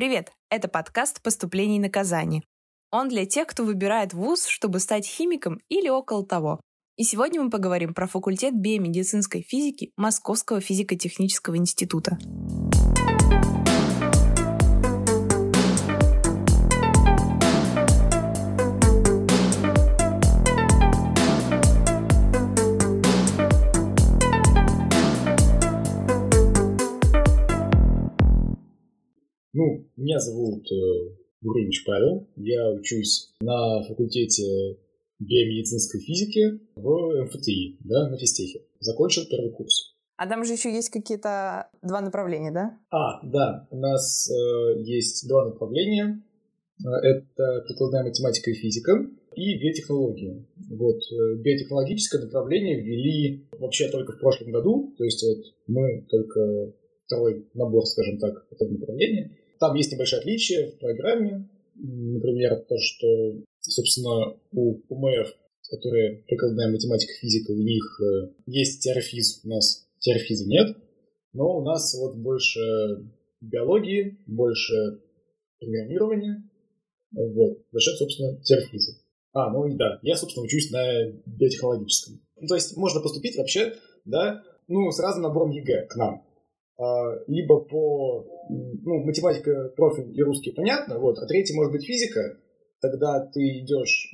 Привет! 0.00 0.32
Это 0.48 0.66
подкаст 0.66 1.20
«Поступление 1.20 1.76
и 1.76 1.80
наказание». 1.80 2.42
Он 2.90 3.10
для 3.10 3.26
тех, 3.26 3.46
кто 3.46 3.66
выбирает 3.66 4.14
вуз, 4.14 4.46
чтобы 4.46 4.80
стать 4.80 5.06
химиком 5.06 5.60
или 5.68 5.90
около 5.90 6.24
того. 6.24 6.58
И 6.96 7.04
сегодня 7.04 7.42
мы 7.42 7.50
поговорим 7.50 7.92
про 7.92 8.06
факультет 8.06 8.54
биомедицинской 8.54 9.42
физики 9.42 9.92
Московского 9.98 10.62
физико-технического 10.62 11.58
института. 11.58 12.16
Ну, 29.52 29.84
меня 29.96 30.20
зовут 30.20 30.70
э, 30.70 30.76
Гуревич 31.42 31.84
Павел. 31.84 32.28
Я 32.36 32.70
учусь 32.70 33.34
на 33.40 33.82
факультете 33.82 34.78
биомедицинской 35.18 36.00
физики 36.00 36.60
в 36.76 37.24
МФТИ, 37.24 37.78
да, 37.80 38.08
на 38.08 38.16
физтехе. 38.16 38.64
Закончил 38.78 39.22
первый 39.28 39.50
курс. 39.50 39.96
А 40.16 40.28
там 40.28 40.44
же 40.44 40.52
еще 40.52 40.72
есть 40.72 40.90
какие-то 40.90 41.68
два 41.82 42.00
направления, 42.00 42.52
да? 42.52 42.78
А, 42.90 43.26
да, 43.26 43.66
у 43.70 43.76
нас 43.78 44.30
э, 44.30 44.82
есть 44.82 45.26
два 45.28 45.46
направления. 45.46 46.22
Э, 46.84 46.88
это 47.02 47.64
прикладная 47.66 48.04
математика 48.04 48.50
и 48.50 48.54
физика 48.54 48.92
и 49.34 49.58
биотехнологии. 49.58 50.46
Вот, 50.70 50.98
э, 51.10 51.36
биотехнологическое 51.42 52.22
направление 52.22 52.80
ввели 52.80 53.48
вообще 53.58 53.88
только 53.88 54.12
в 54.12 54.20
прошлом 54.20 54.52
году, 54.52 54.94
то 54.96 55.04
есть 55.04 55.24
вот 55.26 55.44
мы 55.66 56.06
только 56.08 56.72
второй 57.06 57.48
набор, 57.54 57.84
скажем 57.86 58.18
так, 58.18 58.46
этого 58.50 58.68
направления. 58.68 59.36
Там 59.60 59.74
есть 59.74 59.92
небольшое 59.92 60.20
отличие 60.20 60.72
в 60.72 60.78
программе. 60.78 61.48
Например, 61.74 62.56
то, 62.66 62.76
что, 62.78 63.42
собственно, 63.60 64.36
у 64.52 64.80
УМФ, 64.88 65.34
которые 65.70 66.24
прикладная 66.26 66.72
математика, 66.72 67.12
физика, 67.20 67.52
у 67.52 67.62
них 67.62 68.00
э, 68.02 68.32
есть 68.46 68.82
теорфиз, 68.82 69.42
у 69.44 69.48
нас 69.48 69.86
теорфиза 69.98 70.48
нет, 70.48 70.76
но 71.32 71.58
у 71.58 71.62
нас 71.62 71.94
вот 72.00 72.16
больше 72.16 72.60
биологии, 73.40 74.18
больше 74.26 75.02
программирования, 75.58 76.42
вот, 77.12 77.58
за 77.70 77.80
счет, 77.80 77.96
собственно, 77.98 78.42
теорфиза. 78.42 78.92
А, 79.32 79.50
ну 79.52 79.66
и 79.66 79.76
да, 79.76 80.00
я, 80.02 80.16
собственно, 80.16 80.44
учусь 80.44 80.70
на 80.70 81.12
биотехнологическом. 81.26 82.20
Ну, 82.36 82.46
то 82.46 82.54
есть 82.54 82.76
можно 82.76 83.00
поступить 83.00 83.36
вообще, 83.36 83.74
да, 84.04 84.42
ну, 84.68 84.90
с 84.90 84.98
разным 84.98 85.24
набором 85.24 85.50
ЕГЭ 85.50 85.86
к 85.86 85.96
нам. 85.96 86.24
А, 86.80 87.22
либо 87.26 87.60
по 87.60 88.26
ну, 88.48 89.04
математика, 89.04 89.70
профиль 89.76 90.18
и 90.18 90.22
русский 90.22 90.52
понятно, 90.52 90.98
вот, 90.98 91.18
а 91.18 91.26
третий 91.26 91.54
может 91.54 91.72
быть 91.72 91.84
физика, 91.84 92.38
тогда 92.80 93.20
ты 93.26 93.40
идешь, 93.60 94.10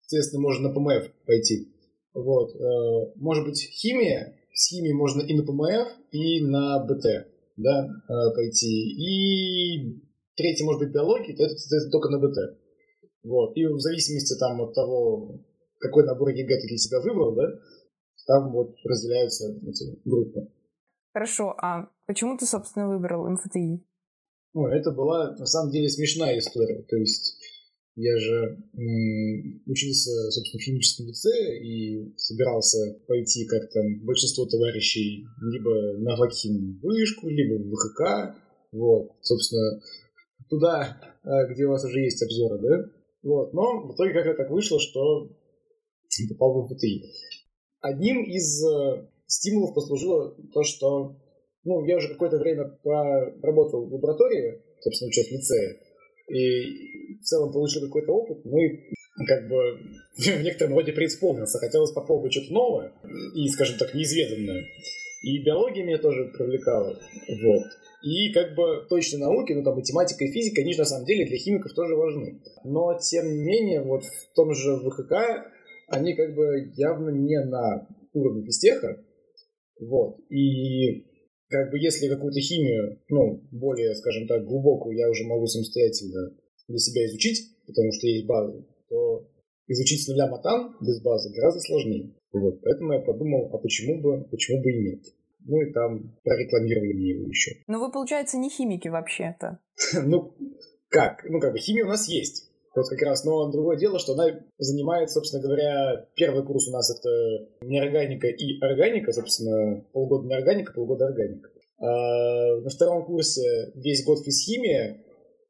соответственно, 0.00 0.40
можно 0.40 0.68
на 0.70 0.74
ПМФ 0.74 1.12
пойти. 1.26 1.68
Вот. 2.14 2.56
Э, 2.56 3.12
может 3.16 3.44
быть, 3.44 3.60
химия, 3.70 4.34
с 4.54 4.70
химией 4.70 4.94
можно 4.94 5.20
и 5.20 5.34
на 5.34 5.44
ПМФ, 5.44 5.88
и 6.10 6.40
на 6.40 6.82
БТ 6.86 7.04
да, 7.58 7.86
э, 7.86 8.34
пойти. 8.34 8.94
И 8.96 10.00
третий 10.36 10.64
может 10.64 10.80
быть 10.80 10.94
биология, 10.94 11.36
то 11.36 11.44
это, 11.44 11.52
это 11.52 11.90
только 11.90 12.08
на 12.08 12.18
БТ. 12.18 12.58
Вот. 13.24 13.54
И 13.58 13.66
в 13.66 13.78
зависимости 13.78 14.38
там 14.38 14.62
от 14.62 14.72
того, 14.72 15.44
какой 15.80 16.06
набор 16.06 16.30
ЕГЭ 16.30 16.62
ты 16.62 16.68
для 16.68 16.78
себя 16.78 17.00
выбрал, 17.00 17.34
да, 17.34 17.46
там 18.26 18.52
вот 18.52 18.74
разделяются 18.84 19.50
эти 19.50 20.00
группы. 20.06 20.48
Хорошо, 21.16 21.54
а 21.56 21.88
почему 22.06 22.36
ты, 22.36 22.44
собственно, 22.44 22.88
выбрал 22.88 23.26
МФТИ? 23.26 23.82
Ну, 24.52 24.66
это 24.66 24.90
была, 24.90 25.34
на 25.34 25.46
самом 25.46 25.72
деле, 25.72 25.88
смешная 25.88 26.36
история. 26.36 26.82
То 26.82 26.96
есть 26.98 27.38
я 27.94 28.18
же 28.18 28.58
м- 28.76 29.62
учился, 29.64 30.10
собственно, 30.30 30.60
в 30.60 30.64
химическом 30.64 31.06
лицее 31.06 31.64
и 31.64 32.14
собирался 32.18 33.00
пойти, 33.08 33.46
как 33.46 33.62
там 33.72 34.04
большинство 34.04 34.44
товарищей, 34.44 35.24
либо 35.40 35.96
на 36.04 36.16
факхим 36.16 36.80
вышку, 36.82 37.30
либо 37.30 37.62
в 37.62 37.72
ВХК. 37.72 38.36
Вот, 38.72 39.12
собственно, 39.22 39.80
туда, 40.50 41.00
а, 41.22 41.46
где 41.46 41.64
у 41.64 41.70
вас 41.70 41.82
уже 41.82 41.98
есть 41.98 42.22
обзоры, 42.22 42.58
да? 42.58 42.90
Вот, 43.22 43.54
но 43.54 43.88
в 43.88 43.94
итоге 43.94 44.12
как-то 44.12 44.34
так 44.34 44.50
вышло, 44.50 44.78
что 44.78 45.30
попал 46.28 46.60
в 46.60 46.70
МФТИ. 46.70 47.04
Одним 47.80 48.22
из 48.22 48.62
э, 48.62 49.08
стимулов 49.26 49.74
послужило 49.74 50.36
то, 50.52 50.62
что 50.62 51.16
ну, 51.64 51.84
я 51.84 51.96
уже 51.96 52.08
какое-то 52.08 52.38
время 52.38 52.78
поработал 52.82 53.86
в 53.86 53.92
лаборатории, 53.92 54.62
собственно, 54.80 55.08
учась 55.08 55.28
в 55.28 55.32
лицее, 55.32 55.80
и 56.28 57.16
в 57.20 57.24
целом 57.24 57.52
получил 57.52 57.82
какой-то 57.82 58.12
опыт, 58.12 58.44
ну 58.44 58.58
и 58.58 58.92
как 59.26 59.48
бы 59.48 59.78
в 60.16 60.42
некотором 60.42 60.74
роде 60.74 60.92
преисполнился. 60.92 61.58
Хотелось 61.58 61.92
попробовать 61.92 62.32
что-то 62.32 62.52
новое 62.52 62.92
и, 63.34 63.48
скажем 63.48 63.78
так, 63.78 63.94
неизведанное. 63.94 64.64
И 65.22 65.42
биология 65.42 65.84
меня 65.84 65.98
тоже 65.98 66.30
привлекала. 66.36 66.98
Вот. 67.42 67.64
И 68.02 68.32
как 68.32 68.54
бы 68.54 68.86
точные 68.88 69.20
науки, 69.20 69.52
ну 69.52 69.64
там 69.64 69.74
математика 69.74 70.24
и 70.24 70.30
физика, 70.30 70.60
они 70.60 70.72
же 70.72 70.80
на 70.80 70.84
самом 70.84 71.06
деле 71.06 71.26
для 71.26 71.38
химиков 71.38 71.72
тоже 71.72 71.96
важны. 71.96 72.40
Но 72.62 72.96
тем 73.00 73.26
не 73.26 73.42
менее, 73.42 73.82
вот 73.82 74.04
в 74.04 74.34
том 74.34 74.54
же 74.54 74.76
ВХК 74.76 75.12
они 75.88 76.14
как 76.14 76.34
бы 76.34 76.70
явно 76.76 77.10
не 77.10 77.40
на 77.40 77.88
уровне 78.12 78.44
физтеха, 78.44 79.02
вот. 79.80 80.18
И 80.30 81.06
как 81.48 81.70
бы 81.70 81.78
если 81.78 82.08
какую-то 82.08 82.40
химию, 82.40 83.00
ну, 83.08 83.42
более, 83.52 83.94
скажем 83.94 84.26
так, 84.26 84.44
глубокую 84.44 84.96
я 84.96 85.08
уже 85.08 85.24
могу 85.24 85.46
самостоятельно 85.46 86.30
для 86.68 86.78
себя 86.78 87.06
изучить, 87.06 87.56
потому 87.66 87.92
что 87.92 88.06
есть 88.06 88.26
база, 88.26 88.64
то 88.88 89.28
изучить 89.68 90.04
с 90.04 90.08
нуля 90.08 90.28
матан 90.28 90.76
без 90.80 91.00
базы 91.02 91.32
гораздо 91.34 91.60
сложнее. 91.60 92.14
Вот. 92.32 92.60
Поэтому 92.62 92.92
я 92.92 93.00
подумал, 93.00 93.50
а 93.52 93.58
почему 93.58 94.00
бы, 94.00 94.24
почему 94.28 94.62
бы 94.62 94.70
и 94.72 94.90
нет. 94.90 95.04
Ну 95.48 95.60
и 95.60 95.72
там 95.72 96.16
прорекламировали 96.24 96.92
мне 96.92 97.10
его 97.10 97.28
еще. 97.28 97.52
Но 97.68 97.78
вы, 97.78 97.92
получается, 97.92 98.36
не 98.36 98.50
химики 98.50 98.88
вообще-то. 98.88 99.60
ну, 100.04 100.34
как? 100.88 101.24
Ну, 101.28 101.40
как 101.40 101.52
бы 101.52 101.58
химия 101.58 101.84
у 101.84 101.88
нас 101.88 102.08
есть. 102.08 102.45
Вот 102.76 102.90
как 102.90 103.00
раз, 103.00 103.24
но 103.24 103.50
другое 103.50 103.78
дело, 103.78 103.98
что 103.98 104.12
она 104.12 104.26
занимает, 104.58 105.10
собственно 105.10 105.42
говоря, 105.42 106.06
первый 106.14 106.44
курс 106.44 106.68
у 106.68 106.72
нас 106.72 106.94
это 106.94 107.08
неорганика 107.62 108.28
и 108.28 108.60
органика, 108.60 109.12
собственно, 109.12 109.82
полгода 109.94 110.28
неорганика, 110.28 110.74
полгода 110.74 111.06
органика. 111.06 111.48
А 111.78 112.60
на 112.60 112.68
втором 112.68 113.06
курсе 113.06 113.72
весь 113.74 114.04
год 114.04 114.22
физхимия. 114.22 115.02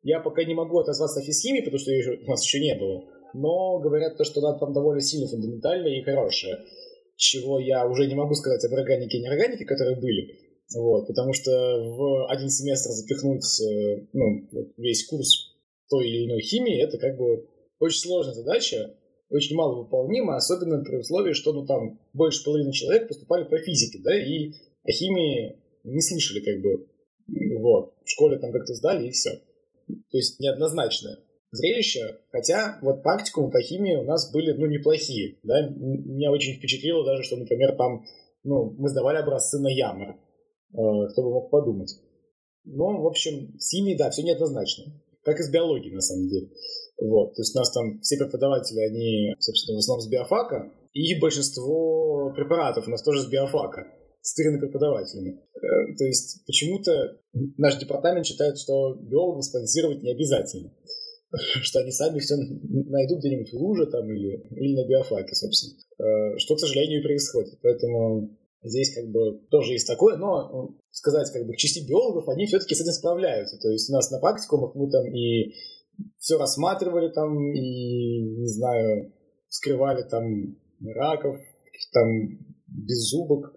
Я 0.05 0.21
пока 0.21 0.45
не 0.45 0.55
могу 0.55 0.79
отозваться 0.79 1.19
о 1.19 1.25
физхимии, 1.25 1.63
потому 1.63 1.79
что 1.79 1.91
ее 1.91 2.21
у 2.25 2.31
нас 2.31 2.45
еще 2.45 2.61
не 2.61 2.77
было. 2.77 3.03
Но 3.35 3.81
говорят 3.81 4.17
то, 4.17 4.23
что 4.23 4.41
она 4.41 4.57
там 4.57 4.73
довольно 4.73 5.01
сильно 5.01 5.27
фундаментальная 5.27 5.99
и 5.99 6.05
хорошая. 6.05 6.61
Чего 7.17 7.59
я 7.59 7.89
уже 7.89 8.07
не 8.07 8.15
могу 8.15 8.35
сказать 8.35 8.65
об 8.65 8.75
органике 8.75 9.19
и 9.19 9.23
неорганике, 9.23 9.65
которые 9.65 9.97
были. 10.01 10.47
Вот, 10.77 11.09
потому 11.09 11.33
что 11.33 11.51
в 11.51 12.31
один 12.31 12.51
семестр 12.51 12.91
запихнуть 12.91 13.61
э, 13.61 14.07
ну, 14.13 14.49
весь 14.77 15.07
курс 15.07 15.46
той 15.89 16.09
или 16.09 16.27
иной 16.27 16.41
химии, 16.41 16.83
это 16.83 16.99
как 16.99 17.17
бы 17.17 17.49
очень 17.79 18.01
сложная 18.01 18.35
задача, 18.35 18.95
очень 19.31 19.57
мало 19.57 19.83
выполнима, 19.83 20.37
особенно 20.37 20.83
при 20.83 20.97
условии, 20.97 21.33
что 21.33 21.53
ну 21.53 21.67
там 21.67 22.01
больше 22.13 22.45
половины 22.45 22.73
человек 22.73 23.09
поступали 23.09 23.45
по 23.45 23.59
физике, 23.59 24.01
да, 24.03 24.17
и 24.17 24.53
о 24.85 24.93
химии 24.93 25.57
не 25.85 26.01
слышали 26.01 26.41
как 26.41 26.61
бы. 26.63 26.89
Вот. 27.59 27.95
В 28.05 28.11
школе 28.11 28.39
там 28.39 28.53
как-то 28.53 28.75
сдали 28.75 29.09
и 29.09 29.11
все. 29.11 29.31
То 29.89 30.17
есть 30.17 30.39
неоднозначное 30.41 31.19
зрелище, 31.53 32.19
хотя 32.31 32.79
вот 32.83 33.03
практикумы 33.03 33.51
по 33.51 33.61
химии 33.61 33.97
у 33.97 34.05
нас 34.05 34.31
были, 34.33 34.53
ну, 34.53 34.67
неплохие, 34.67 35.39
да, 35.43 35.69
меня 35.69 36.31
очень 36.31 36.55
впечатлило 36.55 37.05
даже, 37.05 37.23
что, 37.23 37.37
например, 37.37 37.77
там, 37.77 38.05
ну, 38.45 38.75
мы 38.79 38.89
сдавали 38.89 39.19
образцы 39.19 39.59
на 39.59 39.69
ямор, 39.69 40.11
э, 40.11 40.17
кто 40.73 41.23
бы 41.23 41.31
мог 41.31 41.51
подумать. 41.51 41.99
Но, 42.65 43.01
в 43.01 43.07
общем, 43.07 43.59
с 43.59 43.71
химией, 43.71 43.97
да, 43.97 44.11
все 44.11 44.23
неоднозначно 44.23 44.93
как 45.27 45.41
и 45.41 45.43
с 45.43 45.51
биологией, 45.51 45.95
на 45.95 46.01
самом 46.01 46.29
деле. 46.29 46.49
Вот. 47.03 47.35
То 47.35 47.43
есть 47.43 47.55
у 47.55 47.59
нас 47.59 47.73
там 47.73 48.01
все 48.01 48.17
преподаватели, 48.17 48.79
они, 48.79 49.35
собственно, 49.41 49.77
в 49.77 49.81
основном 49.81 50.07
с 50.07 50.09
биофака, 50.09 50.73
и 50.93 51.19
большинство 51.21 52.33
препаратов 52.35 52.87
у 52.87 52.91
нас 52.91 53.03
тоже 53.03 53.23
с 53.23 53.27
биофака, 53.27 53.89
с 54.23 54.35
тырными 54.35 54.61
преподавателями. 54.61 55.41
Э, 55.57 55.97
то 55.99 56.05
есть 56.05 56.47
почему-то 56.47 57.19
наш 57.59 57.77
департамент 57.77 58.25
считает, 58.25 58.57
что 58.57 58.95
биологов 58.95 59.45
спонсировать 59.45 60.03
не 60.03 60.13
обязательно 60.13 60.73
что 61.63 61.81
они 61.81 61.91
сами 61.91 62.21
все 62.21 62.37
найдут 62.37 63.19
где-нибудь 63.19 63.53
в 63.53 63.57
луже 63.57 63.87
там 63.87 64.09
или, 64.11 64.47
или 64.51 64.77
на 64.77 64.87
биофаке, 64.87 65.35
собственно. 65.35 65.75
Э, 65.99 66.39
что, 66.39 66.55
к 66.55 66.61
сожалению, 66.61 67.01
и 67.01 67.05
происходит. 67.05 67.59
Поэтому 67.63 68.39
Здесь 68.69 68.95
как 68.95 69.09
бы 69.11 69.41
тоже 69.51 69.73
есть 69.73 69.87
такое, 69.87 70.17
но 70.17 70.51
ну, 70.51 70.81
сказать 70.91 71.31
как 71.33 71.47
бы 71.47 71.53
к 71.53 71.57
части 71.57 71.87
биологов, 71.89 72.29
они 72.29 72.47
все-таки 72.47 72.75
с 72.75 72.81
этим 72.81 72.93
справляются. 72.93 73.59
То 73.59 73.71
есть 73.71 73.89
у 73.91 73.93
нас 73.93 74.11
на 74.11 74.19
практикумах 74.19 74.75
мы 74.75 74.91
там 74.91 75.07
и 75.15 75.55
все 76.19 76.39
рассматривали 76.39 77.13
там, 77.13 77.53
и, 77.53 78.21
не 78.21 78.47
знаю, 78.49 79.13
скрывали 79.49 80.03
там 80.03 80.57
раков, 80.95 81.37
там 81.93 82.39
беззубок, 82.67 83.55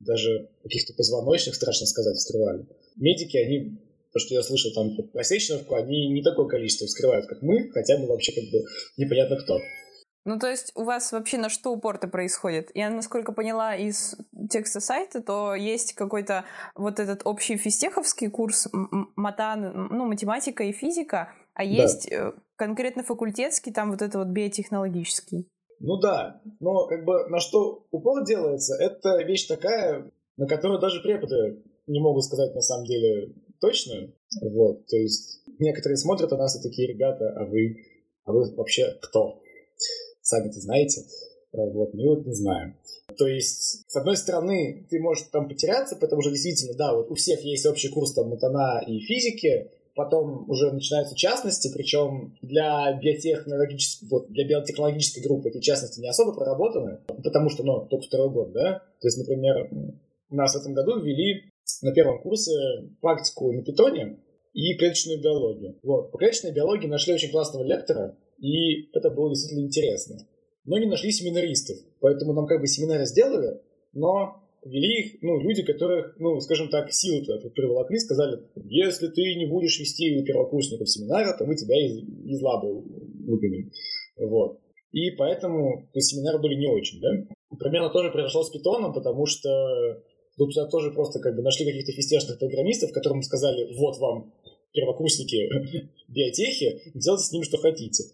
даже 0.00 0.50
каких-то 0.62 0.94
позвоночных, 0.94 1.54
страшно 1.54 1.86
сказать, 1.86 2.16
вскрывали. 2.16 2.66
Медики, 2.96 3.36
они 3.36 3.78
То, 4.12 4.18
что 4.18 4.34
я 4.34 4.42
слышал 4.42 4.72
там 4.72 4.96
про 5.12 5.24
Сеченовку, 5.24 5.74
они 5.74 6.08
не 6.08 6.22
такое 6.22 6.46
количество 6.46 6.86
вскрывают, 6.86 7.26
как 7.26 7.42
мы, 7.42 7.68
хотя 7.70 7.98
мы 7.98 8.06
вообще 8.06 8.32
как 8.32 8.44
бы 8.50 8.64
непонятно 8.96 9.36
кто. 9.36 9.58
Ну, 10.26 10.40
то 10.40 10.48
есть 10.48 10.72
у 10.74 10.82
вас 10.82 11.12
вообще 11.12 11.38
на 11.38 11.48
что 11.48 11.70
упор-то 11.70 12.08
происходит? 12.08 12.72
Я, 12.74 12.90
насколько 12.90 13.30
поняла 13.30 13.76
из 13.76 14.16
текста 14.50 14.80
сайта, 14.80 15.22
то 15.22 15.54
есть 15.54 15.92
какой-то 15.92 16.44
вот 16.74 16.98
этот 16.98 17.22
общий 17.24 17.56
физтеховский 17.56 18.28
курс 18.28 18.66
матан, 19.14 19.88
ну, 19.92 20.04
математика 20.04 20.64
и 20.64 20.72
физика, 20.72 21.32
а 21.54 21.62
есть 21.62 22.10
да. 22.10 22.16
Э, 22.16 22.32
конкретно 22.56 23.04
факультетский, 23.04 23.72
там 23.72 23.92
вот 23.92 24.02
это 24.02 24.18
вот 24.18 24.26
биотехнологический. 24.26 25.48
Ну 25.78 25.96
да, 26.00 26.40
но 26.58 26.88
как 26.88 27.04
бы 27.04 27.28
на 27.28 27.38
что 27.38 27.86
упор 27.92 28.24
делается, 28.24 28.74
это 28.82 29.22
вещь 29.22 29.46
такая, 29.46 30.10
на 30.36 30.48
которую 30.48 30.80
даже 30.80 31.02
преподы 31.02 31.62
не 31.86 32.00
могут 32.00 32.24
сказать 32.24 32.52
на 32.52 32.62
самом 32.62 32.84
деле 32.84 33.32
точно. 33.60 34.12
Вот, 34.42 34.86
то 34.88 34.96
есть 34.96 35.44
некоторые 35.60 35.98
смотрят 35.98 36.32
на 36.32 36.38
нас 36.38 36.58
и 36.58 36.68
такие, 36.68 36.88
ребята, 36.88 37.32
а 37.36 37.44
вы, 37.44 37.76
а 38.24 38.32
вы 38.32 38.52
вообще 38.56 38.98
кто? 39.00 39.40
Сами-то 40.26 40.60
знаете. 40.60 41.02
Вот, 41.52 41.94
мы 41.94 42.08
вот 42.08 42.26
не 42.26 42.34
знаем. 42.34 42.76
То 43.16 43.28
есть, 43.28 43.88
с 43.88 43.96
одной 43.96 44.16
стороны, 44.16 44.84
ты 44.90 44.98
можешь 45.00 45.28
там 45.30 45.48
потеряться, 45.48 45.94
потому 45.94 46.20
что 46.20 46.32
действительно, 46.32 46.74
да, 46.74 46.94
вот 46.94 47.10
у 47.10 47.14
всех 47.14 47.40
есть 47.42 47.64
общий 47.64 47.88
курс 47.88 48.12
там 48.12 48.28
матана 48.28 48.82
и 48.84 48.98
физики, 48.98 49.70
потом 49.94 50.50
уже 50.50 50.72
начинаются 50.72 51.14
частности, 51.14 51.72
причем 51.72 52.36
для 52.42 52.92
биотехнологической, 53.00 54.08
вот, 54.08 54.28
для 54.30 54.46
биотехнологической 54.48 55.22
группы 55.22 55.48
эти 55.48 55.60
частности 55.60 56.00
не 56.00 56.08
особо 56.08 56.34
проработаны, 56.34 56.98
потому 57.06 57.48
что, 57.48 57.62
ну, 57.62 57.86
только 57.86 58.06
второй 58.06 58.30
год, 58.30 58.52
да? 58.52 58.82
То 59.00 59.06
есть, 59.06 59.18
например, 59.18 59.70
нас 60.28 60.54
в 60.54 60.60
этом 60.60 60.74
году 60.74 61.00
ввели 61.00 61.52
на 61.82 61.92
первом 61.92 62.20
курсе 62.20 62.50
практику 63.00 63.52
на 63.52 63.62
питоне 63.62 64.18
и 64.52 64.74
клеточную 64.74 65.22
биологию. 65.22 65.78
Вот. 65.84 66.10
По 66.10 66.18
клеточной 66.18 66.52
биологии 66.52 66.88
нашли 66.88 67.14
очень 67.14 67.30
классного 67.30 67.62
лектора, 67.62 68.16
и 68.38 68.88
это 68.92 69.10
было 69.10 69.30
действительно 69.30 69.64
интересно. 69.66 70.26
Но 70.64 70.78
не 70.78 70.86
нашли 70.86 71.12
семинаристов, 71.12 71.76
поэтому 72.00 72.32
нам 72.32 72.46
как 72.46 72.60
бы 72.60 72.66
семинары 72.66 73.06
сделали, 73.06 73.60
но 73.92 74.42
вели 74.64 75.00
их 75.00 75.22
ну, 75.22 75.40
люди, 75.40 75.62
которых, 75.62 76.16
ну, 76.18 76.40
скажем 76.40 76.68
так, 76.68 76.92
силу 76.92 77.24
туда 77.24 77.48
приволокли, 77.50 77.98
сказали, 77.98 78.42
если 78.64 79.08
ты 79.08 79.22
не 79.36 79.46
будешь 79.46 79.78
вести 79.78 80.18
у 80.18 80.24
первокурсников 80.24 80.88
семинара, 80.90 81.36
то 81.36 81.44
мы 81.44 81.54
тебя 81.54 81.76
из, 81.76 82.02
из 82.02 82.42
лабы 82.42 82.82
выгоним. 83.26 83.70
Вот. 84.18 84.58
И 84.92 85.10
поэтому 85.10 85.88
то 85.92 86.00
семинары 86.00 86.38
были 86.38 86.54
не 86.54 86.68
очень, 86.68 87.00
да. 87.00 87.10
Примерно 87.58 87.90
тоже 87.90 88.10
произошло 88.10 88.42
с 88.42 88.50
питоном, 88.50 88.92
потому 88.92 89.26
что 89.26 89.48
тут 90.36 90.52
туда 90.52 90.66
тоже 90.66 90.90
просто 90.90 91.20
как 91.20 91.36
бы 91.36 91.42
нашли 91.42 91.64
каких-то 91.64 91.92
фистешных 91.92 92.38
программистов, 92.38 92.92
которым 92.92 93.22
сказали, 93.22 93.72
вот 93.76 93.98
вам 93.98 94.32
первокурсники 94.72 95.48
биотехи, 96.08 96.92
делайте 96.94 97.24
с 97.24 97.32
ними 97.32 97.44
что 97.44 97.58
хотите. 97.58 98.04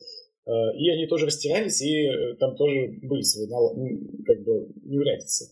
Э, 0.44 0.50
и 0.76 0.88
они 0.90 1.06
тоже 1.06 1.26
растерялись, 1.26 1.80
и 1.82 2.06
э, 2.06 2.34
там 2.36 2.56
тоже 2.56 2.98
были 3.02 3.22
свои 3.22 3.46
как 3.46 4.42
бы 4.42 4.72
неурядицы. 4.82 5.46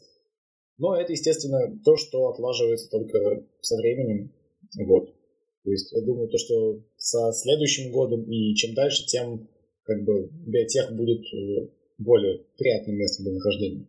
Но 0.79 0.97
это, 0.97 1.13
естественно, 1.13 1.79
то, 1.85 1.97
что 1.97 2.29
отлаживается 2.29 2.91
только 2.91 3.45
со 3.61 3.77
временем. 3.77 4.33
Вот. 4.79 5.15
То 5.63 5.71
есть 5.71 5.93
я 5.93 6.05
думаю, 6.05 6.29
то, 6.29 6.39
что 6.39 6.83
со 6.97 7.33
следующим 7.33 7.93
годом 7.93 8.23
и 8.25 8.55
чем 8.55 8.75
дальше, 8.75 9.05
тем 9.07 9.49
как 9.85 10.03
бы 10.05 10.31
биотех 10.47 10.93
будет 10.97 11.21
э, 11.35 11.69
более 11.99 12.45
приятным 12.57 12.97
местом 12.97 13.25
для 13.25 13.35
нахождения. 13.35 13.87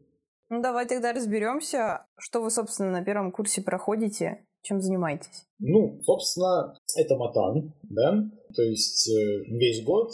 Ну 0.50 0.62
давай 0.62 0.86
тогда 0.86 1.13
разберемся, 1.13 2.06
что 2.18 2.42
вы, 2.42 2.51
собственно, 2.51 2.92
на 2.92 3.03
первом 3.03 3.31
курсе 3.31 3.62
проходите, 3.62 4.45
чем 4.63 4.81
занимаетесь. 4.81 5.48
Ну, 5.59 6.01
собственно, 6.03 6.75
это 6.98 7.15
матан, 7.15 7.74
да, 7.83 8.30
то 8.53 8.62
есть 8.63 9.09
весь 9.48 9.81
год 9.86 10.12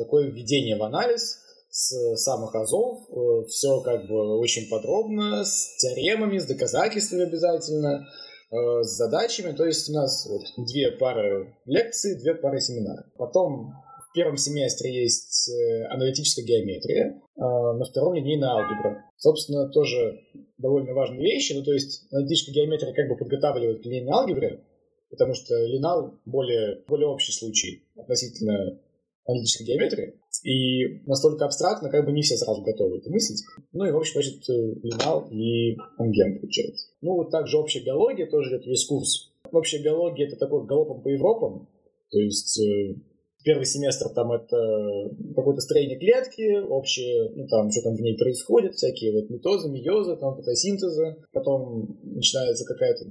такое 0.00 0.28
введение 0.28 0.76
в 0.76 0.82
анализ, 0.82 1.38
с 1.70 2.16
самых 2.16 2.54
азов, 2.54 3.08
э, 3.10 3.44
все 3.48 3.80
как 3.80 4.08
бы 4.08 4.38
очень 4.38 4.68
подробно, 4.68 5.44
с 5.44 5.76
теоремами, 5.76 6.38
с 6.38 6.46
доказательствами 6.46 7.22
обязательно, 7.22 8.08
э, 8.50 8.82
с 8.82 8.96
задачами. 8.96 9.52
То 9.52 9.64
есть 9.64 9.88
у 9.88 9.92
нас 9.92 10.26
вот 10.28 10.42
две 10.66 10.90
пары 10.90 11.54
лекций, 11.66 12.18
две 12.18 12.34
пары 12.34 12.60
семинаров. 12.60 13.06
Потом 13.16 13.72
в 14.08 14.12
первом 14.12 14.36
семестре 14.36 15.02
есть 15.02 15.48
э, 15.48 15.84
аналитическая 15.86 16.42
геометрия, 16.42 17.20
на 17.36 17.84
втором 17.84 18.14
линейная 18.14 18.50
алгебра. 18.50 19.04
Собственно, 19.16 19.70
тоже 19.70 20.20
довольно 20.58 20.92
важные 20.92 21.22
вещи. 21.22 21.54
Ну, 21.54 21.62
то 21.62 21.72
есть 21.72 22.06
аналитическая 22.12 22.52
геометрия 22.52 22.92
как 22.92 23.08
бы 23.08 23.16
подготавливает 23.16 23.82
к 23.82 23.86
линейной 23.86 24.12
алгебре, 24.12 24.64
потому 25.08 25.34
что 25.34 25.54
линал 25.64 26.18
более, 26.26 26.82
более 26.86 27.08
общий 27.08 27.32
случай 27.32 27.84
относительно 27.96 28.78
аналитической 29.26 29.64
геометрии. 29.64 30.14
И 30.44 31.02
настолько 31.06 31.44
абстрактно, 31.44 31.90
как 31.90 32.04
бы 32.04 32.12
не 32.12 32.22
все 32.22 32.36
сразу 32.36 32.62
готовы 32.62 32.98
это 32.98 33.10
мыслить. 33.10 33.42
Ну 33.72 33.84
и, 33.84 33.90
в 33.90 33.96
общем, 33.96 34.14
значит, 34.14 34.48
Линал 34.48 35.28
и 35.30 35.76
Анген 35.98 36.40
получается. 36.40 36.86
Ну, 37.02 37.14
вот 37.14 37.30
также 37.30 37.58
общая 37.58 37.80
биология 37.80 38.26
тоже 38.26 38.50
идет 38.50 38.66
весь 38.66 38.86
курс. 38.86 39.32
Общая 39.52 39.82
биология— 39.82 40.26
это 40.28 40.36
такой 40.36 40.66
галопом 40.66 41.02
по 41.02 41.08
Европам. 41.08 41.68
То 42.10 42.18
есть 42.18 42.60
э, 42.60 42.94
первый 43.44 43.64
семестр 43.64 44.08
там 44.14 44.32
это 44.32 44.56
какое-то 45.34 45.60
строение 45.60 45.98
клетки, 45.98 46.60
общее, 46.60 47.30
ну 47.34 47.46
там, 47.48 47.70
что 47.70 47.82
там 47.82 47.96
в 47.96 48.00
ней 48.00 48.16
происходит, 48.16 48.74
всякие 48.74 49.12
вот 49.12 49.30
метозы, 49.30 49.70
миозы, 49.70 50.16
там 50.16 50.36
фотосинтезы. 50.36 51.16
Потом 51.32 51.98
начинается 52.02 52.64
какая-то 52.64 53.04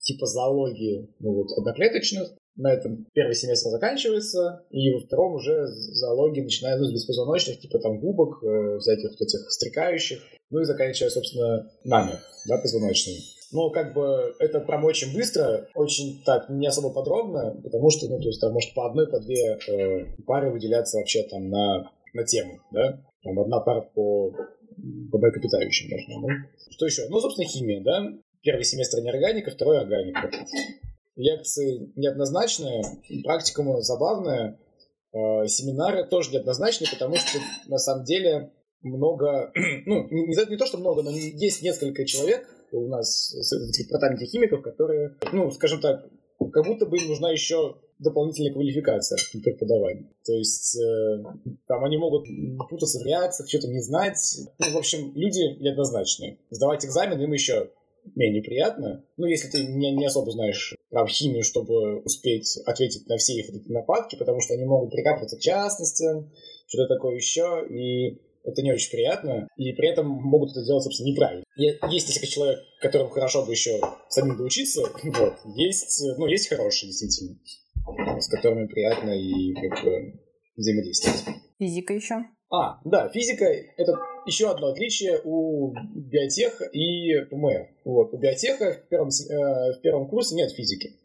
типа 0.00 0.26
зоологии 0.26 1.08
ну, 1.20 1.34
вот, 1.34 1.52
одноклеточных 1.56 2.34
на 2.56 2.72
этом 2.72 3.06
первый 3.14 3.34
семестр 3.34 3.70
заканчивается, 3.70 4.64
и 4.70 4.92
во 4.92 5.00
втором 5.00 5.34
уже 5.34 5.66
зоология 5.66 6.42
начинает 6.42 6.80
ну, 6.80 6.86
с 6.86 6.92
беспозвоночных, 6.92 7.58
типа 7.60 7.78
там 7.78 7.98
губок, 7.98 8.42
э, 8.42 8.78
всяких 8.78 9.10
вот 9.10 9.20
этих 9.20 9.50
стрекающих, 9.50 10.20
ну 10.50 10.60
и 10.60 10.64
заканчивая, 10.64 11.10
собственно, 11.10 11.70
нами, 11.84 12.12
да, 12.46 12.58
позвоночными. 12.58 13.18
Но 13.52 13.70
как 13.70 13.94
бы 13.94 14.34
это 14.38 14.60
прям 14.60 14.84
очень 14.84 15.14
быстро, 15.14 15.68
очень 15.74 16.22
так, 16.24 16.48
не 16.48 16.66
особо 16.66 16.90
подробно, 16.90 17.58
потому 17.62 17.90
что, 17.90 18.08
ну, 18.08 18.18
то 18.18 18.28
есть 18.28 18.40
там 18.40 18.52
может 18.52 18.74
по 18.74 18.86
одной, 18.86 19.06
по 19.08 19.20
две 19.20 19.58
э, 19.68 20.16
пары 20.26 20.50
выделяться 20.50 20.98
вообще 20.98 21.22
там 21.24 21.48
на, 21.48 21.90
на 22.14 22.24
тему, 22.24 22.60
да? 22.70 23.02
Там 23.22 23.38
одна 23.38 23.60
пара 23.60 23.82
по, 23.82 24.30
по 24.30 25.18
млекопитающим 25.18 25.90
можно, 25.90 26.26
да? 26.26 26.34
Что 26.70 26.86
еще? 26.86 27.08
Ну, 27.08 27.20
собственно, 27.20 27.46
химия, 27.46 27.82
да? 27.82 28.12
Первый 28.42 28.64
семестр 28.64 29.00
неорганика, 29.00 29.50
второй 29.50 29.80
органика 29.80 30.30
лекции 31.16 31.92
неоднозначные, 31.96 32.84
практикума 33.24 33.80
забавная, 33.82 34.58
э, 35.12 35.46
семинары 35.46 36.06
тоже 36.06 36.32
неоднозначные, 36.32 36.90
потому 36.90 37.16
что 37.16 37.38
на 37.68 37.78
самом 37.78 38.04
деле 38.04 38.52
много, 38.82 39.52
ну, 39.86 40.08
не, 40.10 40.50
не 40.50 40.56
то, 40.56 40.66
что 40.66 40.78
много, 40.78 41.02
но 41.02 41.10
есть 41.10 41.62
несколько 41.62 42.04
человек 42.04 42.48
у 42.72 42.88
нас 42.88 43.34
в 43.34 43.72
департаменте 43.72 44.26
химиков, 44.26 44.62
которые, 44.62 45.16
ну, 45.32 45.50
скажем 45.50 45.80
так, 45.80 46.06
как 46.52 46.66
будто 46.66 46.86
бы 46.86 46.96
им 46.96 47.08
нужна 47.08 47.30
еще 47.30 47.76
дополнительная 47.98 48.52
квалификация 48.52 49.18
преподавания. 49.42 50.10
То 50.24 50.32
есть 50.32 50.76
э, 50.76 51.22
там 51.68 51.84
они 51.84 51.98
могут 51.98 52.26
путаться 52.68 52.98
в 52.98 53.06
реакциях, 53.06 53.48
что-то 53.48 53.68
не 53.68 53.80
знать. 53.80 54.18
Ну, 54.58 54.72
в 54.72 54.76
общем, 54.76 55.12
люди 55.14 55.60
неоднозначные. 55.60 56.38
Сдавать 56.50 56.84
экзамен 56.84 57.20
им 57.20 57.32
еще 57.32 57.70
менее 58.14 58.42
приятно. 58.42 59.04
Ну, 59.16 59.26
если 59.26 59.48
ты 59.48 59.64
не, 59.64 59.92
не 59.92 60.06
особо 60.06 60.30
знаешь 60.30 60.74
про 60.90 61.06
химию, 61.06 61.44
чтобы 61.44 62.00
успеть 62.00 62.58
ответить 62.66 63.06
на 63.08 63.16
все 63.16 63.34
их 63.34 63.48
эти 63.48 63.70
нападки, 63.70 64.16
потому 64.16 64.40
что 64.40 64.54
они 64.54 64.64
могут 64.64 64.90
прикапываться 64.90 65.36
к 65.36 65.40
частностям, 65.40 66.30
что-то 66.66 66.94
такое 66.94 67.16
еще, 67.16 67.66
и 67.68 68.18
это 68.44 68.62
не 68.62 68.72
очень 68.72 68.90
приятно, 68.90 69.48
и 69.56 69.72
при 69.72 69.88
этом 69.88 70.06
могут 70.08 70.50
это 70.50 70.64
делать, 70.64 70.82
собственно, 70.82 71.08
неправильно. 71.08 71.44
Есть 71.56 72.08
несколько 72.08 72.26
человек, 72.26 72.60
которым 72.80 73.10
хорошо 73.10 73.44
бы 73.44 73.52
еще 73.52 73.80
самим 74.08 74.36
доучиться, 74.36 74.82
вот. 75.02 75.34
Есть, 75.54 76.02
ну, 76.18 76.26
есть 76.26 76.48
хорошие, 76.48 76.90
действительно, 76.90 77.38
с 78.20 78.28
которыми 78.28 78.66
приятно 78.66 79.10
и 79.10 79.54
как 79.54 79.84
бы 79.84 80.20
взаимодействовать. 80.56 81.24
Физика 81.58 81.94
еще? 81.94 82.16
А, 82.50 82.80
да, 82.84 83.08
физика— 83.08 83.44
это 83.76 83.96
еще 84.26 84.50
одно 84.50 84.68
отличие 84.68 85.20
у 85.24 85.72
биотеха 85.94 86.64
и 86.64 87.24
ПМФ. 87.24 87.68
Вот, 87.84 88.14
у 88.14 88.18
биотеха 88.18 88.74
в 88.74 88.88
первом, 88.88 89.08
э, 89.08 89.72
в 89.72 89.80
первом 89.80 90.08
курсе 90.08 90.34
нет 90.34 90.52
физики. 90.52 90.96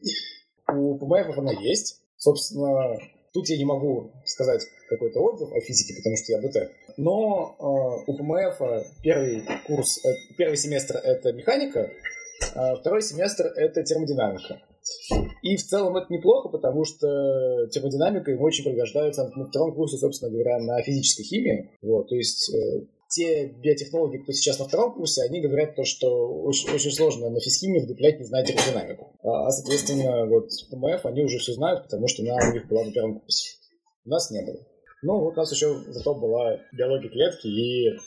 У 0.71 0.97
ПМФ 0.97 1.37
она 1.37 1.53
есть. 1.53 2.01
Собственно, 2.17 2.97
тут 3.33 3.47
я 3.49 3.57
не 3.57 3.65
могу 3.65 4.11
сказать 4.25 4.61
какой-то 4.89 5.19
отзыв 5.19 5.51
о 5.51 5.59
физике, 5.61 5.95
потому 5.97 6.17
что 6.17 6.31
я 6.33 6.41
БТ. 6.41 6.71
Но 6.97 7.55
э, 7.59 8.11
у 8.11 8.17
ПМФ 8.17 8.59
первый 9.03 9.43
курс, 9.65 10.03
э, 10.05 10.09
первый 10.37 10.57
семестр— 10.57 10.97
это 11.03 11.33
механика, 11.33 11.91
а 12.55 12.75
второй 12.75 13.01
семестр— 13.01 13.45
это 13.55 13.83
термодинамика. 13.83 14.61
И 15.43 15.55
в 15.57 15.63
целом 15.63 15.97
это 15.97 16.11
неплохо, 16.11 16.49
потому 16.49 16.85
что 16.85 17.67
термодинамика 17.67 18.31
им 18.31 18.41
очень 18.41 18.63
пригождается 18.63 19.29
на 19.35 19.45
втором 19.45 19.73
курсе, 19.73 19.97
собственно 19.97 20.31
говоря, 20.31 20.59
на 20.59 20.81
физической 20.81 21.23
химии. 21.23 21.71
Вот, 21.81 22.09
то 22.09 22.15
есть 22.15 22.53
э, 22.53 22.85
те 23.09 23.47
биотехнологи, 23.47 24.17
кто 24.17 24.31
сейчас 24.31 24.59
на 24.59 24.65
втором 24.65 24.93
курсе, 24.93 25.23
они 25.23 25.41
говорят 25.41 25.75
то, 25.75 25.83
что 25.83 26.27
очень, 26.43 26.69
очень 26.69 26.91
сложно 26.91 27.29
на 27.29 27.39
физхимии 27.39 27.79
вдуплять, 27.79 28.19
не 28.19 28.25
зная 28.25 28.45
термодинамику. 28.45 29.17
А, 29.23 29.49
соответственно, 29.51 30.25
вот 30.25 30.49
ПМФ 30.69 31.05
они 31.05 31.23
уже 31.23 31.39
все 31.39 31.53
знают, 31.53 31.83
потому 31.83 32.07
что 32.07 32.23
она 32.23 32.35
у 32.49 32.53
них 32.53 32.67
была 32.67 32.83
на 32.83 32.91
первом 32.91 33.19
курсе. 33.19 33.57
У 34.05 34.09
нас 34.09 34.29
не 34.31 34.45
было. 34.45 34.59
Ну, 35.03 35.19
вот 35.19 35.33
у 35.33 35.37
нас 35.37 35.51
еще 35.51 35.75
зато 35.87 36.15
была 36.15 36.57
биология 36.73 37.09
клетки 37.09 37.47
и 37.47 37.97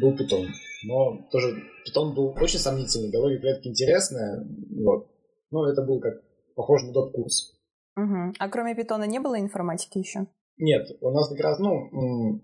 был 0.00 0.16
питон. 0.16 0.46
Но 0.84 1.28
тоже 1.30 1.62
питон 1.84 2.14
был 2.14 2.34
очень 2.40 2.58
сомнительный, 2.58 3.10
биология 3.10 3.38
клетки 3.38 3.68
интересная, 3.68 4.46
вот. 4.82 5.08
Но 5.50 5.68
это 5.70 5.82
был 5.82 6.00
как 6.00 6.14
похож 6.54 6.82
на 6.82 6.92
тот 6.92 7.12
курс. 7.12 7.58
Угу. 7.96 8.34
А 8.38 8.48
кроме 8.48 8.74
питона 8.74 9.04
не 9.04 9.18
было 9.18 9.38
информатики 9.38 9.98
еще? 9.98 10.26
Нет, 10.56 10.88
у 11.00 11.10
нас 11.10 11.28
как 11.28 11.40
раз, 11.40 11.58
ну, 11.58 12.40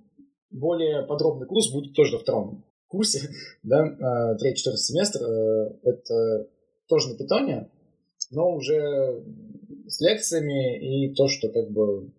более 0.50 1.02
подробный 1.02 1.46
курс 1.46 1.72
будет 1.72 1.94
тоже 1.94 2.12
на 2.12 2.18
втором 2.18 2.64
курсе, 2.88 3.28
да, 3.62 3.82
а, 3.82 4.34
третий-четвертый 4.36 4.80
семестр. 4.80 5.22
Э, 5.22 5.78
это 5.82 6.48
тоже 6.88 7.10
на 7.10 7.18
питоне, 7.18 7.70
но 8.30 8.52
уже 8.52 9.24
с 9.86 10.00
лекциями 10.00 11.08
и 11.08 11.14
то, 11.14 11.28
что 11.28 11.48
как 11.48 11.70
бы 11.70 12.12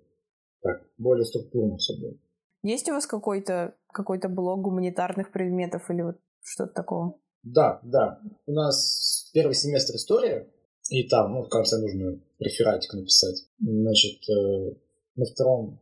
так, 0.62 0.84
более 0.98 1.26
структурно 1.26 1.78
все 1.78 1.94
будет. 1.98 2.20
Есть 2.64 2.90
у 2.90 2.94
вас 2.94 3.06
какой-то 3.06 3.76
какой-то 3.94 4.30
блок 4.30 4.62
гуманитарных 4.62 5.32
предметов 5.32 5.90
или 5.90 6.02
вот 6.02 6.18
что-то 6.44 6.74
такого? 6.74 7.20
Да, 7.44 7.80
да. 7.84 8.20
У 8.46 8.52
нас 8.52 9.30
первый 9.34 9.54
семестр 9.54 9.96
история, 9.96 10.48
и 10.90 11.08
там, 11.08 11.34
ну, 11.34 11.44
в 11.44 11.50
конце 11.50 11.78
нужно 11.78 12.20
рефератик 12.40 12.94
написать. 12.94 13.48
Значит, 13.60 14.22
э, 14.30 14.76
на 15.16 15.26
втором, 15.26 15.80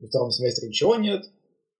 на 0.00 0.08
втором 0.08 0.30
семестре 0.30 0.68
ничего 0.68 0.96
нет. 0.96 1.24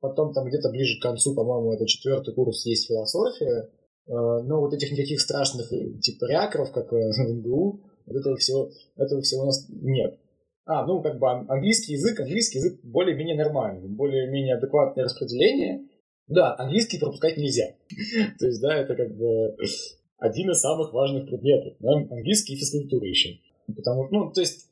Потом 0.01 0.33
там 0.33 0.47
где-то 0.47 0.71
ближе 0.71 0.99
к 0.99 1.03
концу, 1.03 1.35
по-моему, 1.35 1.73
это 1.73 1.87
четвертый 1.87 2.35
курс, 2.35 2.65
есть 2.67 2.87
философия. 2.87 3.69
Э, 4.07 4.43
но 4.45 4.61
вот 4.61 4.73
этих 4.73 4.93
никаких 4.93 5.21
страшных 5.21 5.73
э, 5.73 5.99
типа 6.01 6.27
реакторов, 6.27 6.73
как 6.73 6.91
в 6.93 6.97
МГУ, 6.97 7.81
вот 8.07 8.17
этого 8.17 8.37
всего, 8.37 8.71
этого 8.97 9.21
всего 9.21 9.43
у 9.43 9.47
нас 9.47 9.67
нет. 9.69 10.19
А, 10.65 10.87
ну, 10.87 11.03
как 11.03 11.19
бы 11.19 11.31
английский 11.31 11.95
язык, 11.95 12.21
английский 12.21 12.59
язык 12.59 12.81
более-менее 12.85 13.37
нормальный, 13.37 13.89
более-менее 13.89 14.57
адекватное 14.57 15.05
распределение. 15.05 15.89
Да, 16.27 16.55
английский 16.59 16.99
пропускать 16.99 17.39
нельзя. 17.39 17.75
То 18.39 18.47
есть, 18.47 18.61
да, 18.61 18.77
это 18.77 18.95
как 18.95 19.17
бы 19.17 19.57
один 20.19 20.51
из 20.51 20.61
самых 20.61 20.93
важных 20.93 21.27
предметов. 21.27 21.75
Да? 21.81 21.93
Английский 21.95 22.55
и 22.55 22.59
физкультура 22.59 23.07
еще. 23.07 23.39
Потому, 23.75 24.09
ну, 24.11 24.31
то 24.31 24.41
есть, 24.41 24.69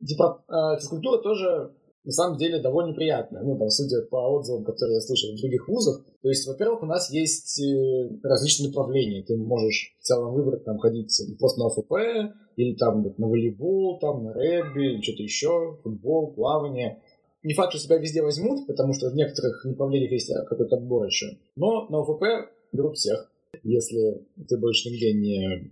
физкультура 0.00 1.18
тоже 1.18 1.74
на 2.04 2.12
самом 2.12 2.38
деле 2.38 2.60
довольно 2.60 2.94
приятная. 2.94 3.42
Ну, 3.42 3.58
там, 3.58 3.68
судя 3.68 4.02
по 4.02 4.16
отзывам, 4.16 4.64
которые 4.64 4.96
я 4.96 5.00
слышал 5.00 5.32
в 5.32 5.40
других 5.40 5.68
вузах. 5.68 6.04
То 6.22 6.28
есть, 6.28 6.46
во-первых, 6.46 6.82
у 6.82 6.86
нас 6.86 7.10
есть 7.10 7.60
э, 7.60 8.08
различные 8.22 8.68
направления. 8.68 9.22
Ты 9.22 9.36
можешь 9.36 9.96
в 10.00 10.04
целом 10.04 10.34
выбрать, 10.34 10.64
там, 10.64 10.78
ходить 10.78 11.14
просто 11.38 11.60
на 11.60 11.66
ОФП, 11.66 12.34
или 12.56 12.74
там 12.76 13.02
на 13.16 13.26
волейбол, 13.26 13.98
там, 14.00 14.24
на 14.24 14.32
регби, 14.32 15.00
что-то 15.02 15.22
еще, 15.22 15.78
футбол, 15.82 16.32
плавание. 16.32 17.02
Не 17.42 17.54
факт, 17.54 17.72
что 17.72 17.82
тебя 17.82 17.98
везде 17.98 18.22
возьмут, 18.22 18.66
потому 18.66 18.92
что 18.92 19.10
в 19.10 19.14
некоторых 19.14 19.64
направлениях 19.64 20.12
есть 20.12 20.32
какой-то 20.48 20.76
отбор 20.76 21.06
еще. 21.06 21.26
Но 21.56 21.88
на 21.88 22.00
ОФП 22.00 22.50
берут 22.72 22.96
всех, 22.96 23.30
если 23.62 24.26
ты 24.48 24.58
больше 24.58 24.90
нигде 24.90 25.12
не, 25.12 25.70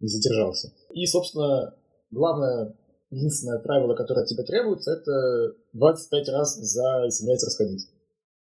не 0.00 0.08
задержался. 0.08 0.72
И, 0.92 1.06
собственно, 1.06 1.74
главное 2.10 2.74
единственное 3.10 3.58
правило, 3.58 3.94
которое 3.94 4.22
от 4.22 4.28
тебя 4.28 4.44
требуется, 4.44 4.92
это 4.92 5.56
25 5.72 6.28
раз 6.28 6.56
за 6.56 7.10
семестр 7.10 7.50
сходить. 7.50 7.88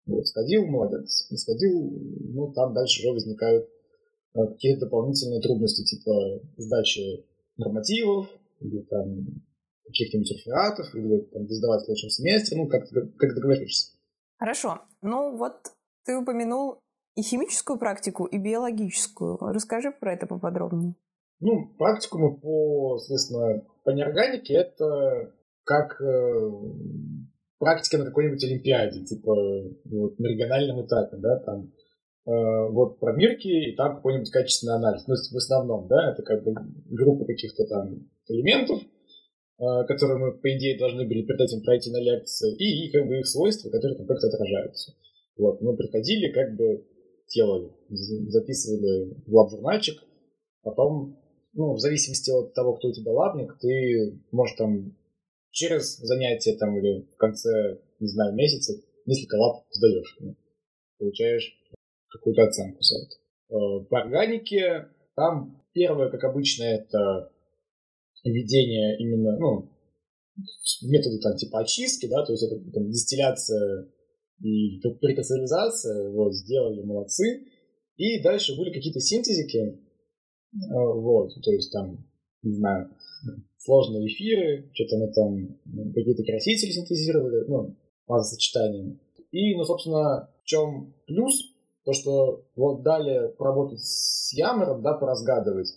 Вот, 0.06 0.28
сходил, 0.28 0.66
молодец. 0.66 1.28
Не 1.32 1.38
сходил, 1.38 1.90
ну, 2.34 2.54
там 2.54 2.74
дальше 2.74 3.02
уже 3.02 3.14
возникают 3.14 3.68
э, 4.36 4.48
какие-то 4.48 4.86
дополнительные 4.86 5.42
трудности, 5.42 5.84
типа 5.84 6.42
сдачи 6.58 7.26
нормативов, 7.58 8.28
или 8.60 8.82
там 8.82 9.26
каких-нибудь 9.86 10.32
рефератов, 10.32 10.94
или 10.96 11.22
там 11.32 11.48
сдавать 11.50 11.82
в 11.82 11.86
следующем 11.86 12.10
семестре, 12.10 12.58
ну, 12.58 12.68
как, 12.68 12.88
как 12.90 13.36
договоришься. 13.36 13.94
Хорошо. 14.38 14.82
Ну, 15.02 15.38
вот 15.38 15.56
ты 16.06 16.18
упомянул 16.18 16.80
и 17.16 17.22
химическую 17.22 17.80
практику, 17.80 18.26
и 18.26 18.38
биологическую. 18.38 19.38
Расскажи 19.38 19.92
про 19.92 20.14
это 20.14 20.28
поподробнее. 20.28 20.96
Ну, 21.40 21.74
практику 21.78 22.20
мы 22.20 22.38
по, 22.38 22.98
соответственно, 22.98 23.66
по 23.86 23.92
неорганике 23.92 24.56
это 24.56 25.32
как 25.64 26.02
э, 26.02 26.52
практика 27.60 28.00
на 28.00 28.06
какой-нибудь 28.06 28.44
олимпиаде, 28.44 29.06
типа 29.06 29.34
вот, 29.86 30.20
на 30.20 30.28
региональном 30.28 30.86
этапе, 30.86 31.18
да, 31.18 31.40
там 31.40 31.72
э, 32.26 32.72
вот 32.72 33.00
пробирки 33.00 33.48
и 33.48 33.76
там 33.76 33.96
какой-нибудь 33.96 34.32
качественный 34.32 34.76
анализ. 34.76 35.08
Ну, 35.08 35.16
в 35.16 35.38
основном, 35.38 35.88
да, 35.88 36.12
это 36.12 36.24
как 36.24 36.44
бы 36.44 36.54
группа 36.90 37.26
каких-то 37.26 37.66
там 37.68 38.10
элементов, 38.28 38.82
э, 38.82 39.86
которые 39.88 40.18
мы, 40.18 40.38
по 40.38 40.52
идее, 40.58 40.78
должны 40.78 41.08
были 41.08 41.22
перед 41.22 41.40
этим 41.40 41.64
пройти 41.64 41.92
на 41.92 42.02
лекции, 42.02 42.56
и, 42.58 42.92
как 42.92 43.08
бы 43.08 43.20
их 43.20 43.28
свойства, 43.28 43.70
которые 43.70 43.98
там 43.98 44.08
как-то 44.08 44.28
отражаются. 44.28 44.94
Вот, 45.38 45.62
мы 45.62 45.76
приходили, 45.76 46.32
как 46.32 46.56
бы 46.56 46.86
делали, 47.34 47.72
записывали 47.90 49.14
в 49.28 49.34
лаб-журнальчик, 49.34 50.02
потом 50.64 51.20
ну, 51.56 51.74
в 51.74 51.80
зависимости 51.80 52.30
от 52.32 52.54
того, 52.54 52.76
кто 52.76 52.90
у 52.90 52.94
тебя 52.94 53.12
лабник, 53.12 53.58
ты 53.60 54.22
можешь 54.32 54.58
там 54.58 54.96
через 55.52 55.98
занятие 55.98 56.58
там 56.58 56.78
или 56.78 57.08
в 57.14 57.18
конце, 57.18 57.80
не 58.00 58.08
знаю, 58.08 58.36
месяца 58.36 58.74
несколько 59.06 59.36
лаб 59.36 59.64
сдаешь. 59.72 60.18
Ну, 60.20 60.36
получаешь 61.00 61.56
какую-то 62.10 62.44
оценку 62.44 62.82
за 62.82 62.96
это. 63.00 63.16
Э, 63.56 63.86
по 63.90 64.02
органике 64.02 64.90
там 65.16 65.64
первое, 65.74 66.10
как 66.10 66.24
обычно, 66.26 66.64
это 66.64 67.32
введение 68.24 68.98
именно, 69.00 69.38
ну, 69.38 69.72
методы 70.84 71.20
там 71.20 71.38
типа 71.38 71.62
очистки, 71.62 72.08
да, 72.08 72.26
то 72.26 72.34
есть 72.34 72.44
это 72.44 72.60
там, 72.72 72.90
дистилляция 72.90 73.88
и 74.42 74.82
прекассализация, 75.00 76.10
вот, 76.10 76.34
сделали, 76.34 76.82
молодцы. 76.82 77.46
И 77.96 78.22
дальше 78.22 78.58
были 78.58 78.74
какие-то 78.74 79.00
синтезики, 79.00 79.85
вот, 80.70 81.34
то 81.42 81.52
есть 81.52 81.72
там, 81.72 82.06
не 82.44 82.54
знаю, 82.54 82.90
сложные 83.58 84.08
эфиры, 84.08 84.70
что-то 84.74 84.98
мы 84.98 85.12
там 85.12 85.58
ну, 85.66 85.94
какие-то 85.94 86.24
красители 86.24 86.72
синтезировали, 86.72 87.46
ну, 87.48 87.76
сочетания. 88.22 88.98
И, 89.32 89.56
ну, 89.56 89.64
собственно, 89.66 90.30
в 90.44 90.46
чем 90.46 90.94
плюс? 91.08 91.34
То, 91.84 91.94
что 91.94 92.46
вот 92.56 92.82
дали 92.84 93.32
поработать 93.34 93.80
с 93.80 94.34
Ямером, 94.34 94.82
да, 94.82 94.94
поразгадывать. 94.94 95.70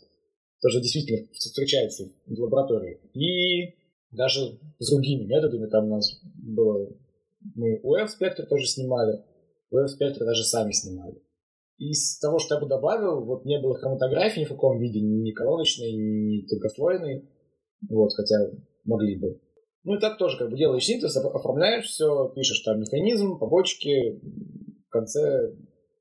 Тоже 0.63 0.81
действительно 0.81 1.27
встречается 1.33 2.09
в 2.27 2.41
лаборатории. 2.41 2.99
И 3.13 3.75
даже 4.11 4.59
с 4.79 4.91
другими 4.91 5.25
методами 5.25 5.69
там 5.69 5.87
у 5.87 5.97
нас 5.97 6.21
было... 6.35 6.89
Мы 7.55 7.81
UF-спектр 7.83 8.47
тоже 8.47 8.67
снимали. 8.67 9.23
UF-спектр 9.73 10.25
даже 10.25 10.45
сами 10.45 10.73
снимали. 10.73 11.21
Из 11.79 12.19
того, 12.19 12.39
что 12.39 12.57
я 12.57 12.61
бы 12.61 12.67
добавил, 12.67 13.25
вот 13.25 13.45
не 13.45 13.61
было 13.61 13.79
хроматографии 13.79 14.41
ни 14.41 14.45
в 14.45 14.51
каком 14.51 14.79
виде, 14.79 15.01
ни 15.01 15.31
колоночной, 15.31 15.93
ни 15.93 16.47
тонкослойной, 16.47 17.29
вот, 17.89 18.13
хотя 18.15 18.37
могли 18.85 19.17
бы. 19.17 19.41
Ну 19.85 19.95
и 19.95 20.01
так 20.01 20.19
тоже, 20.19 20.37
как 20.39 20.51
бы 20.51 20.57
делаешь 20.57 20.85
синтез, 20.85 21.17
оформляешь 21.17 21.87
все, 21.87 22.29
пишешь 22.35 22.61
там 22.61 22.81
механизм, 22.81 23.39
побочки, 23.39 24.21
в 24.89 24.91
конце 24.91 25.55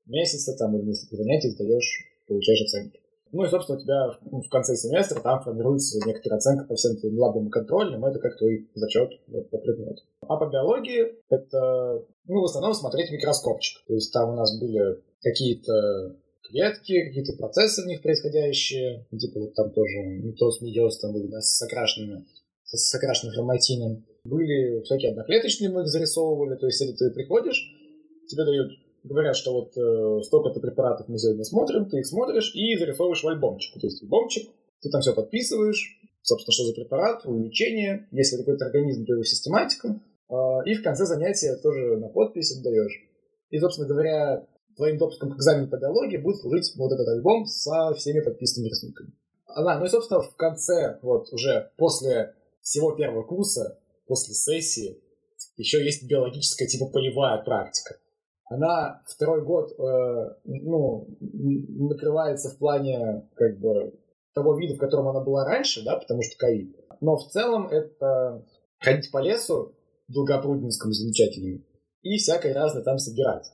месяца 0.06 0.56
там 0.58 0.76
или 0.76 0.86
несколько 0.86 1.16
занятий 1.16 1.50
сдаешь, 1.50 2.06
получаешь 2.26 2.62
оценки. 2.62 3.00
Ну 3.30 3.44
и, 3.44 3.48
собственно, 3.48 3.78
у 3.78 3.80
тебя 3.80 4.18
в 4.22 4.48
конце 4.48 4.74
семестра 4.74 5.20
там 5.20 5.42
формируется 5.42 5.98
некоторая 6.06 6.38
оценка 6.38 6.64
по 6.64 6.74
всем 6.74 6.96
твоим 6.96 7.18
лабам 7.18 7.48
и 7.48 7.50
контрольным, 7.50 8.04
это 8.04 8.18
как 8.18 8.38
твой 8.38 8.68
зачет 8.74 9.10
вот, 9.28 9.50
по 9.50 9.58
предмету. 9.58 10.02
А 10.22 10.36
по 10.38 10.46
биологии 10.46 11.14
это, 11.28 12.04
ну, 12.26 12.40
в 12.40 12.44
основном 12.44 12.72
смотреть 12.72 13.10
микроскопчик. 13.10 13.86
То 13.86 13.94
есть 13.94 14.12
там 14.12 14.30
у 14.30 14.34
нас 14.34 14.58
были 14.58 15.02
какие-то 15.20 16.16
клетки, 16.48 17.06
какие-то 17.06 17.36
процессы 17.36 17.82
в 17.82 17.86
них 17.86 18.02
происходящие, 18.02 19.06
типа 19.10 19.40
вот 19.40 19.54
там 19.54 19.72
тоже 19.72 19.98
митоз, 20.22 20.60
медиоз 20.60 20.98
там 20.98 21.12
были, 21.12 21.26
да, 21.26 21.40
с 21.40 21.60
окрашенными, 21.62 22.24
с 22.64 22.94
окрашенным 22.94 23.34
хроматином. 23.34 24.06
Были 24.24 24.82
всякие 24.82 25.10
одноклеточные, 25.10 25.70
мы 25.70 25.82
их 25.82 25.88
зарисовывали, 25.88 26.56
то 26.56 26.66
есть 26.66 26.80
если 26.80 26.94
ты 26.94 27.10
приходишь, 27.10 27.62
тебе 28.28 28.44
дают, 28.44 28.72
говорят, 29.04 29.36
что 29.36 29.52
вот 29.52 29.76
э, 29.76 30.22
столько-то 30.24 30.60
препаратов 30.60 31.08
мы 31.08 31.18
сегодня 31.18 31.44
смотрим, 31.44 31.88
ты 31.88 31.98
их 31.98 32.06
смотришь 32.06 32.54
и 32.54 32.76
зарисовываешь 32.76 33.22
в 33.22 33.28
альбомчик. 33.28 33.80
То 33.80 33.86
есть 33.86 34.02
альбомчик, 34.02 34.50
ты 34.80 34.90
там 34.90 35.00
все 35.00 35.14
подписываешь, 35.14 35.98
собственно, 36.22 36.52
что 36.52 36.64
за 36.64 36.74
препарат, 36.74 37.24
лечение, 37.24 38.06
если 38.10 38.36
какой-то 38.36 38.66
организм, 38.66 39.06
то 39.06 39.14
его 39.14 39.24
систематика, 39.24 40.00
э, 40.28 40.34
и 40.66 40.74
в 40.74 40.82
конце 40.82 41.06
занятия 41.06 41.56
тоже 41.56 41.96
на 41.96 42.08
подпись 42.08 42.56
отдаешь. 42.56 43.04
И, 43.50 43.58
собственно 43.58 43.88
говоря, 43.88 44.46
твоим 44.78 44.96
допуском 44.96 45.30
к 45.30 45.36
экзамену 45.36 45.68
по 45.68 45.76
биологии 45.76 46.16
будет 46.16 46.40
служить 46.40 46.72
вот 46.76 46.92
этот 46.92 47.06
альбом 47.08 47.44
со 47.44 47.92
всеми 47.94 48.20
подписанными 48.20 48.70
рисунками. 48.70 49.12
А, 49.46 49.78
ну 49.78 49.84
и, 49.84 49.88
собственно, 49.88 50.20
в 50.20 50.34
конце, 50.36 50.98
вот 51.02 51.32
уже 51.32 51.70
после 51.76 52.34
всего 52.62 52.92
первого 52.92 53.24
курса, 53.24 53.78
после 54.06 54.34
сессии, 54.34 55.02
еще 55.56 55.84
есть 55.84 56.08
биологическая 56.08 56.68
типа 56.68 56.86
полевая 56.86 57.42
практика. 57.42 57.96
она 58.44 59.02
второй 59.06 59.44
год 59.44 59.72
э, 59.72 60.34
ну, 60.44 61.08
накрывается 61.20 62.50
в 62.50 62.58
плане 62.58 63.28
как 63.34 63.58
бы 63.58 63.98
того 64.34 64.56
вида, 64.56 64.74
в 64.74 64.78
котором 64.78 65.08
она 65.08 65.20
была 65.20 65.44
раньше, 65.44 65.84
да, 65.84 65.96
потому 65.96 66.22
что 66.22 66.38
ковид. 66.38 66.76
Но 67.00 67.16
в 67.16 67.28
целом 67.28 67.66
это 67.68 68.44
ходить 68.78 69.10
по 69.10 69.18
лесу 69.18 69.74
Долгопруднинскому 70.08 70.92
замечательному 70.92 71.64
и 72.02 72.16
всякое 72.16 72.54
разное 72.54 72.82
там 72.82 72.98
собирать. 72.98 73.44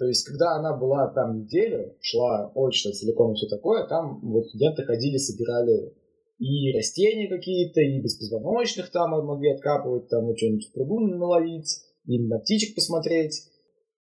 То 0.00 0.06
есть, 0.06 0.26
когда 0.26 0.56
она 0.56 0.74
была 0.74 1.08
там 1.08 1.42
неделю, 1.42 1.94
шла 2.00 2.50
очно 2.54 2.90
целиком 2.90 3.32
и 3.32 3.34
все 3.34 3.46
такое, 3.48 3.86
там 3.86 4.18
вот 4.22 4.48
студенты 4.48 4.82
ходили, 4.84 5.18
собирали 5.18 5.94
и 6.38 6.74
растения 6.74 7.28
какие-то, 7.28 7.82
и 7.82 8.00
беспозвоночных 8.00 8.90
там 8.90 9.10
могли 9.10 9.50
откапывать, 9.50 10.08
там 10.08 10.34
что-нибудь 10.34 10.68
в 10.68 10.72
пруду 10.72 11.00
наловить, 11.00 11.82
и 12.06 12.18
на 12.18 12.38
птичек 12.38 12.74
посмотреть. 12.74 13.42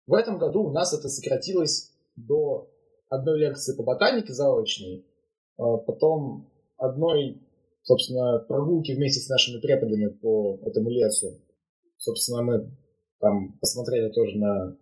В 0.08 0.16
этом 0.16 0.40
году 0.40 0.64
у 0.64 0.72
нас 0.72 0.98
это 0.98 1.10
сократилось 1.10 1.92
до 2.16 2.72
одной 3.10 3.42
лекции 3.42 3.78
по 3.78 3.84
ботанике 3.84 4.34
заочной, 4.34 5.06
а 5.58 5.78
потом 5.78 6.52
одной, 6.78 7.40
собственно, 7.84 8.40
прогулки 8.40 8.94
вместе 8.94 9.20
с 9.20 9.30
нашими 9.30 9.62
преподами 9.62 10.08
по 10.08 10.60
этому 10.66 10.90
лесу. 10.90 11.40
Собственно, 11.98 12.42
мы 12.42 12.72
там 13.20 13.60
посмотрели 13.60 14.10
тоже 14.10 14.40
на 14.40 14.76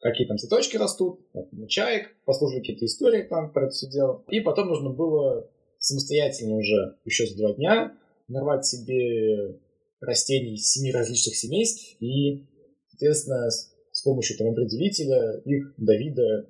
какие 0.00 0.26
там 0.26 0.38
цветочки 0.38 0.76
растут, 0.76 1.20
на 1.52 1.68
чаек, 1.68 2.16
послушали 2.24 2.60
какие-то 2.60 2.86
истории 2.86 3.22
там 3.22 3.52
про 3.52 3.66
это 3.66 3.72
все 3.72 3.88
дело. 3.88 4.24
И 4.28 4.40
потом 4.40 4.68
нужно 4.68 4.90
было 4.90 5.48
самостоятельно 5.78 6.56
уже 6.56 6.98
еще 7.04 7.26
за 7.26 7.36
два 7.36 7.52
дня 7.54 7.96
нарвать 8.28 8.66
себе 8.66 9.58
растений 10.00 10.54
из 10.54 10.70
семи 10.70 10.92
различных 10.92 11.36
семейств 11.36 11.96
и, 12.00 12.46
соответственно, 12.88 13.48
с 13.50 14.02
помощью 14.02 14.36
там 14.36 14.48
определителя 14.48 15.40
их 15.44 15.74
до 15.76 15.94
вида 15.96 16.48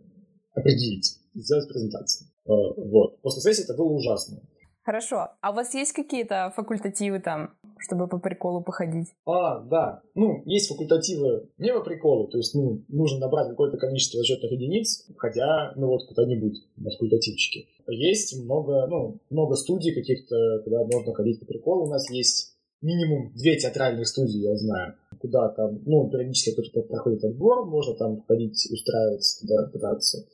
определить, 0.55 1.19
сделать 1.35 1.69
презентацию. 1.69 2.29
Э, 2.47 2.51
вот. 2.77 3.21
После 3.23 3.43
сессии 3.43 3.65
это 3.65 3.75
было 3.75 3.93
ужасно. 3.93 4.41
Хорошо. 4.83 5.29
А 5.41 5.51
у 5.51 5.55
вас 5.55 5.75
есть 5.75 5.93
какие-то 5.93 6.53
факультативы 6.57 7.21
там, 7.21 7.57
чтобы 7.79 8.09
по 8.09 8.19
приколу 8.19 8.63
походить? 8.63 9.09
А, 9.27 9.61
да. 9.61 10.03
Ну, 10.15 10.43
есть 10.45 10.69
факультативы 10.69 11.49
не 11.59 11.73
по 11.73 11.81
приколу, 11.81 12.29
то 12.29 12.39
есть, 12.39 12.55
ну, 12.55 12.85
нужно 12.89 13.21
набрать 13.21 13.49
какое-то 13.49 13.77
количество 13.77 14.19
зачетных 14.19 14.53
единиц, 14.53 15.07
хотя, 15.17 15.73
ну, 15.77 15.89
вот 15.89 16.07
куда-нибудь 16.07 16.57
на 16.77 16.91
факультативчике. 16.91 17.67
Есть 17.89 18.43
много, 18.43 18.87
ну, 18.87 19.21
много 19.31 19.55
студий 19.55 19.95
каких-то, 19.95 20.63
куда 20.65 20.85
можно 20.85 21.15
ходить 21.15 21.41
по 21.41 21.47
приколу. 21.47 21.87
У 21.87 21.91
нас 21.91 22.11
есть 22.11 22.57
минимум 22.83 23.33
две 23.35 23.57
театральных 23.57 24.07
студии, 24.09 24.39
я 24.39 24.57
знаю, 24.57 24.95
куда 25.21 25.49
там, 25.49 25.83
ну, 25.85 26.09
периодически 26.11 26.53
кто-то 26.53 26.87
проходит 26.87 27.25
отбор, 27.25 27.67
можно 27.67 27.95
там 27.95 28.23
ходить, 28.27 28.69
устраиваться, 28.71 29.41
туда 29.41 29.69
пытаться. 29.73 30.27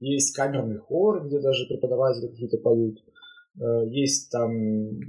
Есть 0.00 0.34
камерный 0.34 0.78
хор, 0.78 1.26
где 1.26 1.40
даже 1.40 1.66
преподаватели 1.66 2.26
какие-то 2.26 2.58
поют. 2.58 2.98
Э, 3.60 3.88
есть 3.90 4.30
там, 4.30 4.52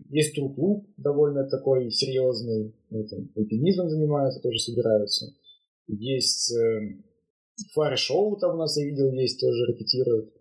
есть 0.09 0.35
тру-клуб 0.35 0.87
довольно 0.97 1.47
такой 1.49 1.89
серьезный, 1.91 2.75
этим, 2.89 3.31
альпинизмом 3.35 3.89
занимаются, 3.89 4.41
тоже 4.41 4.59
собираются. 4.59 5.27
Есть 5.87 6.53
э, 6.55 6.79
фари-шоу 7.73 8.37
там 8.37 8.55
у 8.55 8.57
нас, 8.57 8.77
я 8.77 8.85
видел, 8.85 9.11
есть, 9.13 9.39
тоже 9.39 9.65
репетируют. 9.65 10.33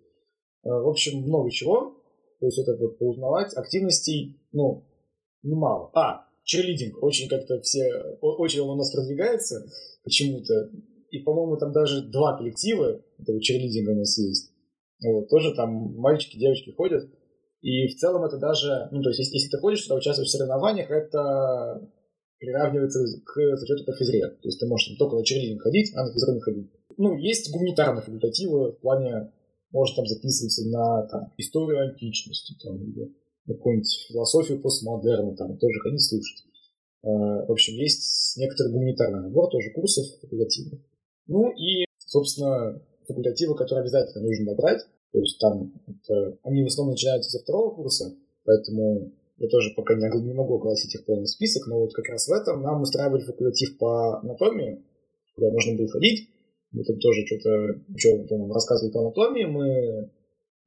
Э, 0.64 0.70
в 0.70 0.88
общем, 0.88 1.20
много 1.20 1.50
чего. 1.50 1.96
То 2.40 2.46
есть 2.46 2.58
это 2.58 2.76
вот 2.76 2.98
поузнавать. 2.98 3.56
Активностей, 3.56 4.40
ну, 4.52 4.84
немало. 5.42 5.90
А, 5.94 6.26
черлидинг. 6.42 7.00
Очень 7.02 7.28
как-то 7.28 7.60
все, 7.60 7.88
очень 8.20 8.60
он 8.60 8.70
у 8.70 8.76
нас 8.76 8.92
продвигается 8.92 9.64
почему-то. 10.02 10.70
И, 11.10 11.20
по-моему, 11.20 11.56
там 11.56 11.72
даже 11.72 12.02
два 12.10 12.36
коллектива 12.36 13.00
этого 13.18 13.40
черлидинга 13.40 13.90
у 13.90 13.98
нас 13.98 14.18
есть. 14.18 14.50
Вот, 15.04 15.28
тоже 15.28 15.54
там 15.54 15.70
мальчики, 15.96 16.38
девочки 16.38 16.70
ходят. 16.70 17.08
И 17.62 17.86
в 17.86 17.96
целом 17.96 18.24
это 18.24 18.38
даже, 18.38 18.88
ну, 18.90 19.02
то 19.02 19.10
есть, 19.10 19.20
если, 19.20 19.34
если 19.34 19.48
ты 19.48 19.58
ходишь 19.58 19.82
туда, 19.82 19.94
участвуешь 19.94 20.28
в 20.28 20.32
соревнованиях, 20.32 20.90
это 20.90 21.88
приравнивается 22.38 22.98
к 23.24 23.56
зачету 23.56 23.84
по 23.84 23.92
физре. 23.92 24.26
То 24.26 24.48
есть 24.48 24.58
ты 24.58 24.66
можешь 24.66 24.90
не 24.90 24.96
только 24.96 25.14
на 25.14 25.24
черлидинг 25.24 25.62
ходить, 25.62 25.92
а 25.94 26.04
на 26.04 26.12
физру 26.12 26.34
не 26.34 26.40
ходить. 26.40 26.70
Ну, 26.96 27.16
есть 27.16 27.52
гуманитарные 27.52 28.02
факультативы 28.02 28.72
в 28.72 28.80
плане, 28.80 29.32
может 29.70 29.94
там 29.94 30.06
записываться 30.06 30.68
на 30.68 31.06
там, 31.06 31.32
историю 31.38 31.88
античности, 31.88 32.54
там, 32.62 32.82
или 32.82 33.14
какую-нибудь 33.46 34.06
философию 34.08 34.60
постмодерна, 34.60 35.36
там, 35.36 35.56
тоже 35.56 35.78
ходить 35.80 36.02
слушать. 36.02 36.44
А, 37.04 37.46
в 37.46 37.52
общем, 37.52 37.74
есть 37.74 38.36
некоторый 38.38 38.72
гуманитарный 38.72 39.22
набор 39.22 39.48
тоже 39.50 39.70
курсов 39.70 40.04
факультативных. 40.20 40.80
Ну 41.28 41.48
и, 41.52 41.84
собственно, 41.96 42.82
факультативы, 43.06 43.56
которые 43.56 43.82
обязательно 43.82 44.24
нужно 44.24 44.46
набрать. 44.46 44.80
То 45.12 45.18
есть 45.18 45.38
там 45.38 45.72
это, 45.86 46.38
они 46.42 46.62
в 46.62 46.66
основном 46.66 46.92
начинаются 46.92 47.30
со 47.30 47.38
второго 47.42 47.74
курса, 47.74 48.16
поэтому 48.44 49.12
я 49.36 49.48
тоже 49.48 49.70
пока 49.76 49.94
не, 49.94 50.08
не 50.24 50.32
могу 50.32 50.56
огласить 50.56 50.94
их 50.94 51.04
полный 51.04 51.26
список, 51.26 51.66
но 51.66 51.80
вот 51.80 51.92
как 51.92 52.08
раз 52.08 52.28
в 52.28 52.32
этом 52.32 52.62
нам 52.62 52.82
устраивали 52.82 53.20
факультатив 53.20 53.76
по 53.78 54.20
анатомии, 54.20 54.82
куда 55.34 55.50
можно 55.50 55.76
было 55.76 55.88
ходить. 55.88 56.28
Мы 56.70 56.84
там 56.84 56.98
тоже 56.98 57.26
что-то, 57.26 57.80
что 57.96 58.38
нам 58.38 58.52
рассказывали 58.52 58.92
по 58.92 59.00
анатомии, 59.00 59.44
мы 59.44 60.10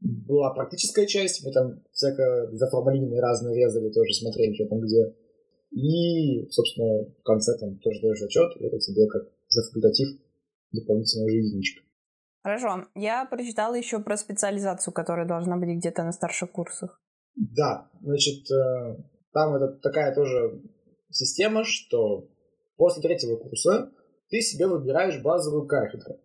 была 0.02 0.54
практическая 0.54 1.08
часть, 1.08 1.44
мы 1.44 1.52
там 1.52 1.82
всякое 1.92 2.52
за 2.52 2.68
формалины 2.68 3.20
разные 3.20 3.56
резали, 3.56 3.90
тоже 3.90 4.14
смотрели, 4.14 4.54
что 4.54 4.68
там 4.68 4.82
где. 4.82 5.16
И, 5.72 6.48
собственно, 6.52 7.06
в 7.06 7.24
конце 7.24 7.58
там 7.58 7.80
тоже 7.80 8.02
даешь 8.02 8.20
зачет, 8.20 8.52
и 8.60 8.66
это 8.66 8.78
тебе 8.78 9.08
как 9.08 9.24
за 9.50 9.64
факультатив 9.64 10.08
дополнительная 10.72 11.34
единичка. 11.34 11.82
Хорошо. 12.46 12.86
Я 12.94 13.26
прочитала 13.26 13.74
еще 13.74 14.00
про 14.00 14.18
специализацию, 14.18 14.94
которая 14.94 15.28
должна 15.28 15.58
быть 15.58 15.78
где-то 15.80 16.04
на 16.04 16.12
старших 16.12 16.52
курсах. 16.52 17.02
Да, 17.36 17.90
значит, 18.02 18.46
э, 18.52 18.98
там 19.34 19.56
это 19.56 19.70
такая 19.82 20.14
тоже 20.14 20.62
система, 21.10 21.64
что 21.64 22.30
после 22.78 23.02
третьего 23.02 23.38
курса 23.38 23.90
ты 24.30 24.42
себе 24.42 24.68
выбираешь 24.68 25.24
базовую 25.24 25.66
кафедру. 25.66 26.20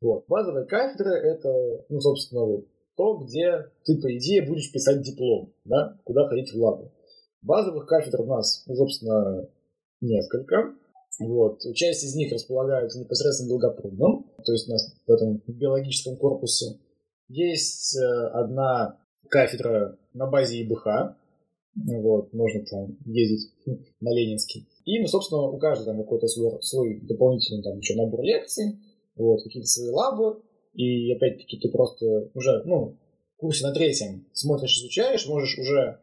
Вот. 0.00 0.24
Базовая 0.26 0.64
кафедра— 0.64 1.10
это, 1.10 1.48
ну, 1.88 2.00
собственно, 2.00 2.46
вот 2.46 2.66
то, 2.96 3.18
где 3.18 3.70
ты, 3.84 3.96
по 4.02 4.12
идее, 4.18 4.42
будешь 4.42 4.72
писать 4.72 5.02
диплом, 5.02 5.54
да, 5.64 5.96
куда 6.02 6.26
ходить 6.26 6.52
в 6.52 6.56
лабу. 6.56 6.90
Базовых 7.42 7.86
кафедр 7.86 8.22
у 8.22 8.26
нас, 8.26 8.64
ну, 8.66 8.74
собственно, 8.74 9.48
несколько. 10.00 10.74
Вот. 11.18 11.60
Часть 11.74 12.04
из 12.04 12.14
них 12.14 12.32
располагаются 12.32 12.98
непосредственно 12.98 13.50
Долгопрудном, 13.50 14.30
то 14.44 14.52
есть 14.52 14.68
у 14.68 14.72
нас 14.72 14.94
в 15.06 15.10
этом 15.10 15.42
биологическом 15.46 16.16
корпусе. 16.16 16.78
Есть 17.28 17.96
э, 17.96 18.28
одна 18.32 18.98
кафедра 19.28 19.98
на 20.14 20.26
базе 20.26 20.62
ИБХ, 20.62 21.16
вот, 21.76 22.32
можно 22.32 22.64
там 22.64 22.96
ездить 23.04 23.52
на 24.00 24.12
Ленинский. 24.12 24.68
И, 24.84 25.00
ну, 25.00 25.06
собственно, 25.06 25.42
у 25.42 25.58
каждого 25.58 25.92
там 25.92 26.02
какой-то 26.02 26.26
свой, 26.26 26.60
свой 26.62 27.00
дополнительный 27.02 27.62
там 27.62 27.78
еще 27.78 27.94
набор 27.94 28.22
лекций, 28.22 28.78
вот, 29.16 29.42
какие-то 29.42 29.68
свои 29.68 29.90
лабы, 29.90 30.42
и 30.74 31.12
опять-таки 31.12 31.58
ты 31.58 31.68
просто 31.68 32.30
уже, 32.34 32.62
ну, 32.64 32.96
в 33.36 33.40
курсе 33.40 33.66
на 33.66 33.72
третьем 33.72 34.26
смотришь, 34.32 34.78
изучаешь, 34.78 35.26
можешь 35.26 35.58
уже 35.58 36.00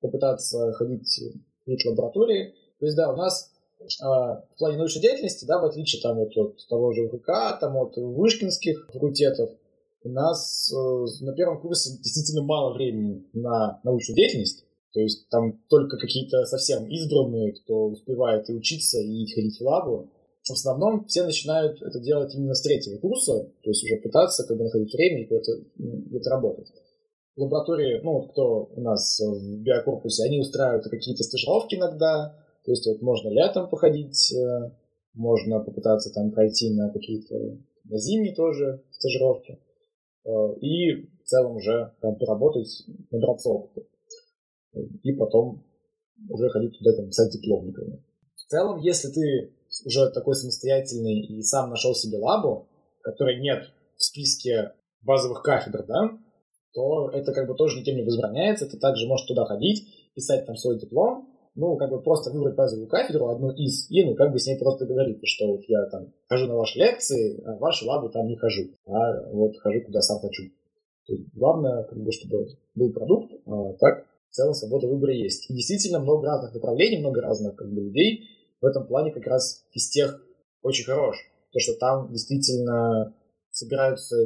попытаться 0.00 0.72
ходить 0.72 1.20
в 1.66 1.86
лаборатории. 1.86 2.54
То 2.78 2.86
есть, 2.86 2.96
да, 2.96 3.12
у 3.12 3.16
нас 3.16 3.49
в 3.98 4.58
плане 4.58 4.76
научной 4.76 5.02
деятельности, 5.02 5.44
да, 5.44 5.58
в 5.58 5.64
отличие 5.64 6.02
там 6.02 6.18
вот 6.18 6.36
от 6.36 6.66
того 6.68 6.92
же 6.92 7.08
ВК, 7.08 7.58
там 7.60 7.76
от 7.76 7.96
вышкинских 7.96 8.88
факультетов, 8.92 9.50
у 10.02 10.08
нас 10.08 10.72
э, 10.72 11.24
на 11.24 11.34
первом 11.34 11.60
курсе 11.60 11.90
действительно 11.98 12.42
мало 12.42 12.72
времени 12.72 13.26
на 13.32 13.80
научную 13.84 14.16
деятельность. 14.16 14.64
То 14.92 15.00
есть 15.00 15.28
там 15.28 15.62
только 15.68 15.98
какие-то 15.98 16.44
совсем 16.46 16.88
избранные, 16.88 17.52
кто 17.52 17.88
успевает 17.88 18.48
и 18.48 18.54
учиться, 18.54 18.98
и 18.98 19.26
ходить 19.32 19.58
в 19.58 19.62
лабу. 19.62 20.10
В 20.42 20.50
основном 20.50 21.04
все 21.04 21.24
начинают 21.24 21.80
это 21.82 22.00
делать 22.00 22.34
именно 22.34 22.54
с 22.54 22.62
третьего 22.62 22.98
курса, 22.98 23.52
то 23.62 23.70
есть 23.70 23.84
уже 23.84 23.96
пытаться 23.96 24.44
как 24.46 24.56
бы 24.56 24.64
находить 24.64 24.92
время 24.92 25.22
и 25.22 25.26
где-то, 25.26 25.52
где-то 25.76 26.30
работать. 26.30 26.72
Лаборатории, 27.36 28.00
ну, 28.02 28.22
кто 28.22 28.70
у 28.74 28.80
нас 28.80 29.20
в 29.20 29.62
биокорпусе, 29.62 30.24
они 30.24 30.40
устраивают 30.40 30.88
какие-то 30.88 31.22
стажировки 31.22 31.76
иногда, 31.76 32.34
то 32.64 32.72
есть 32.72 32.86
вот 32.86 33.00
можно 33.02 33.28
летом 33.30 33.68
походить, 33.68 34.32
э, 34.32 34.70
можно 35.14 35.60
попытаться 35.60 36.12
там 36.12 36.30
пройти 36.30 36.74
на 36.74 36.90
какие-то 36.90 37.58
на 37.84 37.98
зимние 37.98 38.34
тоже 38.34 38.82
стажировки. 38.90 39.58
Э, 40.24 40.30
и 40.60 41.06
в 41.06 41.24
целом 41.24 41.56
уже 41.56 41.94
там 42.00 42.16
поработать, 42.16 42.84
набраться 43.10 43.48
опыта. 43.48 43.86
И 45.02 45.12
потом 45.12 45.64
уже 46.28 46.48
ходить 46.50 46.78
туда 46.78 46.94
там 46.94 47.06
писать 47.06 47.32
диплом, 47.32 47.66
например. 47.66 47.98
В 48.34 48.50
целом, 48.50 48.78
если 48.78 49.08
ты 49.08 49.54
уже 49.84 50.10
такой 50.10 50.34
самостоятельный 50.34 51.20
и 51.20 51.42
сам 51.42 51.70
нашел 51.70 51.94
себе 51.94 52.18
лабу, 52.18 52.68
которой 53.02 53.40
нет 53.40 53.70
в 53.96 54.04
списке 54.04 54.72
базовых 55.02 55.42
кафедр, 55.42 55.84
да, 55.86 56.18
то 56.72 57.10
это 57.10 57.32
как 57.32 57.48
бы 57.48 57.54
тоже 57.54 57.80
никем 57.80 57.96
не 57.96 58.04
возбраняется, 58.04 58.68
ты 58.68 58.78
также 58.78 59.06
можешь 59.06 59.26
туда 59.26 59.44
ходить, 59.44 59.88
писать 60.14 60.46
там 60.46 60.56
свой 60.56 60.78
диплом, 60.78 61.29
ну, 61.54 61.76
как 61.76 61.90
бы 61.90 62.02
просто 62.02 62.30
выбрать 62.30 62.54
базовую 62.54 62.88
кафедру, 62.88 63.28
одну 63.28 63.50
из, 63.50 63.90
и, 63.90 64.04
ну, 64.04 64.14
как 64.14 64.32
бы 64.32 64.38
с 64.38 64.46
ней 64.46 64.58
просто 64.58 64.86
говорить, 64.86 65.18
что 65.24 65.48
вот 65.48 65.62
я 65.68 65.84
там 65.86 66.12
хожу 66.28 66.46
на 66.46 66.56
ваши 66.56 66.78
лекции, 66.78 67.42
а 67.44 67.56
в 67.56 67.60
ваши 67.60 67.84
лабы 67.84 68.10
там 68.10 68.26
не 68.26 68.36
хожу, 68.36 68.70
а 68.86 69.30
вот 69.32 69.56
хожу 69.58 69.82
куда 69.82 70.00
сам 70.00 70.20
хочу. 70.20 70.44
То 71.06 71.14
есть 71.14 71.34
главное, 71.34 71.84
как 71.84 71.98
бы, 71.98 72.12
чтобы 72.12 72.46
был 72.74 72.92
продукт, 72.92 73.32
а 73.46 73.72
так 73.74 74.06
в 74.28 74.32
целом 74.32 74.54
свобода 74.54 74.86
выбора 74.86 75.12
есть. 75.12 75.50
И 75.50 75.54
действительно 75.54 75.98
много 75.98 76.26
разных 76.26 76.54
направлений, 76.54 76.98
много 76.98 77.20
разных 77.20 77.56
как 77.56 77.68
бы, 77.68 77.80
людей. 77.80 78.28
В 78.60 78.66
этом 78.66 78.86
плане 78.86 79.10
как 79.10 79.26
раз 79.26 79.64
физтех 79.72 80.22
очень 80.62 80.84
хорош. 80.84 81.16
То, 81.52 81.58
что 81.58 81.74
там 81.74 82.12
действительно 82.12 83.14
собираются 83.50 84.16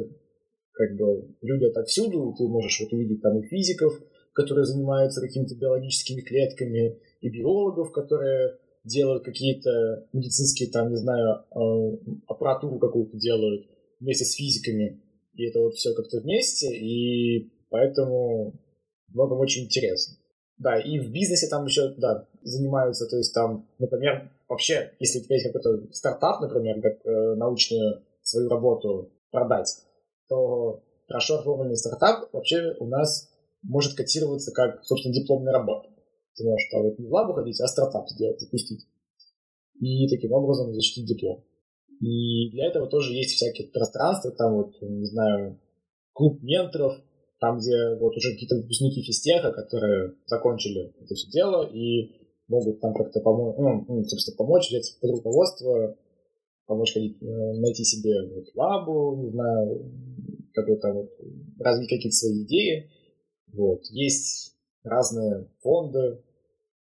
как 0.73 0.95
бы 0.95 1.35
люди 1.41 1.65
отовсюду, 1.65 2.35
ты 2.37 2.47
можешь 2.47 2.79
вот 2.81 2.93
увидеть 2.93 3.21
там 3.21 3.39
и 3.39 3.47
физиков, 3.47 3.93
которые 4.35 4.65
занимаются 4.65 5.21
какими-то 5.21 5.55
биологическими 5.55 6.21
клетками, 6.21 6.99
и 7.21 7.29
биологов, 7.29 7.91
которые 7.91 8.57
делают 8.83 9.23
какие-то 9.23 10.07
медицинские, 10.13 10.69
там, 10.69 10.91
не 10.91 10.97
знаю, 10.97 11.45
э, 11.49 11.97
аппаратуру 12.27 12.77
какую-то 12.77 13.17
делают 13.17 13.65
вместе 13.99 14.25
с 14.25 14.35
физиками. 14.35 15.01
И 15.33 15.47
это 15.47 15.59
вот 15.61 15.75
все 15.75 15.93
как-то 15.95 16.19
вместе, 16.19 16.67
и 16.67 17.51
поэтому 17.69 18.53
многом 19.07 19.39
очень 19.39 19.65
интересно. 19.65 20.17
Да, 20.57 20.79
и 20.79 20.99
в 20.99 21.11
бизнесе 21.11 21.47
там 21.47 21.65
еще, 21.65 21.95
да, 21.97 22.27
занимаются, 22.43 23.07
то 23.07 23.17
есть 23.17 23.33
там, 23.33 23.67
например, 23.79 24.31
вообще, 24.47 24.91
если 24.99 25.19
у 25.19 25.23
тебя 25.23 25.35
есть 25.35 25.47
какой-то 25.47 25.91
стартап, 25.93 26.41
например, 26.41 26.81
как 26.81 27.05
э, 27.05 27.35
научную 27.35 28.03
свою 28.21 28.49
работу 28.49 29.11
продать, 29.31 29.75
то 30.27 30.83
хорошо 31.07 31.39
оформленный 31.39 31.75
стартап 31.75 32.31
вообще 32.33 32.75
у 32.79 32.87
нас 32.87 33.29
может 33.67 33.95
котироваться 33.95 34.51
как, 34.51 34.83
собственно, 34.85 35.13
дипломная 35.13 35.53
работа. 35.53 35.89
Можешь 36.39 36.69
там 36.71 36.83
вот 36.83 36.99
не 36.99 37.07
в 37.07 37.11
лабу 37.11 37.33
ходить, 37.33 37.59
а 37.61 37.67
стартап 37.67 38.09
сделать, 38.09 38.39
запустить. 38.39 38.85
И 39.79 40.07
таким 40.09 40.31
образом 40.33 40.73
защитить 40.73 41.07
диплом. 41.07 41.43
И 42.01 42.51
для 42.51 42.67
этого 42.67 42.87
тоже 42.87 43.13
есть 43.13 43.35
всякие 43.35 43.69
пространства, 43.69 44.31
там 44.31 44.55
вот, 44.55 44.81
не 44.81 45.05
знаю, 45.05 45.59
клуб 46.13 46.41
менторов, 46.41 47.01
там, 47.39 47.57
где 47.57 47.95
вот 47.99 48.15
уже 48.15 48.31
какие-то 48.31 48.55
выпускники 48.55 49.01
физтеха, 49.01 49.51
которые 49.51 50.15
закончили 50.25 50.93
это 51.01 51.13
все 51.15 51.29
дело 51.29 51.67
и 51.67 52.11
могут 52.47 52.79
там 52.81 52.93
как-то 52.93 53.19
помочь, 53.21 53.55
ну, 53.57 53.85
ну, 53.87 54.03
собственно, 54.03 54.37
помочь, 54.37 54.69
взять 54.69 54.97
под 55.01 55.11
руководство, 55.11 55.97
помочь 56.65 56.93
ходить, 56.93 57.21
э, 57.21 57.25
найти 57.59 57.83
себе 57.83 58.13
вот, 58.33 58.45
лабу, 58.55 59.15
не 59.23 59.29
знаю, 59.29 59.91
какой-то 60.53 60.93
вот, 60.93 61.09
развить 61.59 61.89
какие-то 61.89 62.15
свои 62.15 62.43
идеи. 62.43 62.89
Вот. 63.55 63.81
Есть 63.89 64.55
разные 64.83 65.49
фонды, 65.61 66.21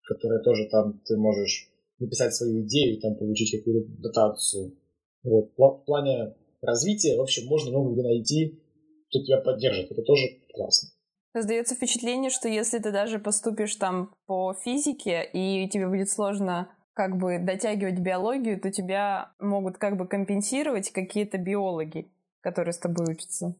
которые 0.04 0.42
тоже 0.44 0.68
там 0.70 1.00
ты 1.06 1.18
можешь 1.18 1.70
написать 2.00 2.34
свою 2.34 2.66
идею, 2.66 3.00
там 3.02 3.16
получить 3.16 3.58
какую-то 3.58 3.90
дотацию. 4.02 4.78
Вот. 5.24 5.52
В 5.58 5.86
плане 5.86 6.36
развития, 6.62 7.18
в 7.18 7.22
общем, 7.22 7.48
можно 7.48 7.72
много 7.72 7.94
где 7.94 8.04
найти, 8.04 8.64
кто 9.10 9.24
тебя 9.24 9.42
поддержит. 9.42 9.92
Это 9.92 10.02
тоже 10.04 10.24
классно. 10.54 10.90
Создается 11.34 11.76
впечатление, 11.76 12.32
что 12.32 12.48
если 12.48 12.80
ты 12.80 12.92
даже 12.92 13.20
поступишь 13.20 13.76
там 13.76 14.16
по 14.26 14.54
физике, 14.54 15.24
и 15.24 15.70
тебе 15.70 15.88
будет 15.88 16.10
сложно 16.10 16.70
как 16.94 17.18
бы 17.18 17.38
дотягивать 17.38 18.00
биологию, 18.00 18.60
то 18.60 18.72
тебя 18.72 19.34
могут 19.40 19.78
как 19.78 19.98
бы 19.98 20.08
компенсировать 20.08 20.90
какие-то 20.90 21.38
биологи, 21.38 22.12
которые 22.42 22.74
с 22.74 22.80
тобой 22.80 23.14
учатся. 23.14 23.56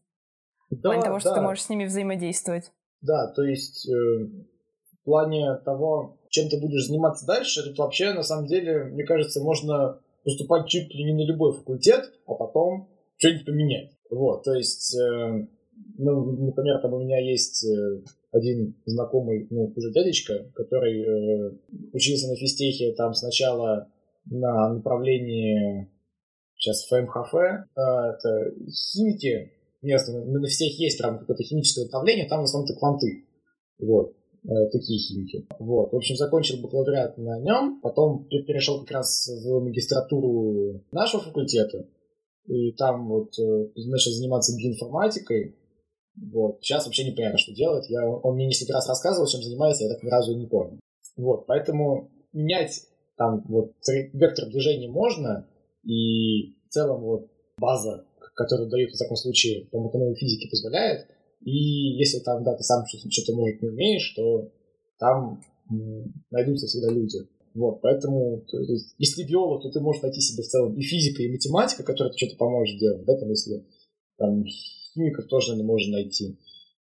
Да, 0.70 0.76
в 0.76 0.82
плане 0.82 1.02
того, 1.02 1.20
что 1.20 1.30
да. 1.30 1.34
ты 1.36 1.40
можешь 1.42 1.64
с 1.64 1.68
ними 1.68 1.84
взаимодействовать. 1.84 2.72
Да, 3.00 3.32
то 3.34 3.42
есть 3.42 3.88
э, 3.88 3.92
в 3.92 5.04
плане 5.04 5.56
того, 5.64 6.18
чем 6.30 6.48
ты 6.48 6.60
будешь 6.60 6.86
заниматься 6.86 7.26
дальше, 7.26 7.62
тут 7.62 7.78
вообще, 7.78 8.12
на 8.12 8.22
самом 8.22 8.46
деле, 8.46 8.84
мне 8.84 9.04
кажется, 9.04 9.42
можно 9.42 10.00
поступать 10.24 10.68
чуть 10.68 10.92
ли 10.94 11.04
не 11.04 11.14
на 11.14 11.26
любой 11.26 11.52
факультет, 11.52 12.12
а 12.26 12.34
потом 12.34 12.88
что-нибудь 13.16 13.46
поменять. 13.46 13.92
Вот, 14.10 14.42
то 14.44 14.54
есть, 14.54 14.96
э, 14.98 15.46
ну, 15.98 16.32
например, 16.46 16.80
там 16.80 16.94
у 16.94 17.00
меня 17.00 17.20
есть 17.20 17.64
э, 17.64 18.02
один 18.32 18.74
знакомый, 18.84 19.46
ну, 19.50 19.72
уже 19.74 19.92
дядечка, 19.92 20.50
который 20.54 21.02
э, 21.02 21.52
учился 21.92 22.28
на 22.28 22.36
физтехе 22.36 22.94
там 22.94 23.14
сначала 23.14 23.88
на 24.26 24.74
направлении 24.74 25.90
сейчас 26.56 26.86
ФМХФ, 26.88 27.34
э, 27.34 27.64
это 27.76 28.54
химики, 28.70 29.52
место, 29.82 30.12
на 30.12 30.46
всех 30.46 30.78
есть 30.78 30.98
прям 30.98 31.18
какое-то 31.18 31.42
химическое 31.42 31.84
направление, 31.84 32.28
там 32.28 32.40
в 32.40 32.44
основном 32.44 32.70
это 32.70 32.78
кванты. 32.78 33.24
Вот. 33.78 34.14
Э, 34.44 34.68
такие 34.70 34.98
химики. 34.98 35.46
Вот. 35.58 35.92
В 35.92 35.96
общем, 35.96 36.16
закончил 36.16 36.62
бакалавриат 36.62 37.18
на 37.18 37.40
нем, 37.40 37.80
потом 37.82 38.26
перешел 38.28 38.80
как 38.80 38.92
раз 38.92 39.28
в 39.28 39.60
магистратуру 39.60 40.84
нашего 40.92 41.22
факультета, 41.22 41.86
и 42.46 42.72
там 42.72 43.08
вот 43.08 43.38
э, 43.38 43.68
начал 43.76 44.12
заниматься 44.12 44.56
биоинформатикой. 44.56 45.56
Вот. 46.32 46.58
Сейчас 46.62 46.86
вообще 46.86 47.10
непонятно, 47.10 47.38
что 47.38 47.54
делать. 47.54 47.88
Я, 47.90 48.08
он 48.08 48.34
мне 48.36 48.46
несколько 48.46 48.72
раз 48.72 48.88
рассказывал, 48.88 49.28
чем 49.28 49.42
занимается, 49.42 49.84
я 49.84 49.90
так 49.90 50.02
ни 50.02 50.08
разу 50.08 50.36
не 50.36 50.46
понял. 50.46 50.80
Вот. 51.16 51.46
Поэтому 51.46 52.10
менять 52.32 52.84
там 53.16 53.44
вот 53.48 53.72
вектор 54.12 54.48
движения 54.48 54.88
можно, 54.88 55.48
и 55.84 56.54
в 56.66 56.68
целом 56.70 57.02
вот 57.02 57.30
база, 57.58 58.06
которую 58.38 58.70
дают, 58.70 58.92
в 58.92 58.98
таком 58.98 59.16
случае, 59.16 59.66
по 59.66 59.80
математике 59.80 60.20
физике 60.20 60.48
позволяет, 60.48 61.08
и 61.40 61.98
если 61.98 62.20
там, 62.20 62.44
да, 62.44 62.54
ты 62.54 62.62
сам 62.62 62.84
что-то, 62.86 63.34
может, 63.34 63.60
не 63.60 63.68
умеешь, 63.68 64.14
то 64.14 64.50
там 64.98 65.42
найдутся 66.30 66.66
всегда 66.66 66.92
люди. 66.92 67.18
Вот, 67.54 67.80
поэтому, 67.82 68.40
то 68.46 68.60
есть, 68.60 68.94
если 68.98 69.24
биолог, 69.24 69.62
то 69.62 69.70
ты 69.70 69.80
можешь 69.80 70.02
найти 70.02 70.20
себе 70.20 70.44
в 70.44 70.46
целом 70.46 70.76
и 70.76 70.82
физика, 70.82 71.22
и 71.22 71.32
математика, 71.32 71.82
которая 71.82 72.12
что-то 72.16 72.36
поможет 72.36 72.78
делать, 72.78 73.04
да, 73.04 73.16
там, 73.16 73.28
если 73.30 73.66
там 74.16 74.44
химиков 74.94 75.26
тоже, 75.26 75.56
можно 75.56 75.94
найти, 75.94 76.38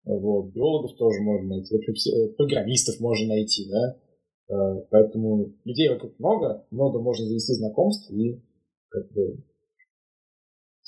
вот, 0.05 0.51
биологов 0.53 0.95
тоже 0.97 1.21
можно 1.21 1.49
найти, 1.49 1.75
э, 1.75 2.29
программистов 2.29 2.99
можно 2.99 3.27
найти, 3.27 3.69
да, 3.69 3.97
э, 4.49 4.85
поэтому 4.89 5.53
людей 5.65 5.89
вокруг 5.89 6.17
много, 6.17 6.65
много 6.71 6.99
можно 6.99 7.27
завести 7.27 7.53
знакомств 7.53 8.09
и 8.09 8.41
как 8.89 9.11
бы 9.11 9.43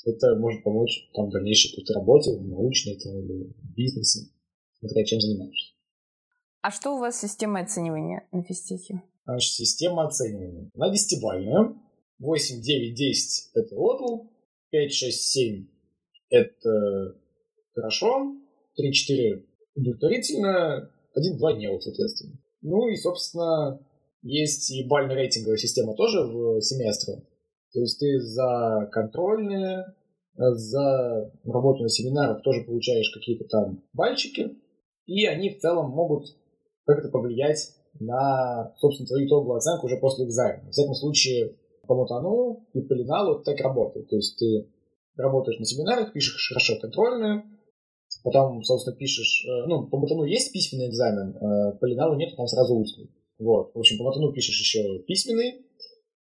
это 0.06 0.36
может 0.36 0.62
помочь 0.62 1.10
там, 1.14 1.28
в 1.28 1.32
дальнейшей 1.32 1.70
какой-то 1.70 1.94
работе, 1.94 2.30
научной 2.40 2.96
там, 2.98 3.18
или 3.18 3.52
бизнесе, 3.76 4.30
смотря 4.78 5.04
чем 5.04 5.20
занимаешься. 5.20 5.74
А 6.62 6.70
что 6.70 6.96
у 6.96 6.98
вас 6.98 7.20
система 7.20 7.60
оценивания 7.60 8.26
на 8.32 8.42
физтехе? 8.42 9.02
Наша 9.26 9.48
система 9.48 10.06
оценивания. 10.06 10.70
Она 10.74 10.90
десятибальная. 10.90 11.74
8, 12.18 12.62
9, 12.62 12.94
10– 12.96 13.50
это 13.54 13.76
отл. 13.76 14.28
5, 14.70 14.92
6, 14.92 15.20
7– 15.20 15.66
это 16.30 17.14
хорошо. 17.74 18.36
3, 18.76 18.92
4– 18.92 19.44
удовлетворительно. 19.74 20.90
1, 21.14 21.38
2– 21.38 21.52
не 21.58 21.80
соответственно. 21.80 22.38
Ну 22.62 22.88
и, 22.88 22.96
собственно, 22.96 23.80
есть 24.22 24.70
и 24.70 24.86
бально-рейтинговая 24.86 25.58
система 25.58 25.94
тоже 25.94 26.20
в 26.20 26.60
семестре. 26.62 27.22
То 27.76 27.82
есть 27.82 28.00
ты 28.00 28.18
за 28.18 28.88
контрольные, 28.90 29.84
за 30.34 31.30
работу 31.44 31.82
на 31.82 31.90
семинарах 31.90 32.42
тоже 32.42 32.64
получаешь 32.64 33.10
какие-то 33.12 33.44
там 33.44 33.82
бальчики, 33.92 34.56
и 35.04 35.26
они 35.26 35.50
в 35.50 35.58
целом 35.58 35.90
могут 35.90 36.24
как-то 36.86 37.10
повлиять 37.10 37.74
на, 38.00 38.72
собственно, 38.78 39.06
твою 39.08 39.26
итоговую 39.26 39.58
оценку 39.58 39.88
уже 39.88 39.98
после 39.98 40.24
экзамена. 40.24 40.70
В 40.70 40.70
всяком 40.70 40.94
случае, 40.94 41.56
по 41.86 41.94
Мотану 41.94 42.66
и 42.72 42.80
по 42.80 42.94
Линалу 42.94 43.42
так 43.42 43.60
работает. 43.60 44.08
То 44.08 44.16
есть 44.16 44.38
ты 44.38 44.70
работаешь 45.18 45.58
на 45.58 45.66
семинарах, 45.66 46.14
пишешь 46.14 46.48
хорошо 46.48 46.80
контрольную, 46.80 47.42
потом, 48.24 48.62
собственно, 48.62 48.96
пишешь... 48.96 49.44
Э, 49.46 49.66
ну, 49.66 49.86
по 49.88 49.98
Мотану 49.98 50.24
есть 50.24 50.50
письменный 50.50 50.88
экзамен, 50.88 51.36
э, 51.36 51.76
по 51.78 51.84
Линалу 51.84 52.16
нет, 52.16 52.34
там 52.38 52.46
сразу 52.46 52.74
устный. 52.74 53.10
Вот. 53.38 53.74
В 53.74 53.78
общем, 53.78 53.98
по 53.98 54.04
Мотану 54.04 54.32
пишешь 54.32 54.58
еще 54.58 55.00
письменный, 55.00 55.65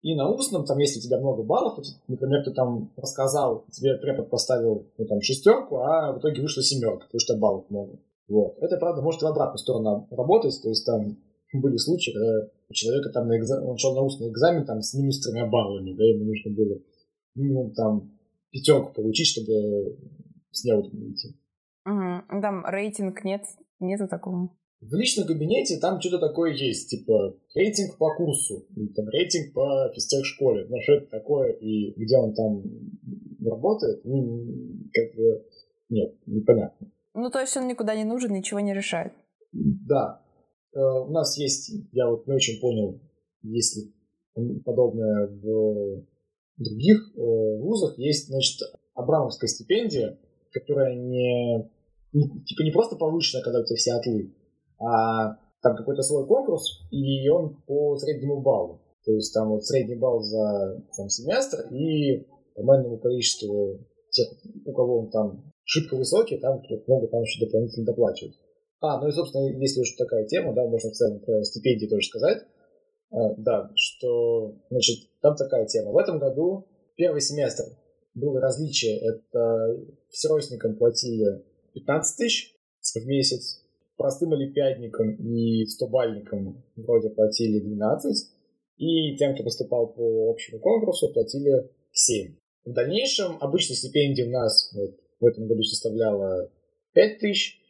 и 0.02 0.16
на 0.16 0.28
устном, 0.28 0.64
там, 0.64 0.78
если 0.78 0.98
у 0.98 1.02
тебя 1.02 1.18
много 1.18 1.44
баллов, 1.44 1.78
например, 2.08 2.44
ты 2.44 2.50
там 2.52 2.90
рассказал, 2.96 3.64
тебе 3.70 3.94
препод 3.96 4.30
поставил 4.30 4.86
ну, 4.98 5.06
там, 5.06 5.20
шестерку, 5.20 5.76
а 5.76 6.12
в 6.12 6.18
итоге 6.18 6.42
вышла 6.42 6.62
семерка, 6.62 7.06
потому 7.06 7.20
что 7.20 7.36
баллов 7.36 7.70
много. 7.70 7.98
Вот. 8.28 8.58
Это, 8.60 8.78
правда, 8.78 9.00
может 9.00 9.22
и 9.22 9.24
в 9.24 9.28
обратную 9.28 9.58
сторону 9.58 10.08
работать, 10.10 10.60
то 10.60 10.68
есть 10.68 10.84
там 10.84 11.18
были 11.52 11.76
случаи, 11.76 12.12
когда 12.12 12.48
у 12.68 12.72
человека 12.72 13.10
там 13.10 13.28
на 13.28 13.38
экзамен, 13.38 13.68
он 13.68 13.76
шел 13.76 13.94
на 13.94 14.02
устный 14.02 14.28
экзамен 14.30 14.64
там 14.64 14.80
с 14.80 14.92
минус 14.94 15.20
тремя 15.20 15.46
баллами, 15.46 15.92
да, 15.92 16.04
ему 16.04 16.24
нужно 16.24 16.50
было 16.50 16.78
минимум 17.36 17.72
там 17.72 18.10
пятерку 18.50 18.92
получить, 18.92 19.28
чтобы 19.28 19.98
с 20.50 20.64
неудобно 20.64 21.12
идти. 21.12 21.36
Угу. 21.86 22.40
Там 22.40 22.64
рейтинг 22.66 23.22
нет, 23.24 23.42
нету 23.78 24.08
такого. 24.08 24.50
В 24.82 24.94
личном 24.96 25.28
кабинете 25.28 25.78
там 25.78 26.00
что-то 26.00 26.18
такое 26.18 26.54
есть, 26.54 26.90
типа 26.90 27.36
рейтинг 27.54 27.98
по 27.98 28.14
курсу, 28.16 28.66
или 28.74 28.88
там 28.88 29.08
рейтинг 29.08 29.54
по 29.54 29.88
физтех 29.94 30.26
школе. 30.26 30.66
Но 30.68 30.80
что 30.82 30.94
это 30.94 31.06
такое 31.06 31.52
и 31.52 31.92
где 31.96 32.16
он 32.16 32.34
там 32.34 32.64
работает, 33.44 34.04
ну, 34.04 34.44
как 34.92 35.14
бы 35.14 35.46
нет, 35.88 36.16
непонятно. 36.26 36.90
Ну, 37.14 37.30
то 37.30 37.40
есть 37.40 37.56
он 37.56 37.68
никуда 37.68 37.94
не 37.94 38.04
нужен, 38.04 38.32
ничего 38.32 38.58
не 38.58 38.74
решает. 38.74 39.12
Да. 39.52 40.20
у 40.74 41.10
нас 41.12 41.38
есть, 41.38 41.72
я 41.92 42.08
вот 42.08 42.26
не 42.26 42.34
очень 42.34 42.60
понял, 42.60 43.00
если 43.42 43.92
подобное 44.64 45.28
в 45.28 46.04
других 46.56 47.12
вузах, 47.14 47.98
есть, 47.98 48.28
значит, 48.28 48.60
Абрамовская 48.94 49.48
стипендия, 49.48 50.18
которая 50.50 50.96
не, 50.96 51.70
не 52.12 52.44
типа 52.44 52.62
не 52.62 52.70
просто 52.72 52.96
повышенная, 52.96 53.44
когда 53.44 53.60
у 53.60 53.64
тебя 53.64 53.76
все 53.76 53.92
отлы, 53.92 54.34
а 54.82 55.36
там 55.62 55.76
какой-то 55.76 56.02
свой 56.02 56.26
конкурс, 56.26 56.80
и 56.90 57.28
он 57.28 57.62
по 57.66 57.96
среднему 57.96 58.40
баллу. 58.40 58.80
То 59.04 59.12
есть 59.12 59.32
там 59.32 59.50
вот 59.50 59.64
средний 59.64 59.96
балл 59.96 60.20
за 60.20 60.82
там, 60.96 61.08
семестр 61.08 61.68
и 61.72 62.26
по 62.54 62.62
маленькому 62.62 62.98
количеству 62.98 63.80
тех, 64.10 64.28
у 64.64 64.72
кого 64.72 65.00
он 65.00 65.10
там 65.10 65.52
шибко 65.64 65.96
высокий, 65.96 66.38
там 66.38 66.62
много 66.86 67.08
там 67.08 67.22
еще 67.22 67.44
дополнительно 67.44 67.86
доплачивать. 67.86 68.34
А, 68.80 69.00
ну 69.00 69.08
и, 69.08 69.12
собственно, 69.12 69.46
если 69.58 69.80
уж 69.80 69.94
такая 69.96 70.26
тема, 70.26 70.52
да, 70.54 70.66
можно 70.66 70.90
в 70.90 70.94
целом 70.94 71.20
про 71.20 71.42
стипендии 71.44 71.86
тоже 71.86 72.08
сказать. 72.08 72.42
А, 73.10 73.34
да, 73.36 73.70
что, 73.76 74.56
значит, 74.70 75.08
там 75.20 75.36
такая 75.36 75.66
тема. 75.66 75.92
В 75.92 75.98
этом 75.98 76.18
году 76.18 76.66
первый 76.96 77.20
семестр 77.20 77.64
было 78.14 78.40
различие. 78.40 78.98
Это 78.98 79.78
всеростникам 80.10 80.76
платили 80.76 81.44
15 81.74 82.16
тысяч 82.18 82.56
в 82.94 83.06
месяц, 83.06 83.64
простым 83.96 84.32
олимпиадникам 84.32 85.14
и 85.16 85.64
стобальникам 85.66 86.64
вроде 86.76 87.10
платили 87.10 87.60
12, 87.60 88.28
и 88.78 89.16
тем, 89.16 89.34
кто 89.34 89.44
поступал 89.44 89.92
по 89.92 90.30
общему 90.30 90.58
конкурсу, 90.60 91.12
платили 91.12 91.70
7. 91.92 92.36
В 92.64 92.72
дальнейшем 92.72 93.38
обычная 93.40 93.76
стипендия 93.76 94.26
у 94.26 94.30
нас 94.30 94.72
вот, 94.74 94.96
в 95.20 95.26
этом 95.26 95.46
году 95.46 95.62
составляла 95.62 96.50
5 96.94 97.18
тысяч, 97.18 97.60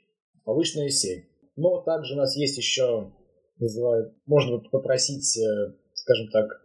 повышенная 0.45 0.89
7. 0.89 1.23
Но 1.57 1.83
также 1.83 2.15
у 2.15 2.17
нас 2.17 2.37
есть 2.37 2.57
еще, 2.57 3.13
называют, 3.59 4.15
можно 4.27 4.59
попросить, 4.59 5.37
э, 5.39 5.75
скажем 5.95 6.31
так, 6.31 6.63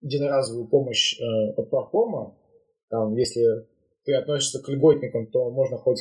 единоразовую 0.00 0.68
помощь 0.68 1.18
э, 1.20 1.24
от 1.56 1.70
правкома. 1.70 2.36
Там, 2.90 3.14
если 3.16 3.66
ты 4.04 4.14
относишься 4.14 4.60
к 4.60 4.68
льготникам, 4.68 5.30
то 5.30 5.50
можно 5.50 5.76
хоть 5.76 6.00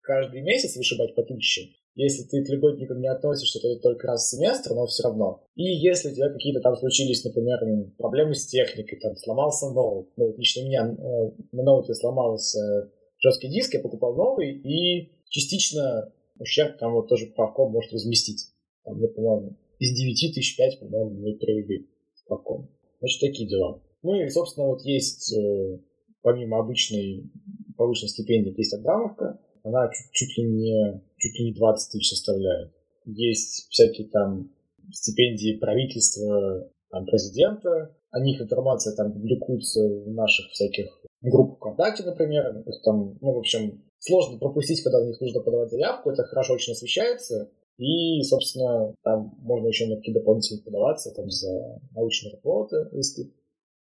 каждый 0.00 0.42
месяц 0.42 0.76
вышибать 0.76 1.14
по 1.14 1.22
тысяче. 1.22 1.70
Если 1.96 2.24
ты 2.24 2.44
к 2.44 2.48
льготникам 2.48 3.00
не 3.00 3.08
относишься, 3.08 3.60
то 3.60 3.68
это 3.68 3.80
только 3.80 4.08
раз 4.08 4.26
в 4.26 4.30
семестр, 4.30 4.74
но 4.74 4.86
все 4.86 5.04
равно. 5.04 5.44
И 5.54 5.62
если 5.62 6.10
у 6.10 6.14
тебя 6.14 6.28
какие-то 6.28 6.60
там 6.60 6.76
случились, 6.76 7.24
например, 7.24 7.60
проблемы 7.98 8.34
с 8.34 8.46
техникой, 8.46 8.98
там 8.98 9.14
сломался 9.14 9.70
ноут, 9.70 10.10
ну, 10.16 10.34
лично 10.36 10.62
у 10.62 10.66
меня 10.66 10.86
э, 10.86 11.30
на 11.52 11.62
ноуте 11.62 11.94
сломался 11.94 12.90
жесткий 13.18 13.48
диск, 13.48 13.74
я 13.74 13.80
покупал 13.80 14.16
новый, 14.16 14.52
и 14.52 15.12
частично 15.28 16.12
ущерб 16.38 16.78
там 16.78 16.94
вот 16.94 17.08
тоже 17.08 17.26
правком 17.26 17.70
может 17.70 17.92
возместить. 17.92 18.48
Там, 18.84 19.00
по-моему, 19.14 19.56
из 19.78 19.96
9 19.96 20.34
тысяч 20.34 20.56
5, 20.56 20.80
по-моему, 20.80 21.10
мы 21.10 21.34
перевели 21.34 21.88
с 22.14 22.22
правком. 22.26 22.68
Значит, 22.98 23.20
такие 23.20 23.48
дела. 23.48 23.80
Ну 24.02 24.14
и, 24.14 24.28
собственно, 24.28 24.66
вот 24.66 24.82
есть, 24.82 25.32
э, 25.32 25.78
помимо 26.22 26.58
обычной 26.58 27.30
повышенной 27.76 28.08
стипендии, 28.08 28.54
есть 28.56 28.74
Абрамовка, 28.74 29.40
она 29.62 29.88
чуть, 29.88 30.10
чуть, 30.12 30.38
ли 30.38 30.44
не, 30.44 31.00
чуть 31.24 31.38
ли 31.38 31.46
не 31.46 31.54
20 31.54 31.92
тысяч 31.92 32.10
составляет. 32.10 32.72
Есть 33.06 33.68
всякие 33.70 34.08
там 34.08 34.50
стипендии 34.92 35.56
правительства, 35.56 36.70
там, 36.90 37.06
президента, 37.06 37.96
о 38.10 38.20
них 38.20 38.40
информация 38.40 38.94
там 38.94 39.12
публикуется 39.12 39.80
в 39.80 40.12
наших 40.12 40.50
всяких 40.52 40.86
группах 41.22 41.56
ВКонтакте, 41.56 42.04
например. 42.04 42.62
Там, 42.84 43.18
ну, 43.20 43.32
в 43.32 43.38
общем, 43.38 43.82
сложно 43.98 44.38
пропустить, 44.38 44.82
когда 44.82 45.00
в 45.00 45.06
них 45.06 45.20
нужно 45.20 45.40
подавать 45.40 45.70
заявку, 45.70 46.10
это 46.10 46.24
хорошо 46.24 46.54
очень 46.54 46.74
освещается. 46.74 47.50
И, 47.78 48.22
собственно, 48.22 48.94
там 49.02 49.34
можно 49.38 49.68
еще 49.68 49.86
на 49.86 49.96
какие 49.96 50.14
дополнительные 50.14 50.62
подаваться, 50.62 51.10
там, 51.12 51.28
за 51.30 51.80
научные 51.92 52.34
работы, 52.34 52.88
если 52.92 53.32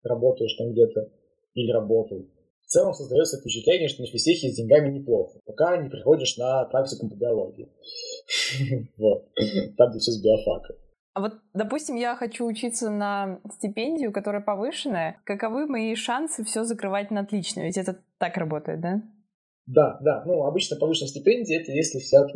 работаешь 0.04 0.56
там 0.56 0.72
где-то 0.72 1.12
или 1.54 1.72
работал. 1.72 2.26
В 2.66 2.72
целом 2.72 2.94
создается 2.94 3.40
впечатление, 3.40 3.88
что 3.88 4.02
на 4.02 4.08
физтехе 4.08 4.50
с 4.50 4.56
деньгами 4.56 4.98
неплохо, 4.98 5.40
пока 5.46 5.78
не 5.78 5.90
приходишь 5.90 6.38
на 6.38 6.66
практику 6.66 7.10
по 7.10 7.16
биологии. 7.16 7.72
Вот. 8.98 9.30
Там, 9.78 9.92
где 9.92 10.00
все 10.00 10.12
с 10.12 10.22
биофака. 10.22 10.76
А 11.14 11.22
вот, 11.22 11.34
допустим, 11.54 11.96
я 11.96 12.16
хочу 12.16 12.46
учиться 12.46 12.90
на 12.90 13.40
стипендию, 13.54 14.12
которая 14.12 14.42
повышенная. 14.42 15.22
Каковы 15.24 15.68
мои 15.68 15.96
шансы 15.96 16.44
все 16.44 16.64
закрывать 16.64 17.12
на 17.12 17.22
отлично? 17.22 17.62
Ведь 17.62 17.78
это 17.78 18.02
так 18.18 18.36
работает, 18.36 18.82
да? 18.82 19.02
Да, 19.68 19.98
да. 20.02 20.24
Ну, 20.26 20.44
обычно 20.44 20.76
повышенная 20.76 21.10
стипендия— 21.10 21.60
это 21.62 21.72
если 21.72 22.00
вся... 22.00 22.28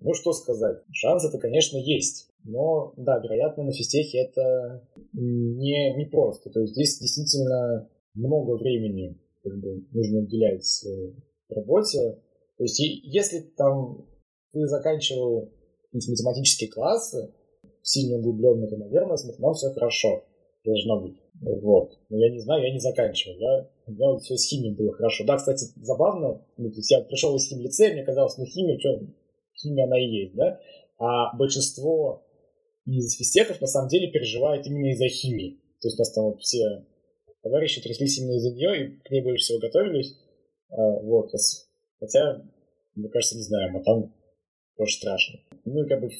Ну, 0.00 0.14
что 0.14 0.32
сказать. 0.32 0.78
Шансы-то, 0.92 1.38
конечно, 1.38 1.78
есть. 1.78 2.30
Но, 2.44 2.92
да, 2.96 3.18
вероятно, 3.18 3.64
на 3.64 3.72
физтехе 3.72 4.18
это 4.18 4.86
не, 5.12 5.94
не 5.96 6.04
просто. 6.04 6.50
То 6.50 6.60
есть 6.60 6.74
здесь 6.74 6.98
действительно 7.00 7.88
много 8.14 8.56
времени 8.56 9.18
как 9.42 9.58
бы 9.58 9.86
нужно 9.92 10.20
уделять 10.20 10.84
работе. 11.50 12.18
То 12.56 12.64
есть 12.64 12.78
если 12.78 13.40
там 13.56 14.06
ты 14.52 14.66
заканчивал 14.66 15.52
математические 15.92 16.70
классы, 16.70 17.32
сильно 17.82 18.16
углубленно, 18.16 18.66
то, 18.68 18.76
наверное, 18.76 19.16
с 19.16 19.24
математикой 19.24 19.70
все 19.70 19.74
хорошо 19.74 20.24
должно 20.64 21.00
быть. 21.00 21.16
Вот. 21.40 21.98
Но 22.08 22.18
я 22.18 22.30
не 22.30 22.40
знаю, 22.40 22.62
я 22.64 22.72
не 22.72 22.80
заканчивал. 22.80 23.38
Я, 23.38 23.70
у 23.86 23.92
меня 23.92 24.10
вот 24.10 24.22
все 24.22 24.36
с 24.36 24.48
химией 24.48 24.74
было 24.74 24.92
хорошо. 24.92 25.24
Да, 25.24 25.36
кстати, 25.36 25.66
забавно. 25.76 26.44
Ну, 26.56 26.70
то 26.70 26.76
есть 26.76 26.90
я 26.90 27.00
пришел 27.00 27.34
из 27.36 27.48
химии 27.48 27.64
лицея, 27.64 27.92
мне 27.92 28.04
казалось, 28.04 28.36
ну 28.36 28.44
химия, 28.44 28.78
что, 28.78 29.00
химия 29.54 29.84
она 29.84 29.98
и 29.98 30.06
есть, 30.06 30.34
да? 30.34 30.60
А 30.98 31.36
большинство 31.36 32.24
из 32.84 33.16
физтехов 33.16 33.60
на 33.60 33.66
самом 33.66 33.88
деле 33.88 34.10
переживает 34.10 34.66
именно 34.66 34.90
из-за 34.92 35.08
химии. 35.08 35.60
То 35.80 35.88
есть 35.88 35.98
у 35.98 36.00
нас 36.00 36.12
там 36.12 36.24
вот 36.24 36.40
все 36.40 36.84
товарищи 37.42 37.82
тряслись 37.82 38.18
именно 38.18 38.36
из-за 38.36 38.54
нее 38.54 38.84
и 38.84 39.00
к 39.00 39.10
ней 39.10 39.22
больше 39.22 39.44
всего 39.44 39.58
готовились. 39.58 40.14
А, 40.70 41.00
вот. 41.02 41.30
Хотя, 42.00 42.42
мне 42.94 43.08
кажется, 43.08 43.36
не 43.36 43.42
знаю, 43.42 43.82
там 43.84 44.14
тоже 44.76 44.94
страшно. 44.94 45.40
Ну 45.64 45.84
и 45.84 45.88
как 45.88 46.00
бы 46.00 46.10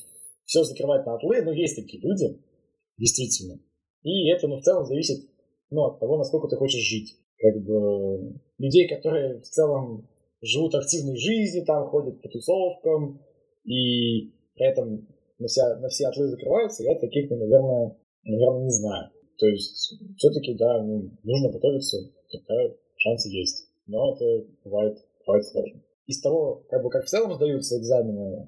все 0.45 0.65
закрывать 0.65 1.07
на 1.07 1.15
отлы, 1.15 1.43
но 1.43 1.53
есть 1.53 1.77
такие 1.77 2.03
люди, 2.03 2.41
действительно. 2.99 3.61
И 4.03 4.29
это, 4.31 4.49
ну, 4.49 4.57
в 4.57 4.63
целом 4.63 4.87
зависит, 4.87 5.29
ну, 5.71 5.85
от 5.85 6.01
того, 6.01 6.17
насколько 6.17 6.49
ты 6.49 6.57
хочешь 6.57 6.83
жить. 6.83 7.17
Как 7.39 7.63
бы 7.63 8.41
людей, 8.59 8.89
которые 8.89 9.41
в 9.41 9.49
целом 9.49 10.09
живут 10.41 10.75
активной 10.75 11.17
жизнью, 11.17 11.65
там 11.65 11.87
ходят 11.89 12.21
по 12.23 12.29
тусовкам, 12.29 13.23
и 13.65 14.33
при 14.55 14.71
этом 14.71 15.07
на 15.39 15.47
все, 15.47 15.77
на 15.77 15.89
все 15.89 16.07
отлы 16.07 16.29
закрываются, 16.29 16.83
я 16.83 16.99
таких, 16.99 17.31
ну, 17.31 17.37
наверное, 17.37 17.97
наверное, 18.25 18.65
не 18.65 18.71
знаю. 18.71 19.11
То 19.39 19.47
есть, 19.47 19.95
все-таки, 20.17 20.55
да, 20.55 20.83
ну, 20.83 21.11
нужно 21.23 21.51
готовиться, 21.51 21.97
такая 22.31 22.77
шансы 22.97 23.29
есть. 23.29 23.69
Но 23.87 24.15
это 24.15 24.47
бывает, 24.65 24.99
бывает 25.25 25.45
сложно. 25.47 25.81
Из 26.07 26.21
того, 26.21 26.65
как 26.69 26.83
бы, 26.83 26.91
как 26.91 27.05
в 27.05 27.09
целом 27.09 27.35
сдаются 27.35 27.79
экзамены, 27.79 28.47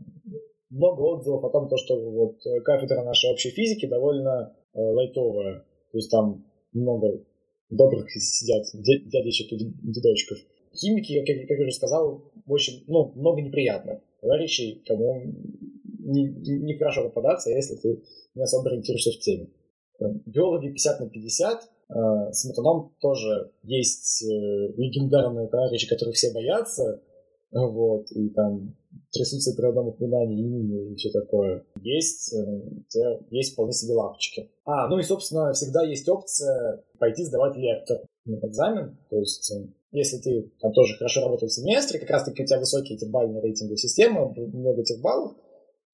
много 0.71 1.03
отзывов 1.03 1.45
о 1.45 1.51
том, 1.51 1.69
то, 1.69 1.77
что 1.77 1.99
вот 2.11 2.39
кафедра 2.65 3.05
нашей 3.05 3.31
общей 3.31 3.51
физики 3.51 3.87
довольно 3.87 4.55
э, 4.75 4.81
лайтовая. 4.81 5.65
То 5.93 5.99
есть 5.99 6.11
там 6.11 6.45
много 6.73 7.25
добрых 7.69 8.11
сидят 8.11 8.65
дядечек 8.75 9.53
и 9.53 9.59
дедочков. 9.59 10.39
Химики, 10.75 11.19
как, 11.25 11.49
как 11.49 11.59
я 11.59 11.65
уже 11.65 11.75
сказал, 11.75 12.33
очень, 12.47 12.85
ну, 12.87 13.13
много 13.15 13.43
неприятных 13.43 14.01
товарищей, 14.21 14.83
кому 14.87 15.23
нехорошо 15.25 16.43
не, 16.43 16.59
не 16.59 16.79
хорошо 16.79 17.05
попадаться, 17.05 17.51
если 17.51 17.77
ты 17.77 18.03
не 18.35 18.43
особо 18.43 18.71
ориентируешься 18.71 19.11
в 19.11 19.19
теме. 19.19 19.49
Биологи 20.27 20.69
50 20.69 21.01
на 21.01 21.09
50. 21.09 21.71
Э, 21.91 22.33
с 22.33 22.45
метаном 22.45 22.95
тоже 23.01 23.53
есть 23.63 24.23
э, 24.23 24.27
легендарные 24.77 25.49
товарищи, 25.49 25.89
которых 25.89 26.15
все 26.15 26.33
боятся. 26.33 27.03
Вот, 27.53 28.13
и 28.13 28.29
там 28.29 28.77
трясутся 29.11 29.53
при 29.57 29.67
одном 29.67 29.89
упоминании 29.89 30.93
и 30.93 30.95
все 30.95 31.11
такое. 31.11 31.65
Есть, 31.83 32.33
э, 32.33 33.21
есть 33.31 33.55
вполне 33.55 33.73
себе 33.73 33.95
лапочки. 33.95 34.51
А, 34.65 34.89
ну 34.89 34.99
и, 34.99 35.03
собственно, 35.03 35.53
всегда 35.53 35.83
есть 35.83 36.09
опция 36.09 36.85
пойти 36.99 37.25
сдавать 37.25 37.57
лектор 37.57 37.99
экзамен. 38.27 38.97
То 39.09 39.19
есть, 39.19 39.53
если 39.91 40.19
ты 40.19 40.53
там 40.61 40.73
тоже 40.73 40.95
хорошо 40.97 41.23
работал 41.23 41.49
в 41.49 41.53
семестре, 41.53 41.99
как 41.99 42.11
раз 42.11 42.25
таки 42.25 42.45
у 42.45 42.47
тебя 42.47 42.61
высокие 42.61 42.97
эти 42.97 43.05
бальные 43.05 43.43
рейтинговые 43.43 43.79
системы, 43.79 44.33
много 44.37 44.83
этих 44.83 45.01
баллов, 45.01 45.33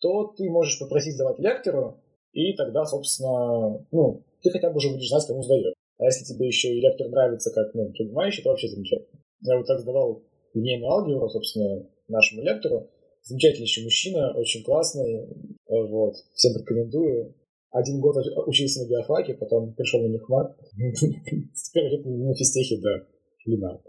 то 0.00 0.34
ты 0.36 0.50
можешь 0.50 0.78
попросить 0.78 1.14
сдавать 1.14 1.38
лектору, 1.38 2.02
и 2.36 2.52
тогда, 2.52 2.84
собственно, 2.84 3.82
ну, 3.90 4.22
ты 4.42 4.50
хотя 4.50 4.68
бы 4.68 4.76
уже 4.76 4.90
будешь 4.90 5.08
знать, 5.08 5.26
кому 5.26 5.42
сдаешь. 5.42 5.72
А 5.98 6.04
если 6.04 6.24
тебе 6.24 6.46
еще 6.46 6.68
и 6.68 6.82
лектор 6.82 7.08
нравится 7.08 7.50
как, 7.50 7.72
ну, 7.72 7.90
принимающий, 7.92 8.42
то 8.42 8.50
вообще 8.50 8.68
замечательно. 8.68 9.18
Я 9.40 9.56
вот 9.56 9.66
так 9.66 9.80
сдавал 9.80 10.22
линейную 10.52 10.90
алгебру, 10.90 11.30
собственно, 11.30 11.88
нашему 12.08 12.42
лектору. 12.42 12.90
Замечательный 13.22 13.64
еще 13.64 13.82
мужчина, 13.84 14.34
очень 14.36 14.62
классный, 14.64 15.26
вот, 15.66 16.16
всем 16.34 16.52
рекомендую. 16.58 17.34
Один 17.70 18.00
год 18.00 18.16
учился 18.46 18.84
на 18.84 18.88
биофаке, 18.88 19.32
потом 19.34 19.72
пришел 19.72 20.02
на 20.02 20.08
мехмат. 20.08 20.54
Теперь 20.76 22.02
на 22.04 22.34
физтехе, 22.34 22.76
да, 22.82 23.06
лина. 23.46 23.80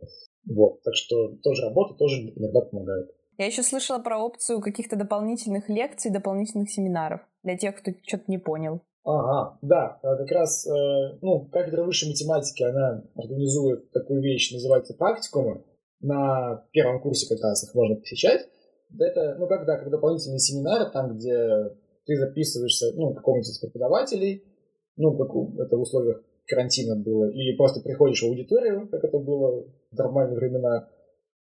Вот, 0.50 0.82
так 0.84 0.96
что 0.96 1.36
тоже 1.44 1.64
работа 1.64 1.96
тоже 1.96 2.32
иногда 2.34 2.62
помогает. 2.62 3.12
Я 3.38 3.46
еще 3.46 3.62
слышала 3.62 4.00
про 4.00 4.18
опцию 4.18 4.62
каких-то 4.62 4.96
дополнительных 4.96 5.70
лекций, 5.70 6.12
дополнительных 6.12 6.72
семинаров 6.72 7.22
для 7.44 7.56
тех, 7.56 7.76
кто 7.76 7.92
что-то 8.06 8.24
не 8.28 8.40
понял. 8.40 8.82
Ага, 9.04 9.58
да, 9.62 10.00
а 10.02 10.18
как 10.18 10.30
раз, 10.32 10.68
э, 10.68 11.18
ну, 11.22 11.46
кафедра 11.46 11.84
высшей 11.84 12.10
математики, 12.10 12.64
она 12.64 13.04
организует 13.16 13.90
такую 13.92 14.22
вещь, 14.22 14.52
называется 14.52 14.96
практикумы. 14.96 15.64
На 16.02 16.66
первом 16.72 17.00
курсе 17.00 17.28
как 17.34 17.42
раз 17.42 17.64
их 17.64 17.74
можно 17.74 17.96
посещать. 17.96 18.48
Это, 19.00 19.36
ну, 19.40 19.48
когда, 19.48 19.78
как 19.78 19.90
дополнительные 19.90 20.40
семинары, 20.40 20.92
там, 20.92 21.16
где 21.16 21.74
ты 22.06 22.18
записываешься, 22.18 22.88
ну, 22.96 23.14
какому-нибудь 23.14 23.50
из 23.50 23.60
преподавателей, 23.60 24.44
ну, 24.98 25.16
как 25.16 25.30
это 25.60 25.78
в 25.78 25.82
условиях 25.82 26.22
карантина 26.46 26.96
было, 26.96 27.30
и 27.30 27.56
просто 27.56 27.82
приходишь 27.82 28.22
в 28.22 28.28
аудиторию, 28.28 28.90
как 28.90 29.04
это 29.04 29.20
было 29.20 29.64
в 29.92 29.96
нормальные 29.96 30.38
времена, 30.38 30.90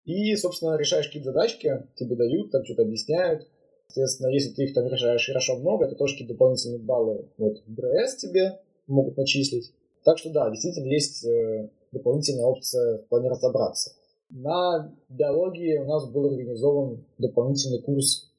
и, 0.06 0.36
собственно, 0.36 0.78
решаешь 0.78 1.08
какие-то 1.08 1.32
задачки, 1.32 1.88
тебе 1.96 2.16
дают, 2.16 2.52
там 2.52 2.64
что-то 2.64 2.84
объясняют. 2.84 3.48
Соответственно, 3.88 4.30
если 4.30 4.54
ты 4.54 4.64
их 4.64 4.74
там 4.74 4.88
решаешь 4.88 5.26
хорошо 5.26 5.58
много, 5.58 5.88
то 5.88 5.96
тоже 5.96 6.14
какие-то 6.14 6.34
дополнительные 6.34 6.80
баллы 6.80 7.30
вот, 7.38 7.64
в 7.66 7.72
БРС 7.72 8.16
тебе 8.16 8.60
могут 8.88 9.18
начислить. 9.18 9.74
Так 10.04 10.18
что 10.18 10.32
да, 10.32 10.50
действительно 10.50 10.88
есть 10.88 11.26
э, 11.26 11.70
дополнительная 11.92 12.46
опция 12.46 13.00
в 13.00 13.08
плане 13.08 13.30
разобраться. 13.30 13.92
На 14.30 14.96
биологии 15.10 15.78
у 15.78 15.86
нас 15.86 16.10
был 16.12 16.28
организован 16.28 17.06
дополнительный 17.18 17.82
курс 17.82 18.32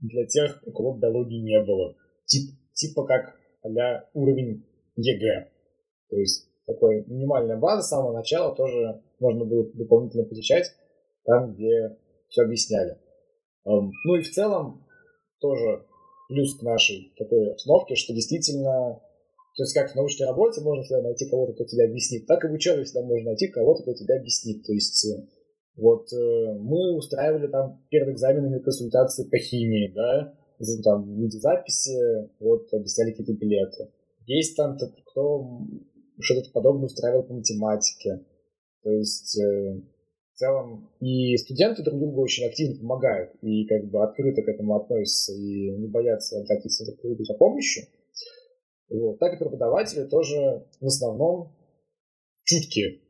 для 0.00 0.26
тех, 0.26 0.62
у 0.66 0.72
кого 0.72 0.94
биологии 0.94 1.40
не 1.40 1.62
было. 1.62 1.96
Тип, 2.26 2.50
типа 2.74 3.04
как 3.04 3.36
а 3.62 4.04
уровень 4.12 4.64
ЕГЭ. 4.96 5.48
То 6.10 6.16
есть 6.16 6.48
такой 6.66 7.04
минимальная 7.06 7.56
база 7.56 7.82
с 7.82 7.88
самого 7.88 8.12
начала 8.12 8.54
тоже 8.54 9.02
можно 9.20 9.44
было 9.44 9.64
дополнительно 9.72 10.24
посещать 10.24 10.72
там, 11.24 11.54
где 11.54 11.96
все 12.28 12.42
объясняли. 12.42 12.98
Ну 13.64 14.16
и 14.16 14.22
в 14.22 14.30
целом 14.30 14.84
тоже 15.40 15.84
плюс 16.28 16.56
к 16.56 16.62
нашей 16.62 17.12
такой 17.18 17.52
обстановке, 17.52 17.94
что 17.94 18.14
действительно, 18.14 19.00
то 19.56 19.62
есть 19.62 19.74
как 19.74 19.92
в 19.92 19.94
научной 19.94 20.26
работе 20.26 20.60
можно 20.60 20.82
всегда 20.82 21.02
найти 21.02 21.28
кого-то, 21.28 21.52
кто 21.52 21.64
тебе 21.64 21.84
объяснит, 21.84 22.26
так 22.26 22.44
и 22.44 22.48
в 22.48 22.52
учебе 22.52 22.84
всегда 22.84 23.02
можно 23.02 23.26
найти 23.26 23.48
кого-то, 23.48 23.82
кто 23.82 23.94
тебе 23.94 24.14
объяснит. 24.16 24.64
То 24.64 24.72
есть 24.72 25.06
э, 25.06 25.26
вот 25.76 26.12
э, 26.12 26.54
мы 26.58 26.96
устраивали 26.96 27.48
там 27.48 27.84
перед 27.90 28.08
экзаменами 28.08 28.58
консультации 28.60 29.28
по 29.28 29.38
химии, 29.38 29.92
да, 29.94 30.34
там 30.82 31.04
в 31.04 31.20
виде 31.20 31.38
записи, 31.38 32.30
вот 32.40 32.72
объясняли 32.72 33.10
какие-то 33.10 33.34
билеты. 33.34 33.90
Есть 34.26 34.56
там 34.56 34.78
кто 34.78 35.60
что-то 36.20 36.50
подобное 36.52 36.86
устраивал 36.86 37.24
по 37.24 37.34
математике. 37.34 38.24
То 38.82 38.90
есть 38.90 39.38
э, 39.38 39.80
в 40.34 40.38
целом 40.38 40.90
и 41.00 41.36
студенты 41.36 41.84
друг 41.84 42.00
другу 42.00 42.22
очень 42.22 42.44
активно 42.44 42.80
помогают 42.80 43.32
и 43.40 43.66
как 43.66 43.88
бы 43.88 44.02
открыто 44.02 44.42
к 44.42 44.48
этому 44.48 44.74
относятся 44.76 45.32
и 45.32 45.70
не 45.78 45.86
боятся 45.86 46.40
обратиться 46.40 46.84
за 46.84 47.34
помощью. 47.34 47.84
Вот. 48.90 49.18
Так 49.20 49.34
и 49.34 49.38
преподаватели 49.38 50.04
тоже 50.04 50.66
в 50.80 50.86
основном 50.86 51.52
чуткие. 52.44 53.00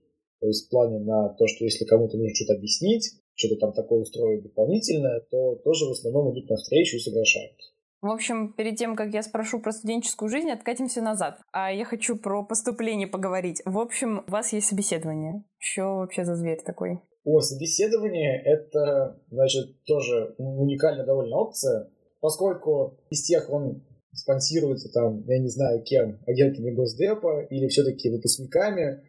То 0.40 0.48
есть 0.48 0.66
в 0.66 0.70
плане 0.70 0.98
на 0.98 1.30
то, 1.30 1.46
что 1.46 1.64
если 1.64 1.87
кому-то 1.87 2.18
нужно 2.18 2.34
что-то 2.34 2.58
объяснить, 2.58 3.10
что-то 3.34 3.56
там 3.56 3.72
такое 3.72 4.02
устроить 4.02 4.42
дополнительное, 4.42 5.20
то 5.30 5.56
тоже 5.64 5.87
в 5.87 5.92
основном 5.92 6.32
идут 6.32 6.50
навстречу 6.50 6.96
и 6.96 7.00
соглашаются. 7.00 7.70
В 8.02 8.10
общем, 8.10 8.52
перед 8.52 8.76
тем, 8.76 8.96
как 8.96 9.14
я 9.14 9.22
спрошу 9.22 9.60
про 9.60 9.72
студенческую 9.72 10.28
жизнь, 10.28 10.50
откатимся 10.50 11.00
назад. 11.00 11.40
А 11.52 11.72
я 11.72 11.87
хочу 11.87 12.16
про 12.16 12.44
поступление 12.44 13.08
поговорить. 13.08 13.62
В 13.64 13.78
общем, 13.78 14.22
у 14.26 14.30
вас 14.30 14.52
есть 14.52 14.66
собеседование. 14.66 15.42
Что 15.56 15.96
вообще 15.96 16.26
за 16.26 16.37
зверь 16.37 16.62
такой? 16.62 17.00
О, 17.24 17.40
собеседование— 17.40 18.40
это, 18.44 19.18
значит, 19.30 19.82
тоже 19.84 20.34
уникальная 20.37 21.06
довольно 21.06 21.37
опция, 21.37 21.90
поскольку 22.20 22.98
из 23.08 23.22
тех 23.22 23.48
он 23.50 23.82
спонсируется 24.12 24.90
там, 24.92 25.24
я 25.26 25.38
не 25.38 25.48
знаю 25.48 25.82
кем, 25.82 26.20
агентами 26.26 26.70
Госдепа 26.70 27.46
или 27.50 27.66
все-таки 27.68 28.10
выпускниками, 28.10 29.02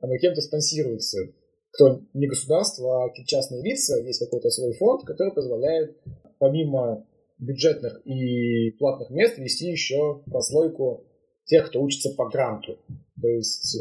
оно 0.00 0.16
кем-то 0.16 0.40
спонсируется. 0.40 1.18
Кто 1.72 2.00
не 2.14 2.26
государство, 2.26 3.04
а 3.04 3.24
частные 3.24 3.62
лица, 3.62 3.98
есть 4.00 4.18
какой-то 4.18 4.48
свой 4.48 4.72
фонд, 4.72 5.04
который 5.04 5.32
позволяет 5.32 5.96
помимо 6.38 7.06
бюджетных 7.38 8.00
и 8.06 8.70
платных 8.78 9.10
мест 9.10 9.38
вести 9.38 9.66
еще 9.66 10.22
прослойку 10.26 11.04
тех, 11.44 11.68
кто 11.68 11.82
учится 11.82 12.10
по 12.16 12.28
гранту. 12.28 12.78
То 13.20 13.28
есть 13.28 13.76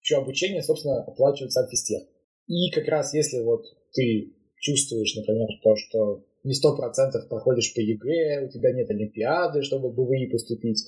еще 0.00 0.16
обучение, 0.16 0.62
собственно, 0.62 1.02
оплачивает 1.02 1.52
сам 1.52 1.68
физтех. 1.68 2.02
И 2.46 2.70
как 2.70 2.86
раз 2.88 3.14
если 3.14 3.42
вот 3.42 3.64
ты 3.92 4.34
чувствуешь, 4.58 5.14
например, 5.16 5.48
то, 5.62 5.76
что 5.76 6.24
не 6.42 6.54
сто 6.54 6.76
процентов 6.76 7.28
проходишь 7.28 7.74
по 7.74 7.80
ЕГЭ, 7.80 8.46
у 8.46 8.48
тебя 8.50 8.72
нет 8.72 8.90
олимпиады, 8.90 9.62
чтобы 9.62 9.90
в 9.90 9.94
БВИ 9.94 10.30
поступить, 10.30 10.84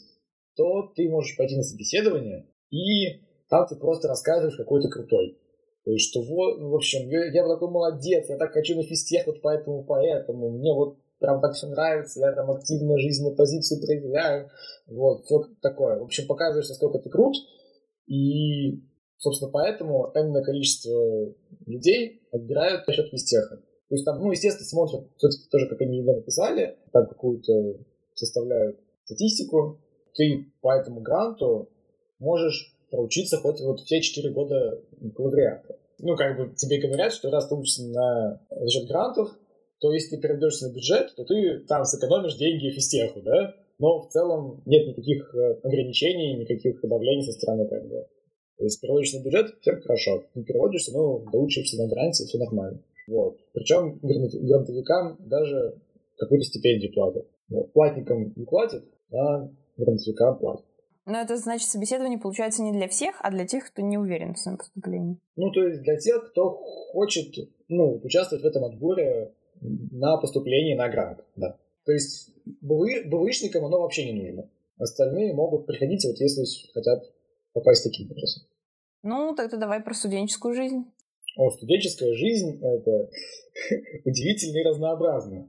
то 0.55 0.93
ты 0.95 1.09
можешь 1.09 1.37
пойти 1.37 1.57
на 1.57 1.63
собеседование, 1.63 2.47
и 2.71 3.23
там 3.49 3.67
ты 3.67 3.77
просто 3.77 4.09
рассказываешь, 4.09 4.57
какой 4.57 4.83
ты 4.83 4.89
крутой. 4.89 5.39
То 5.85 5.93
есть, 5.93 6.11
что 6.11 6.21
вот, 6.23 6.61
в 6.61 6.75
общем, 6.75 7.09
я, 7.09 7.27
я 7.27 7.47
такой 7.47 7.71
молодец, 7.71 8.29
я 8.29 8.37
так 8.37 8.53
хочу 8.53 8.77
на 8.77 8.83
физтех 8.83 9.27
вот 9.27 9.41
поэтому, 9.41 9.85
поэтому, 9.85 10.51
мне 10.51 10.73
вот 10.75 10.99
прям 11.21 11.41
так 11.41 11.55
все 11.55 11.69
нравится, 11.69 12.21
я 12.21 12.33
там 12.33 12.51
активно 12.51 12.99
жизненную 12.99 13.37
позицию 13.37 13.81
проявляю, 13.81 14.51
вот, 14.89 15.25
все 15.25 15.45
такое. 15.63 16.01
В 16.01 16.05
общем, 16.05 16.27
показываешь, 16.27 16.69
насколько 16.69 16.99
ты 16.99 17.09
крут, 17.09 17.37
и 18.07 18.83
Собственно, 19.19 19.51
поэтому 19.51 20.11
энное 20.15 20.43
количество 20.43 21.35
людей 21.67 22.23
отбирают 22.33 22.85
за 22.87 22.93
счет 22.93 23.11
физтеха. 23.11 23.57
То 23.89 23.95
есть 23.95 24.05
там, 24.05 24.19
ну, 24.19 24.31
естественно, 24.31 24.67
смотрят 24.67 25.09
все-таки 25.17 25.49
тоже, 25.51 25.69
как 25.69 25.81
они 25.81 25.99
его 25.99 26.15
написали, 26.15 26.77
там 26.93 27.07
какую-то 27.07 27.79
составляют 28.15 28.79
статистику. 29.05 29.81
Ты 30.15 30.53
по 30.61 30.75
этому 30.75 31.01
гранту 31.01 31.71
можешь 32.19 32.75
проучиться 32.91 33.39
хоть 33.39 33.61
вот 33.61 33.81
все 33.81 34.01
четыре 34.01 34.31
года 34.31 34.81
бакалавриата. 35.01 35.79
Ну, 35.99 36.17
как 36.17 36.37
бы 36.37 36.55
тебе 36.55 36.79
говорят, 36.79 37.13
что 37.13 37.31
раз 37.31 37.49
ты 37.49 37.55
учишься 37.55 37.87
на, 37.87 38.41
за 38.51 38.69
счет 38.69 38.87
грантов, 38.87 39.31
то 39.81 39.93
если 39.93 40.17
ты 40.17 40.23
перейдешься 40.23 40.69
на 40.69 40.73
бюджет, 40.73 41.15
то 41.17 41.25
ты 41.25 41.61
там 41.61 41.85
сэкономишь 41.85 42.37
деньги 42.37 42.71
физтеху, 42.71 43.21
да? 43.21 43.55
Но 43.79 44.01
в 44.01 44.09
целом 44.09 44.63
нет 44.65 44.89
никаких 44.89 45.35
э, 45.35 45.61
ограничений, 45.63 46.35
никаких 46.35 46.81
давлений 46.83 47.25
со 47.25 47.33
стороны 47.33 47.69
как 47.69 47.87
бы, 47.87 48.07
то 48.59 48.65
есть 48.65 48.81
переводишь 48.81 49.13
на 49.13 49.23
бюджет, 49.23 49.55
все 49.61 49.77
хорошо. 49.81 50.25
Не 50.35 50.45
переводишься, 50.45 50.93
ну, 50.93 51.25
доучишься 51.31 51.77
на 51.77 51.89
гранте, 51.89 52.25
все 52.25 52.39
нормально. 52.39 52.83
Вот. 53.07 53.39
Причем 53.53 53.99
грантовикам 54.03 55.17
даже 55.21 55.77
какую-то 56.17 56.47
стипендию 56.47 56.93
платят. 56.93 57.27
Вот. 57.51 57.73
Платникам 57.73 58.33
не 58.35 58.45
платят, 58.45 58.85
а 59.13 59.49
грантовикам 59.77 60.39
платят. 60.39 60.65
Но 61.05 61.21
это 61.21 61.37
значит, 61.37 61.69
собеседование 61.69 62.19
получается 62.19 62.63
не 62.63 62.73
для 62.73 62.89
всех, 62.89 63.15
а 63.21 63.31
для 63.31 63.47
тех, 63.47 63.67
кто 63.67 63.81
не 63.81 63.97
уверен 63.97 64.35
в 64.35 64.39
своем 64.39 64.59
поступлении. 64.59 65.19
Ну, 65.37 65.53
то 65.53 65.63
есть 65.63 65.83
для 65.83 65.97
тех, 65.99 66.31
кто 66.31 66.51
хочет 66.51 67.33
ну, 67.69 68.01
участвовать 68.03 68.43
в 68.43 68.47
этом 68.47 68.65
отборе 68.65 69.33
на 69.61 70.17
поступление 70.17 70.77
на 70.77 70.89
грант, 70.89 71.21
да. 71.37 71.59
То 71.85 71.93
есть 71.93 72.31
БВИ, 72.61 73.05
БВИшникам 73.05 73.65
оно 73.65 73.81
вообще 73.81 74.11
не 74.11 74.21
нужно. 74.21 74.51
Остальные 74.79 75.33
могут 75.33 75.67
приходить, 75.67 76.05
вот 76.05 76.19
если 76.19 76.45
хотят 76.75 77.05
попасть 77.57 77.85
таким 77.85 78.11
образом. 78.11 78.43
Ну, 79.03 79.35
тогда 79.35 79.57
давай 79.57 79.81
про 79.83 79.95
студенческую 79.95 80.55
жизнь. 80.55 80.85
О, 81.37 81.51
студенческая 81.51 82.15
жизнь— 82.15 82.61
это 82.63 83.11
удивительно 84.05 84.59
и 84.59 84.65
разнообразно. 84.65 85.49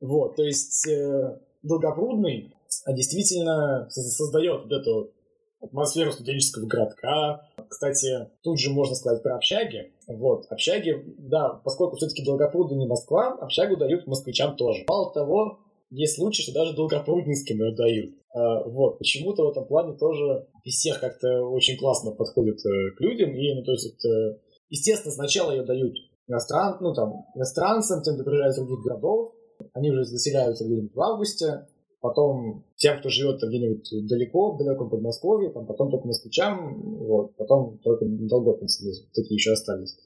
Вот, 0.00 0.36
то 0.36 0.42
есть 0.42 0.86
э, 0.88 1.40
Долгопрудный 1.62 2.54
действительно 2.88 3.88
создает 3.90 4.64
вот 4.64 4.72
эту 4.72 5.12
атмосферу 5.60 6.12
студенческого 6.12 6.66
городка. 6.66 7.48
Кстати, 7.68 8.28
тут 8.42 8.60
же 8.60 8.70
можно 8.70 8.94
сказать 8.94 9.22
про 9.22 9.36
общаги. 9.36 9.92
Вот, 10.06 10.46
общаги, 10.50 11.02
да, 11.18 11.60
поскольку 11.64 11.96
все-таки 11.96 12.24
Долгопрудный 12.24 12.76
не 12.76 12.86
Москва, 12.86 13.32
общагу 13.40 13.76
дают 13.76 14.06
москвичам 14.06 14.56
тоже. 14.56 14.84
Мало 14.86 15.12
того, 15.12 15.60
есть 15.94 16.16
случаи, 16.16 16.42
что 16.42 16.52
даже 16.52 16.74
Долгопруднинским 16.74 17.60
ее 17.60 17.74
дают. 17.74 18.14
А, 18.34 18.64
вот, 18.68 18.98
почему-то 18.98 19.44
в 19.44 19.50
этом 19.50 19.66
плане 19.66 19.96
тоже 19.96 20.46
всех 20.64 21.00
как-то 21.00 21.44
очень 21.44 21.78
классно 21.78 22.10
подходит 22.12 22.58
э, 22.66 22.96
к 22.96 23.00
людям, 23.00 23.30
и, 23.34 23.54
ну, 23.54 23.62
то 23.62 23.72
есть, 23.72 23.94
это, 23.94 24.40
естественно, 24.70 25.12
сначала 25.12 25.52
ее 25.52 25.62
дают 25.62 25.94
иностран, 26.26 26.78
ну, 26.80 26.92
там, 26.94 27.26
иностранцам, 27.34 28.02
тем, 28.02 28.14
кто 28.14 28.24
приезжает 28.24 28.52
из 28.52 28.56
других 28.56 28.84
городов, 28.84 29.34
они 29.72 29.90
уже 29.90 30.04
заселяются 30.04 30.64
где-нибудь 30.64 30.94
в 30.94 31.00
августе, 31.00 31.66
потом 32.00 32.64
тем, 32.76 32.98
кто 32.98 33.08
живет 33.08 33.40
где-нибудь 33.42 34.08
далеко, 34.08 34.54
в 34.54 34.58
далеком 34.58 34.90
Подмосковье, 34.90 35.50
там, 35.50 35.66
потом 35.66 35.90
только 35.90 36.06
москвичам, 36.06 36.98
вот, 36.98 37.36
потом 37.36 37.78
только 37.78 38.04
долгопинцы 38.04 39.06
такие 39.14 39.36
еще 39.36 39.52
остались. 39.52 39.96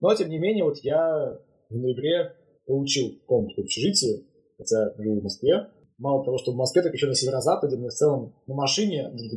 Но, 0.00 0.14
тем 0.14 0.28
не 0.28 0.38
менее, 0.38 0.64
вот 0.64 0.78
я 0.78 1.38
в 1.70 1.74
ноябре 1.74 2.34
получил 2.66 3.18
комнату 3.26 3.62
в 3.62 3.64
общежитии, 3.64 4.26
хотя 4.58 4.94
живу 4.98 5.20
в 5.20 5.24
Москве, 5.24 5.68
мало 5.98 6.24
того, 6.24 6.38
что 6.38 6.52
в 6.52 6.56
Москве, 6.56 6.82
так 6.82 6.92
еще 6.92 7.06
на 7.06 7.14
северо-западе, 7.14 7.76
мне 7.76 7.88
в 7.88 7.92
целом 7.92 8.34
на 8.46 8.54
машине 8.54 9.10
до 9.12 9.28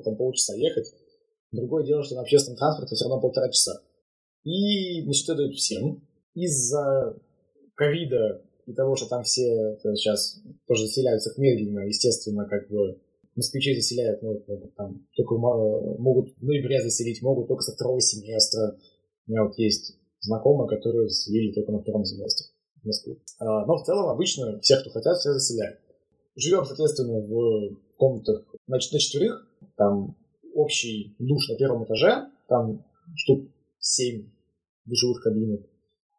там 0.00 0.16
полчаса 0.16 0.54
ехать. 0.54 0.92
Другое 1.52 1.84
дело, 1.84 2.02
что 2.02 2.14
на 2.14 2.22
общественном 2.22 2.58
транспорте 2.58 2.94
все 2.94 3.04
равно 3.06 3.20
полтора 3.20 3.50
часа. 3.50 3.80
И 4.44 5.02
это 5.02 5.34
дают 5.34 5.54
всем. 5.54 6.06
Из-за 6.34 7.16
ковида 7.74 8.42
и 8.66 8.72
того, 8.72 8.94
что 8.94 9.08
там 9.08 9.24
все 9.24 9.76
сейчас 9.94 10.40
тоже 10.66 10.86
заселяются 10.86 11.32
медленно, 11.40 11.80
естественно, 11.80 12.46
как 12.46 12.68
бы 12.68 13.00
москвичи 13.34 13.74
заселяют, 13.74 14.22
ну, 14.22 14.44
там, 14.76 15.06
только 15.16 15.36
могут 15.36 16.36
в 16.36 16.42
ноябре 16.44 16.82
заселить, 16.82 17.22
могут 17.22 17.48
только 17.48 17.62
со 17.62 17.72
второго 17.72 18.00
семестра. 18.00 18.76
У 19.26 19.30
меня 19.30 19.44
вот 19.44 19.58
есть 19.58 19.96
знакомые, 20.20 20.68
которые 20.68 21.08
заселили 21.08 21.52
только 21.52 21.72
на 21.72 21.80
втором 21.80 22.04
семестре 22.04 22.49
в 22.82 22.86
Москве. 22.86 23.16
А, 23.38 23.66
но 23.66 23.76
в 23.76 23.84
целом 23.84 24.08
обычно 24.08 24.60
всех, 24.60 24.80
кто 24.80 24.90
хотят, 24.90 25.18
все 25.18 25.32
заселяют. 25.32 25.80
Живем, 26.36 26.64
соответственно, 26.64 27.20
в 27.20 27.76
комнатах 27.96 28.44
значит, 28.66 28.92
на 28.92 28.98
четверых. 28.98 29.46
Там 29.76 30.16
общий 30.54 31.14
душ 31.18 31.48
на 31.48 31.56
первом 31.56 31.84
этаже, 31.84 32.28
там 32.48 32.84
штук 33.14 33.48
7 33.78 34.26
душевых 34.84 35.22
кабинок. 35.22 35.62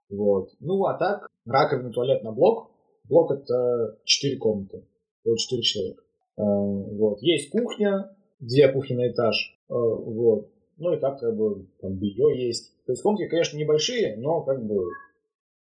Вот. 0.09 0.49
Ну, 0.59 0.86
а 0.86 0.97
так, 0.97 1.28
раковина, 1.45 1.91
туалет 1.91 2.24
на 2.24 2.32
блок. 2.32 2.72
Блок— 3.05 3.32
это 3.34 3.99
4 4.05 4.38
комнаты, 4.38 4.86
вот 5.26 5.38
4 5.38 5.62
человека. 5.62 6.03
А, 6.38 6.43
вот. 6.43 7.22
Есть 7.22 7.49
кухня, 7.49 8.16
две 8.39 8.72
кухни 8.72 8.95
на 8.95 9.09
этаж. 9.09 9.59
А, 9.70 9.74
вот. 9.76 10.49
Ну 10.78 10.93
и 10.93 10.99
так 10.99 11.20
как 11.20 11.36
бы 11.36 11.68
там 11.80 11.97
белье 11.97 12.47
есть. 12.47 12.74
То 12.86 12.93
есть 12.93 13.01
комнатки, 13.03 13.30
конечно, 13.30 13.57
небольшие, 13.57 14.18
но 14.18 14.41
как 14.41 14.66
бы 14.66 14.84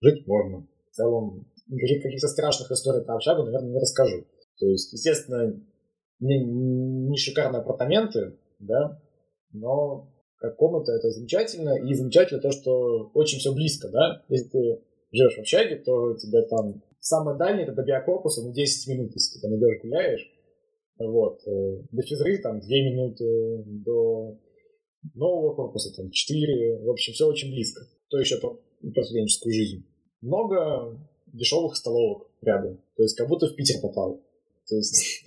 жить 0.01 0.27
можно. 0.27 0.67
В 0.97 0.99
целом, 0.99 1.47
каких-то 1.69 2.27
страшных 2.27 2.71
историй 2.71 3.05
про 3.05 3.17
общагу, 3.17 3.43
наверное, 3.43 3.73
не 3.73 3.79
расскажу. 3.79 4.25
То 4.59 4.67
есть, 4.67 4.95
естественно, 4.95 5.63
не, 6.21 6.43
не 6.43 7.19
шикарные 7.19 7.61
апартаменты, 7.61 8.39
да, 8.61 8.99
но 9.53 10.11
как 10.39 10.57
комната 10.57 10.93
это 10.93 11.11
замечательно, 11.11 11.77
и 11.77 11.93
замечательно 11.93 12.41
то, 12.41 12.51
что 12.51 13.11
очень 13.13 13.41
все 13.41 13.53
близко, 13.53 13.91
да, 13.91 14.25
если 14.31 14.49
ты 14.49 14.83
живешь 15.13 15.37
в 15.37 15.41
общаге, 15.41 15.77
то 15.85 16.13
у 16.13 16.17
тебя 16.17 16.41
там 16.45 16.83
самое 16.99 17.37
дальнее 17.37 17.65
это 17.65 17.75
до 17.75 17.83
биокорпуса, 17.83 18.43
ну, 18.43 18.55
10 18.55 18.89
минут, 18.89 19.13
если 19.13 19.39
ты 19.39 19.43
там 19.43 19.55
идешь 19.55 19.83
гуляешь, 19.83 20.33
вот, 20.99 21.47
э, 21.47 21.83
до 21.91 22.03
физры 22.05 22.39
там 22.39 22.61
2 22.61 22.69
минуты, 22.69 23.65
до 23.85 24.39
нового 25.13 25.55
корпуса 25.55 25.95
там 25.95 26.11
4, 26.11 26.79
в 26.85 26.91
общем, 26.91 27.13
все 27.13 27.27
очень 27.27 27.51
близко, 27.51 27.83
то 28.09 28.19
еще 28.19 28.39
про, 28.39 28.59
про 28.95 29.03
студенческую 29.03 29.53
жизнь. 29.53 29.85
Много 30.21 30.99
дешевых 31.27 31.77
столовок 31.77 32.29
рядом, 32.43 32.83
то 32.97 33.03
есть 33.03 33.17
как 33.17 33.29
будто 33.29 33.47
в 33.47 33.57
Питер 33.57 33.81
попал. 33.81 34.23
То 34.69 34.77
есть 34.77 35.25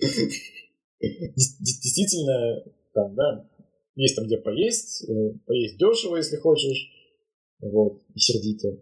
действительно 1.00 2.64
там, 2.92 3.14
да, 3.14 3.48
есть 3.94 4.16
там 4.16 4.26
где 4.26 4.38
поесть, 4.38 5.08
э, 5.08 5.32
поесть 5.46 5.78
дешево, 5.78 6.16
если 6.16 6.36
хочешь, 6.36 6.90
вот, 7.60 8.02
и 8.14 8.18
сердито. 8.18 8.80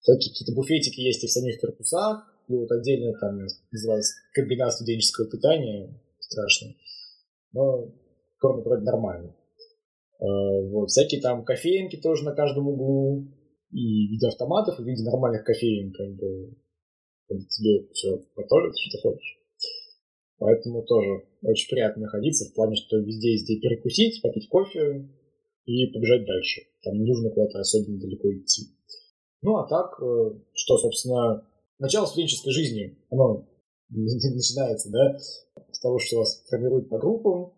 Всякие 0.00 0.30
какие-то 0.32 0.54
буфетики 0.54 1.00
есть 1.00 1.22
и 1.24 1.26
в 1.26 1.30
самих 1.30 1.60
корпусах, 1.60 2.26
и 2.48 2.54
вот 2.54 2.70
отдельно 2.70 3.12
там 3.18 3.38
называется 3.70 4.14
комбинат 4.34 4.72
студенческого 4.74 5.30
питания, 5.30 5.94
страшно. 6.18 6.74
Но 7.52 7.92
кормят 8.38 8.64
вроде 8.64 8.82
нормально. 8.82 9.34
А, 10.18 10.24
вот, 10.70 10.90
всякие 10.90 11.20
там 11.20 11.44
кофейнки 11.44 11.96
тоже 11.96 12.24
на 12.24 12.34
каждом 12.34 12.68
углу, 12.68 13.28
и 13.72 14.08
в 14.08 14.10
виде 14.12 14.26
автоматов, 14.28 14.78
и 14.78 14.82
в 14.82 14.86
виде 14.86 15.02
нормальных 15.02 15.44
кофеин, 15.44 15.92
как 15.92 16.14
бы, 16.14 16.54
тебе 17.48 17.88
все 17.92 18.22
готовят, 18.36 18.74
что 18.76 18.96
ты 18.96 19.02
хочешь. 19.02 19.38
Поэтому 20.38 20.82
тоже 20.82 21.24
очень 21.42 21.68
приятно 21.70 22.02
находиться 22.02 22.44
в 22.44 22.54
плане, 22.54 22.76
что 22.76 22.98
везде 22.98 23.32
есть 23.32 23.44
где 23.44 23.60
перекусить, 23.60 24.20
попить 24.22 24.48
кофе 24.48 25.08
и 25.64 25.86
побежать 25.86 26.26
дальше. 26.26 26.62
Там 26.82 26.98
не 26.98 27.06
нужно 27.06 27.30
куда-то 27.30 27.60
особенно 27.60 28.00
далеко 28.00 28.32
идти. 28.32 28.66
Ну 29.40 29.56
а 29.56 29.68
так, 29.68 30.00
э, 30.02 30.40
что, 30.52 30.78
собственно, 30.78 31.46
начало 31.78 32.06
студенческой 32.06 32.50
жизни, 32.50 32.98
оно 33.10 33.46
начинается, 33.88 34.90
да, 34.90 35.16
с 35.18 35.80
того, 35.80 35.98
что 35.98 36.18
вас 36.18 36.44
формируют 36.48 36.88
по 36.88 36.98
группам. 36.98 37.52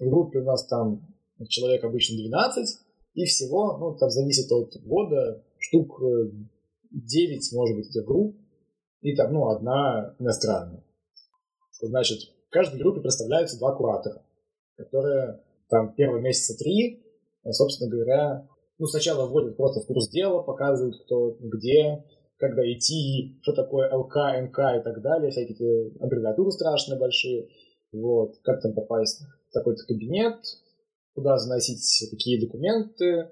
В 0.00 0.08
группе 0.08 0.38
у 0.38 0.44
нас 0.44 0.66
там 0.66 1.06
человек 1.48 1.84
обычно 1.84 2.16
12, 2.16 2.78
и 3.14 3.24
всего, 3.26 3.76
ну, 3.78 3.96
там 3.96 4.08
зависит 4.10 4.50
от 4.50 4.74
года, 4.82 5.44
штук 5.62 6.00
9, 6.90 7.52
э, 7.52 7.56
может 7.56 7.76
быть, 7.76 7.88
этих 7.88 8.04
групп, 8.04 8.36
и 9.00 9.14
там, 9.14 9.32
ну, 9.32 9.48
одна 9.48 10.14
иностранная. 10.18 10.84
Значит, 11.80 12.18
в 12.48 12.50
каждой 12.50 12.78
группе 12.78 13.00
представляются 13.00 13.58
два 13.58 13.74
куратора, 13.74 14.22
которые 14.76 15.40
там 15.68 15.94
первые 15.94 16.22
месяца 16.22 16.56
три, 16.56 17.02
собственно 17.50 17.90
говоря, 17.90 18.46
ну, 18.78 18.86
сначала 18.86 19.26
вводят 19.26 19.56
просто 19.56 19.80
в 19.80 19.86
курс 19.86 20.08
дела, 20.08 20.42
показывают, 20.42 21.02
кто 21.04 21.36
где, 21.40 22.04
когда 22.36 22.62
идти, 22.62 23.38
что 23.42 23.52
такое 23.52 23.92
ЛК, 23.92 24.16
МК 24.40 24.76
и 24.78 24.82
так 24.82 25.00
далее, 25.02 25.30
всякие 25.30 25.54
эти 25.54 25.98
аббревиатуры 26.02 26.50
страшные 26.50 26.98
большие, 26.98 27.48
вот, 27.92 28.38
как 28.42 28.60
там 28.60 28.74
попасть 28.74 29.22
в 29.48 29.52
такой-то 29.52 29.84
кабинет, 29.86 30.38
куда 31.14 31.38
заносить 31.38 32.10
какие 32.10 32.40
документы, 32.40 33.30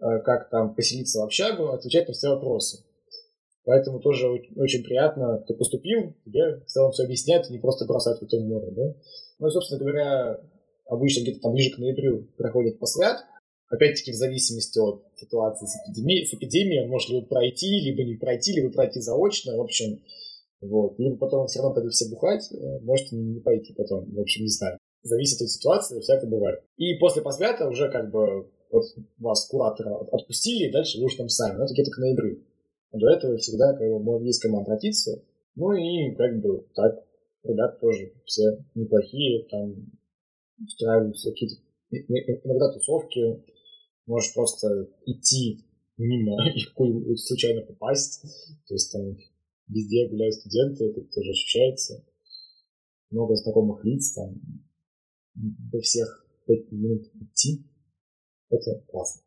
как 0.00 0.50
там 0.50 0.74
поселиться 0.74 1.20
в 1.20 1.24
общагу, 1.24 1.68
отвечать 1.68 2.08
на 2.08 2.14
все 2.14 2.28
вопросы. 2.30 2.84
Поэтому 3.64 4.00
тоже 4.00 4.26
очень 4.56 4.82
приятно, 4.82 5.44
ты 5.46 5.54
поступил, 5.54 6.14
тебе 6.24 6.60
в 6.60 6.66
целом 6.66 6.92
все 6.92 7.04
объясняют, 7.04 7.50
не 7.50 7.58
просто 7.58 7.84
бросать 7.84 8.18
в 8.18 8.22
это 8.22 8.40
море, 8.40 8.70
да. 8.70 8.94
Ну 9.38 9.46
и, 9.46 9.50
собственно 9.50 9.80
говоря, 9.80 10.40
обычно 10.86 11.22
где-то 11.22 11.40
там 11.40 11.52
ближе 11.52 11.74
к 11.74 11.78
ноябрю 11.78 12.28
проходит 12.36 12.78
посвят. 12.78 13.18
Опять-таки 13.68 14.12
в 14.12 14.16
зависимости 14.16 14.78
от 14.78 15.04
ситуации 15.16 15.66
с 15.66 15.76
эпидемией, 15.76 16.26
с 16.26 16.34
эпидемией 16.34 16.82
он 16.82 16.88
может 16.88 17.10
либо 17.10 17.26
пройти, 17.26 17.80
либо 17.80 18.02
не 18.02 18.16
пройти, 18.16 18.52
либо 18.54 18.72
пройти 18.72 19.00
заочно, 19.00 19.56
в 19.56 19.60
общем, 19.60 20.00
вот. 20.60 20.98
Либо 20.98 21.16
потом 21.16 21.46
все 21.46 21.60
равно 21.60 21.74
пойдут 21.74 21.92
все 21.92 22.10
бухать, 22.10 22.50
э, 22.52 22.80
можете 22.80 23.16
не 23.16 23.40
пойти 23.40 23.72
потом, 23.74 24.12
в 24.12 24.20
общем, 24.20 24.42
не 24.42 24.50
знаю. 24.50 24.78
Зависит 25.02 25.40
от 25.40 25.48
ситуации, 25.48 26.00
всякое 26.00 26.28
бывает. 26.28 26.60
И 26.76 26.94
после 26.94 27.22
посвята 27.22 27.68
уже 27.68 27.90
как 27.90 28.10
бы 28.10 28.50
вот 28.70 28.84
вас 29.18 29.48
куратора 29.48 29.96
отпустили, 30.12 30.68
и 30.68 30.72
дальше 30.72 30.98
вы 30.98 31.06
уже 31.06 31.16
там 31.16 31.28
сами, 31.28 31.58
ну, 31.58 31.64
это 31.64 31.74
где-то 31.74 31.90
к 31.90 31.98
ноябрю. 31.98 32.42
До 32.92 33.08
этого 33.10 33.36
всегда 33.36 33.72
как 33.72 33.88
бы, 34.02 34.24
есть 34.24 34.40
кому 34.40 34.60
обратиться. 34.60 35.22
Ну 35.54 35.72
и 35.72 36.14
как 36.14 36.40
бы 36.40 36.66
так, 36.74 37.04
ребят 37.44 37.80
тоже 37.80 38.12
все 38.24 38.64
неплохие, 38.74 39.44
там 39.48 39.74
устраиваются 40.58 41.30
какие-то 41.30 41.56
иногда 41.90 42.72
тусовки, 42.72 43.42
можешь 44.06 44.32
просто 44.34 44.88
идти 45.06 45.64
мимо 45.96 46.36
и 46.54 47.16
случайно 47.16 47.62
попасть. 47.62 48.22
То 48.66 48.74
есть 48.74 48.92
там 48.92 49.16
везде 49.68 50.08
гуляют 50.08 50.34
студенты, 50.34 50.86
это 50.86 51.00
тоже 51.02 51.30
ощущается. 51.30 52.04
Много 53.10 53.34
знакомых 53.34 53.84
лиц, 53.84 54.12
там 54.12 54.40
до 55.34 55.80
всех 55.80 56.26
пять 56.46 56.70
минут 56.70 57.06
идти. 57.20 57.64
Это 58.50 58.82
классно. 58.88 59.22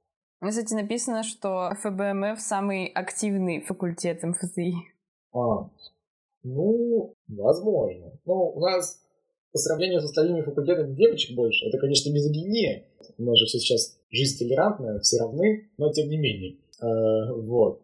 Кстати, 0.46 0.74
написано, 0.74 1.24
что 1.24 1.72
ФБМФ 1.82 2.40
самый 2.40 2.88
активный 2.88 3.62
факультет 3.62 4.24
МФЗИ. 4.24 4.74
А, 5.34 5.70
ну, 6.44 7.16
возможно. 7.28 8.12
Ну, 8.26 8.50
у 8.50 8.60
нас 8.60 9.00
по 9.54 9.60
сравнению 9.60 10.02
с 10.02 10.06
остальными 10.06 10.42
факультетами 10.42 10.96
девочек 10.96 11.36
больше. 11.36 11.66
Это, 11.68 11.78
конечно, 11.78 12.12
мизогиния. 12.12 12.86
У 13.18 13.24
нас 13.24 13.38
же 13.38 13.46
все 13.46 13.60
сейчас 13.60 13.98
жизнь 14.10 14.38
толерантная, 14.40 15.00
все 15.00 15.20
равны, 15.20 15.70
но 15.78 15.92
тем 15.94 16.10
не 16.10 16.18
менее. 16.18 16.58
А, 16.82 17.34
вот. 17.34 17.82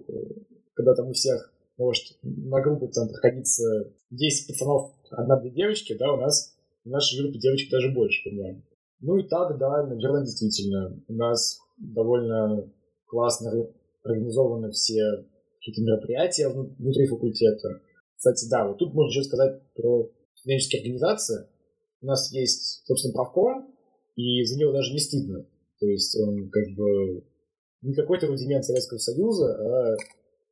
Когда 0.74 0.96
там 0.96 1.10
у 1.10 1.14
всех 1.14 1.54
может 1.78 2.18
на 2.24 2.62
группу 2.62 2.88
там 2.90 3.08
проходиться 3.08 3.94
10 4.10 4.48
пацанов, 4.48 4.92
одна-две 5.12 5.50
девочки, 5.50 5.96
да, 5.98 6.14
у 6.14 6.18
нас 6.18 6.58
в 6.84 6.90
нашей 6.90 7.22
группе 7.22 7.40
девочек 7.40 7.72
даже 7.72 7.90
больше, 7.90 8.30
по-моему. 8.30 8.62
Ну 9.02 9.18
и 9.18 9.28
так, 9.28 9.58
да, 9.58 9.86
наверное, 9.86 10.24
действительно. 10.24 11.02
У 11.08 11.14
нас 11.14 11.60
довольно 11.78 12.72
классно 13.08 13.52
организованы 14.04 14.72
все 14.72 15.26
какие-то 15.56 15.82
мероприятия 15.82 16.50
внутри 16.50 17.08
факультета. 17.08 17.82
Кстати, 18.16 18.50
да, 18.50 18.68
вот 18.68 18.78
тут 18.78 18.94
можно 18.94 19.10
еще 19.10 19.24
сказать 19.24 19.62
про 19.74 20.10
студенческие 20.36 20.82
организации. 20.82 21.48
У 22.02 22.06
нас 22.06 22.32
есть, 22.32 22.86
собственно, 22.86 23.14
правком, 23.14 23.74
и 24.16 24.44
за 24.44 24.58
него 24.58 24.72
даже 24.72 24.94
не 24.94 25.00
стыдно. 25.00 25.46
То 25.80 25.88
есть 25.88 26.20
он 26.20 26.50
как 26.50 26.66
бы 26.76 27.24
не 27.82 27.94
какой-то 27.94 28.28
рудимент 28.28 28.66
Советского 28.66 28.98
Союза, 28.98 29.54
а 29.54 29.98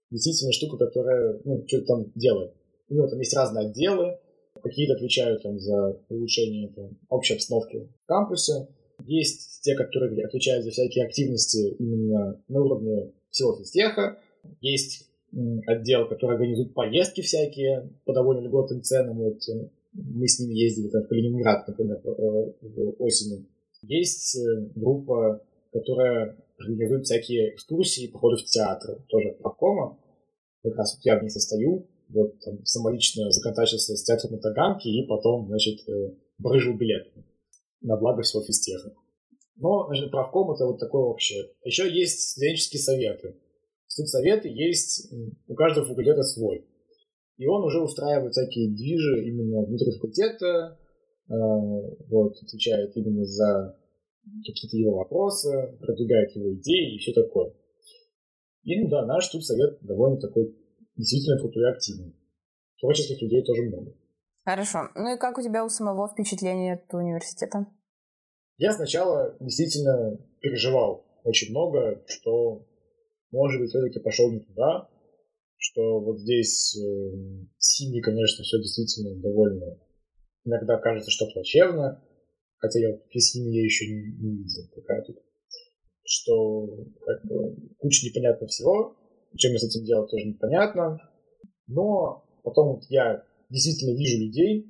действительно 0.09 0.53
штука, 0.53 0.85
которая 0.85 1.39
ну, 1.43 1.63
что-то 1.67 1.85
там 1.85 2.11
делает. 2.15 2.53
У 2.89 2.93
него 2.95 3.07
там 3.07 3.19
есть 3.19 3.35
разные 3.35 3.67
отделы, 3.67 4.17
какие-то 4.61 4.93
отвечают 4.93 5.43
там, 5.43 5.59
за 5.59 5.99
улучшение 6.09 6.69
там, 6.69 6.97
общей 7.09 7.35
обстановки 7.35 7.89
в 8.03 8.05
кампусе, 8.05 8.67
есть 9.05 9.61
те, 9.61 9.75
которые 9.75 10.25
отвечают 10.25 10.65
за 10.65 10.71
всякие 10.71 11.05
активности 11.05 11.75
именно 11.79 12.41
на 12.47 12.61
уровне 12.61 13.11
всего 13.29 13.55
физтеха. 13.57 14.17
Есть 14.61 15.09
отдел, 15.67 16.07
который 16.07 16.35
организует 16.35 16.73
поездки 16.73 17.21
всякие 17.21 17.89
по 18.05 18.13
довольно 18.13 18.41
льготным 18.41 18.81
ценам. 18.81 19.17
Вот 19.17 19.47
э, 19.49 19.69
мы 19.93 20.27
с 20.27 20.39
ними 20.39 20.55
ездили 20.55 20.89
там, 20.89 21.03
в 21.03 21.07
Калининград, 21.07 21.67
например, 21.67 22.01
э, 22.05 22.93
осенью. 22.97 23.45
Есть 23.83 24.37
э, 24.37 24.69
группа, 24.75 25.41
которая 25.71 26.37
организует 26.57 27.05
всякие 27.05 27.53
экскурсии, 27.53 28.07
походы 28.07 28.37
в 28.37 28.45
театр, 28.45 29.03
тоже 29.07 29.35
правкома. 29.39 29.99
как 30.63 30.75
раз 30.75 30.95
вот 30.95 31.05
я 31.05 31.19
в 31.19 31.21
ней 31.21 31.29
состою, 31.29 31.87
вот 32.09 32.39
там, 32.39 32.63
самолично 32.65 33.31
законтачился 33.31 33.95
с 33.95 34.03
театром 34.03 34.33
на 34.33 34.39
Таганке 34.39 34.89
и 34.89 35.05
потом, 35.07 35.47
значит, 35.47 35.87
э, 35.87 36.15
брыжил 36.37 36.77
билет 36.77 37.11
на 37.81 37.97
благо 37.97 38.21
всего 38.21 38.43
физтеха. 38.43 38.93
Но, 39.55 39.87
значит, 39.87 40.11
правком 40.11 40.51
это 40.51 40.65
вот 40.65 40.79
такое 40.79 41.03
вообще. 41.03 41.51
Еще 41.63 41.91
есть 41.91 42.31
студенческие 42.31 42.79
советы. 42.79 43.35
Студсоветы 43.87 44.49
есть 44.49 45.11
у 45.47 45.55
каждого 45.55 45.85
факультета 45.87 46.23
свой. 46.23 46.67
И 47.37 47.45
он 47.47 47.63
уже 47.63 47.81
устраивает 47.81 48.33
всякие 48.33 48.69
движи 48.69 49.25
именно 49.25 49.63
внутри 49.63 49.91
факультета, 49.91 50.79
э, 51.29 51.33
вот, 52.09 52.35
отвечает 52.41 52.95
именно 52.95 53.25
за 53.25 53.77
какие-то 54.45 54.77
его 54.77 54.97
вопросы, 54.97 55.77
продвигает 55.79 56.35
его 56.35 56.53
идеи 56.55 56.95
и 56.95 56.97
все 56.99 57.13
такое. 57.13 57.53
И, 58.63 58.79
ну 58.81 58.89
да, 58.89 59.05
наш 59.05 59.29
тут 59.29 59.45
совет 59.45 59.77
довольно 59.81 60.19
такой 60.19 60.53
действительно 60.97 61.39
крутой 61.39 61.63
и 61.63 61.71
активный. 61.71 62.15
Творческих 62.79 63.21
людей 63.21 63.43
тоже 63.43 63.63
много. 63.63 63.93
Хорошо. 64.43 64.89
Ну 64.95 65.15
и 65.15 65.19
как 65.19 65.37
у 65.37 65.41
тебя 65.41 65.65
у 65.65 65.69
самого 65.69 66.07
впечатление 66.07 66.75
от 66.75 66.93
университета? 66.93 67.67
Я 68.57 68.71
сначала 68.71 69.35
действительно 69.39 70.17
переживал 70.41 71.05
очень 71.23 71.51
много, 71.51 72.03
что, 72.07 72.65
может 73.31 73.59
быть, 73.61 73.69
все-таки 73.69 73.99
пошел 73.99 74.31
не 74.31 74.39
туда, 74.39 74.89
что 75.57 75.99
вот 75.99 76.19
здесь 76.19 76.75
э, 76.77 76.81
с 77.57 77.77
химией, 77.77 78.01
конечно, 78.01 78.43
все 78.43 78.57
действительно 78.59 79.21
довольно 79.21 79.79
иногда 80.45 80.77
кажется, 80.77 81.11
что 81.11 81.27
плачевно, 81.33 82.01
хотя 82.57 82.79
я 82.79 82.97
физхимии 83.09 83.63
еще 83.63 83.85
не, 83.85 84.13
не 84.17 84.37
видел 84.37 84.63
пока 84.73 85.01
тут, 85.01 85.17
что 86.05 86.67
как 87.05 87.25
бы, 87.25 87.55
куча 87.77 88.07
непонятно 88.07 88.47
всего, 88.47 88.95
чем 89.35 89.51
я 89.53 89.57
с 89.57 89.63
этим 89.63 89.85
делать 89.85 90.09
тоже 90.09 90.25
непонятно, 90.25 90.99
но 91.67 92.23
потом 92.43 92.75
вот 92.75 92.83
я 92.89 93.23
действительно 93.49 93.95
вижу 93.97 94.19
людей, 94.19 94.65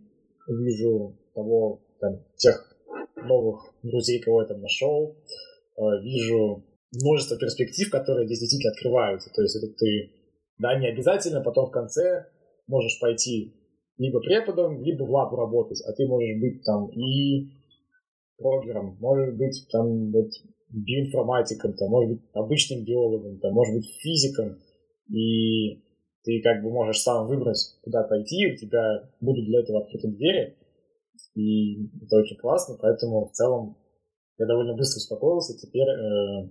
вижу 0.48 1.18
того, 1.34 1.82
там, 2.00 2.24
тех 2.38 2.76
новых 3.16 3.74
друзей, 3.84 4.20
кого 4.20 4.42
я 4.42 4.48
там 4.48 4.62
нашел, 4.62 5.16
э, 5.78 5.82
вижу 6.02 6.64
множество 6.92 7.38
перспектив, 7.38 7.90
которые 7.90 8.26
здесь 8.26 8.40
действительно 8.40 8.72
открываются. 8.72 9.30
То 9.34 9.42
есть 9.42 9.56
это 9.56 9.68
ты, 9.74 10.12
да, 10.60 10.80
не 10.80 10.88
обязательно 10.88 11.42
потом 11.42 11.68
в 11.68 11.72
конце 11.72 12.28
можешь 12.68 13.00
пойти 13.00 13.54
либо 13.98 14.20
преподом, 14.20 14.84
либо 14.84 15.04
в 15.04 15.12
лабу 15.12 15.36
работать, 15.36 15.82
а 15.88 15.94
ты 15.94 16.08
можешь 16.08 16.40
быть 16.40 16.64
там 16.64 16.88
и 16.90 17.50
прогером, 18.38 18.98
можешь 19.00 19.36
быть 19.36 19.68
там 19.72 20.12
вот 20.12 20.30
биоинформатиком, 20.70 21.74
там, 21.74 21.90
может 21.90 22.12
быть 22.12 22.22
обычным 22.34 22.84
биологом, 22.84 23.40
там, 23.40 23.54
может 23.54 23.76
быть 23.76 23.86
физиком, 24.00 24.60
и 25.10 25.84
ты 26.24 26.42
как 26.42 26.62
бы 26.64 26.70
можешь 26.72 27.02
сам 27.02 27.28
выбрать, 27.28 27.60
куда 27.84 28.04
пойти, 28.04 28.54
у 28.54 28.58
тебя 28.58 29.10
будут 29.22 29.46
для 29.46 29.62
этого 29.62 29.84
открыты 29.84 30.10
двери, 30.10 30.58
и 31.36 31.86
это 32.04 32.18
очень 32.18 32.38
классно, 32.38 32.78
поэтому 32.80 33.28
в 33.28 33.32
целом 33.32 33.78
я 34.38 34.46
довольно 34.46 34.76
быстро 34.76 34.98
успокоился, 34.98 35.58
теперь 35.58 35.88
э, 35.88 36.50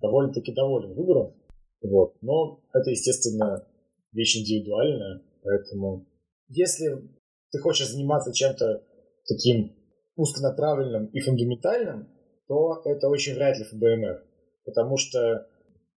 довольно-таки 0.00 0.52
доволен 0.52 0.94
выбором, 0.94 1.34
вот, 1.82 2.16
но 2.20 2.62
это, 2.72 2.90
естественно, 2.90 3.66
вещь 4.12 4.38
индивидуальная, 4.38 5.22
поэтому 5.42 6.06
если 6.48 7.02
ты 7.50 7.58
хочешь 7.58 7.90
заниматься 7.90 8.32
чем-то 8.32 8.84
таким 9.26 9.74
узконаправленным 10.16 11.06
и 11.06 11.20
фундаментальным, 11.20 12.08
то 12.52 12.82
это 12.84 13.08
очень 13.08 13.34
вряд 13.34 13.58
ли 13.58 13.64
ФБМР. 13.64 14.22
Потому 14.64 14.96
что, 14.96 15.46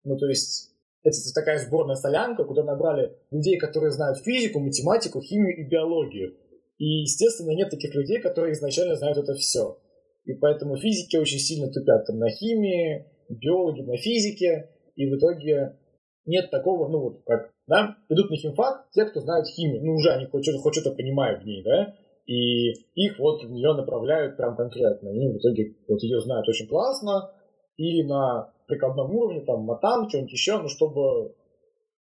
ну, 0.03 0.17
то 0.17 0.27
есть, 0.27 0.71
это 1.03 1.17
такая 1.33 1.59
сборная 1.59 1.95
солянка, 1.95 2.43
куда 2.45 2.63
набрали 2.63 3.15
людей, 3.31 3.57
которые 3.57 3.91
знают 3.91 4.17
физику, 4.19 4.59
математику, 4.59 5.21
химию 5.21 5.55
и 5.57 5.69
биологию. 5.69 6.35
И, 6.77 7.01
естественно, 7.01 7.51
нет 7.51 7.69
таких 7.69 7.93
людей, 7.93 8.19
которые 8.19 8.53
изначально 8.53 8.95
знают 8.95 9.17
это 9.17 9.33
все. 9.35 9.77
И 10.25 10.33
поэтому 10.33 10.77
физики 10.77 11.15
очень 11.15 11.39
сильно 11.39 11.71
тупят 11.71 12.05
там 12.07 12.17
на 12.17 12.29
химии, 12.29 13.05
биологи 13.29 13.81
на 13.81 13.97
физике, 13.97 14.69
и 14.95 15.05
в 15.05 15.17
итоге 15.17 15.77
нет 16.25 16.49
такого, 16.49 16.87
ну 16.87 16.99
вот 17.01 17.21
как, 17.25 17.51
да, 17.67 17.97
идут 18.09 18.31
на 18.31 18.35
химфак 18.35 18.89
те, 18.91 19.05
кто 19.05 19.21
знают 19.21 19.47
химию, 19.47 19.83
ну 19.83 19.93
уже 19.93 20.09
они 20.09 20.25
хоть 20.25 20.43
что-то, 20.43 20.59
хоть 20.59 20.75
что-то 20.75 20.95
понимают 20.95 21.43
в 21.43 21.45
ней, 21.45 21.63
да, 21.63 21.95
и 22.25 22.71
их 22.95 23.19
вот 23.19 23.43
в 23.43 23.51
нее 23.51 23.73
направляют 23.73 24.37
прям 24.37 24.55
конкретно. 24.55 25.09
Они 25.11 25.27
в 25.27 25.37
итоге 25.37 25.75
вот 25.87 26.01
ее 26.01 26.19
знают 26.21 26.47
очень 26.47 26.67
классно, 26.67 27.31
или 27.77 28.07
на 28.07 28.51
прикладном 28.67 29.11
уровне, 29.15 29.41
там, 29.45 29.61
матан, 29.61 30.09
что-нибудь 30.09 30.31
еще, 30.31 30.57
ну, 30.57 30.67
чтобы, 30.67 31.35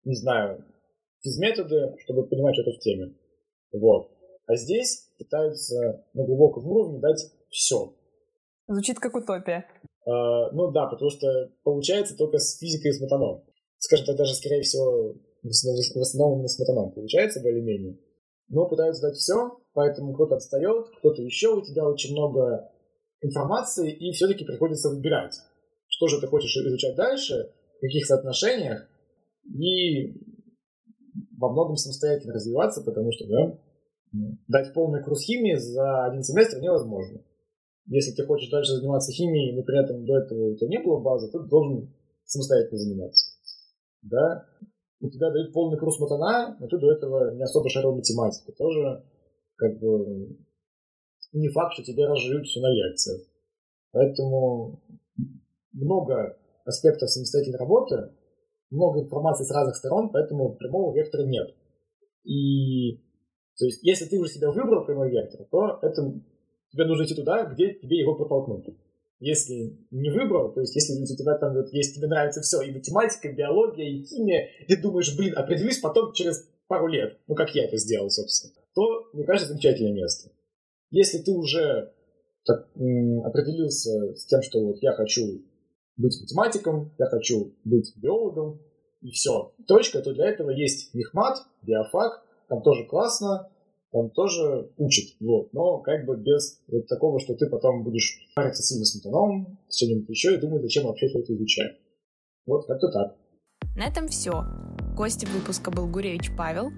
не 0.03 0.15
знаю, 0.15 0.65
физметоды, 1.21 1.95
чтобы 1.99 2.27
понимать 2.27 2.55
что-то 2.55 2.71
в 2.71 2.79
теме. 2.79 3.13
Вот. 3.71 4.09
А 4.47 4.55
здесь 4.55 5.11
пытаются 5.19 6.05
на 6.13 6.25
глубоком 6.25 6.65
уровне 6.65 6.99
дать 6.99 7.21
все. 7.49 7.93
Звучит 8.67 8.99
как 8.99 9.15
утопия. 9.15 9.65
А, 10.07 10.51
ну 10.51 10.71
да, 10.71 10.87
потому 10.87 11.11
что 11.11 11.51
получается 11.63 12.17
только 12.17 12.39
с 12.39 12.57
физикой 12.57 12.91
и 12.91 12.93
с 12.93 13.01
матаном. 13.01 13.43
Скажем 13.77 14.07
так, 14.07 14.15
даже, 14.15 14.33
скорее 14.33 14.61
всего, 14.61 15.13
в 15.43 16.01
основном 16.01 16.47
с 16.47 16.57
матаном 16.57 16.91
получается 16.93 17.41
более-менее 17.41 17.97
но 18.49 18.67
пытаются 18.67 19.03
дать 19.03 19.15
все, 19.15 19.59
поэтому 19.73 20.13
кто-то 20.13 20.35
отстает, 20.35 20.87
кто-то 20.97 21.21
еще, 21.21 21.55
у 21.55 21.61
тебя 21.61 21.87
очень 21.87 22.11
много 22.13 22.71
информации, 23.21 23.91
и 23.91 24.11
все-таки 24.11 24.45
приходится 24.45 24.89
выбирать, 24.89 25.35
что 25.87 26.07
же 26.07 26.19
ты 26.19 26.27
хочешь 26.27 26.55
изучать 26.55 26.95
дальше, 26.95 27.53
в 27.77 27.81
каких 27.81 28.05
соотношениях, 28.05 28.87
и 29.45 30.13
во 31.37 31.51
многом 31.51 31.75
самостоятельно 31.75 32.33
развиваться, 32.33 32.81
потому 32.83 33.11
что 33.11 33.27
да, 33.27 33.59
дать 34.47 34.73
полный 34.73 35.03
курс 35.03 35.21
химии 35.21 35.55
за 35.55 36.05
один 36.05 36.23
семестр 36.23 36.59
невозможно. 36.59 37.21
Если 37.85 38.11
ты 38.11 38.25
хочешь 38.25 38.49
дальше 38.49 38.73
заниматься 38.73 39.11
химией, 39.11 39.55
но 39.55 39.63
при 39.63 39.83
этом 39.83 40.05
до 40.05 40.17
этого 40.17 40.51
у 40.51 40.55
тебя 40.55 40.69
не 40.69 40.79
было 40.79 40.99
базы, 40.99 41.31
ты 41.31 41.39
должен 41.39 41.93
самостоятельно 42.25 42.77
заниматься. 42.77 43.35
Да? 44.03 44.45
У 45.01 45.09
тебя 45.09 45.31
дают 45.31 45.53
полный 45.53 45.79
курс 45.79 45.99
матана, 45.99 46.57
но 46.59 46.67
ты 46.67 46.77
до 46.77 46.91
этого 46.91 47.33
не 47.35 47.43
особо 47.43 47.69
шарил 47.69 47.95
математику. 47.95 48.51
Тоже 48.53 49.03
как 49.55 49.79
бы 49.79 50.37
не 51.33 51.49
факт, 51.49 51.73
что 51.73 51.83
тебе 51.83 52.05
разжуют 52.05 52.45
все 52.47 52.59
на 52.59 52.71
лекциях. 52.71 53.21
Поэтому 53.91 54.81
много 55.73 56.37
аспектов 56.65 57.09
самостоятельной 57.09 57.59
работы, 57.59 58.11
много 58.69 59.01
информации 59.01 59.45
с 59.45 59.51
разных 59.51 59.75
сторон, 59.75 60.09
поэтому 60.11 60.55
прямого 60.55 60.95
вектора 60.95 61.25
нет. 61.25 61.55
И 62.23 62.97
то 63.57 63.65
есть, 63.65 63.83
если 63.83 64.05
ты 64.05 64.17
уже 64.17 64.31
себя 64.31 64.51
выбрал 64.51 64.85
прямой 64.85 65.11
вектор, 65.11 65.45
то 65.51 65.79
это 65.81 66.13
тебе 66.71 66.85
нужно 66.85 67.03
идти 67.03 67.15
туда, 67.15 67.45
где 67.45 67.73
тебе 67.73 67.99
его 67.99 68.15
протолкнут 68.15 68.65
если 69.19 69.77
не 69.91 70.09
выбрал, 70.09 70.53
то 70.53 70.61
есть 70.61 70.75
если 70.75 71.01
у 71.01 71.05
тебя 71.05 71.37
там 71.37 71.53
вот 71.53 71.73
есть, 71.73 71.95
тебе 71.95 72.07
нравится 72.07 72.41
все, 72.41 72.61
и 72.61 72.71
математика, 72.71 73.27
и 73.27 73.35
биология, 73.35 73.85
и 73.85 74.03
химия, 74.05 74.49
ты 74.67 74.81
думаешь, 74.81 75.15
блин, 75.17 75.37
определюсь 75.37 75.79
потом 75.79 76.13
через 76.13 76.47
пару 76.67 76.87
лет, 76.87 77.19
ну 77.27 77.35
как 77.35 77.53
я 77.53 77.65
это 77.65 77.77
сделал, 77.77 78.09
собственно, 78.09 78.53
то, 78.73 79.09
мне 79.13 79.25
кажется, 79.25 79.49
замечательное 79.49 79.93
место. 79.93 80.31
Если 80.91 81.19
ты 81.19 81.31
уже 81.31 81.93
так, 82.45 82.67
определился 82.75 84.15
с 84.15 84.25
тем, 84.25 84.41
что 84.41 84.65
вот 84.65 84.77
я 84.81 84.93
хочу 84.93 85.43
быть 85.97 86.19
математиком, 86.21 86.93
я 86.97 87.05
хочу 87.07 87.55
быть 87.65 87.93
биологом, 87.97 88.61
и 89.01 89.11
все, 89.11 89.53
точка, 89.67 90.01
то 90.01 90.13
для 90.13 90.29
этого 90.29 90.49
есть 90.49 90.93
мехмат, 90.93 91.39
биофак, 91.61 92.23
там 92.47 92.61
тоже 92.61 92.85
классно, 92.85 93.49
он 93.91 94.11
тоже 94.11 94.71
учит, 94.77 95.15
вот, 95.19 95.51
но 95.53 95.79
как 95.79 96.05
бы 96.05 96.17
без 96.17 96.61
вот 96.67 96.87
такого, 96.87 97.19
что 97.19 97.35
ты 97.35 97.47
потом 97.47 97.83
будешь 97.83 98.19
париться 98.35 98.61
сильно 98.61 98.85
с 98.85 98.95
метаном, 98.95 99.57
с 99.67 99.77
чем-нибудь 99.77 100.09
еще, 100.09 100.35
и 100.35 100.37
думать, 100.37 100.61
зачем 100.61 100.85
вообще 100.85 101.07
все 101.07 101.19
это 101.19 101.33
изучать. 101.35 101.77
Вот, 102.45 102.67
как-то 102.67 102.91
так. 102.91 103.15
На 103.75 103.87
этом 103.87 104.07
все. 104.07 104.43
Гостем 104.95 105.29
выпуска 105.29 105.71
был 105.71 105.87
Гуревич 105.87 106.31
Павел. 106.37 106.71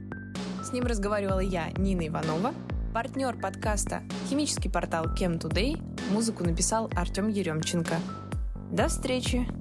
С 0.64 0.72
ним 0.72 0.86
разговаривала 0.86 1.39
я, 1.39 1.72
Нина 1.78 2.07
Иванова. 2.07 2.53
Партнер 2.93 3.39
подкаста– 3.39 4.03
химический 4.30 4.70
портал 4.70 5.05
Chem 5.18 5.39
Today. 5.39 5.78
Музыку 6.12 6.43
написал 6.43 6.89
Артем 6.95 7.30
Еремченко. 7.30 7.95
До 8.72 8.88
встречи! 8.88 9.61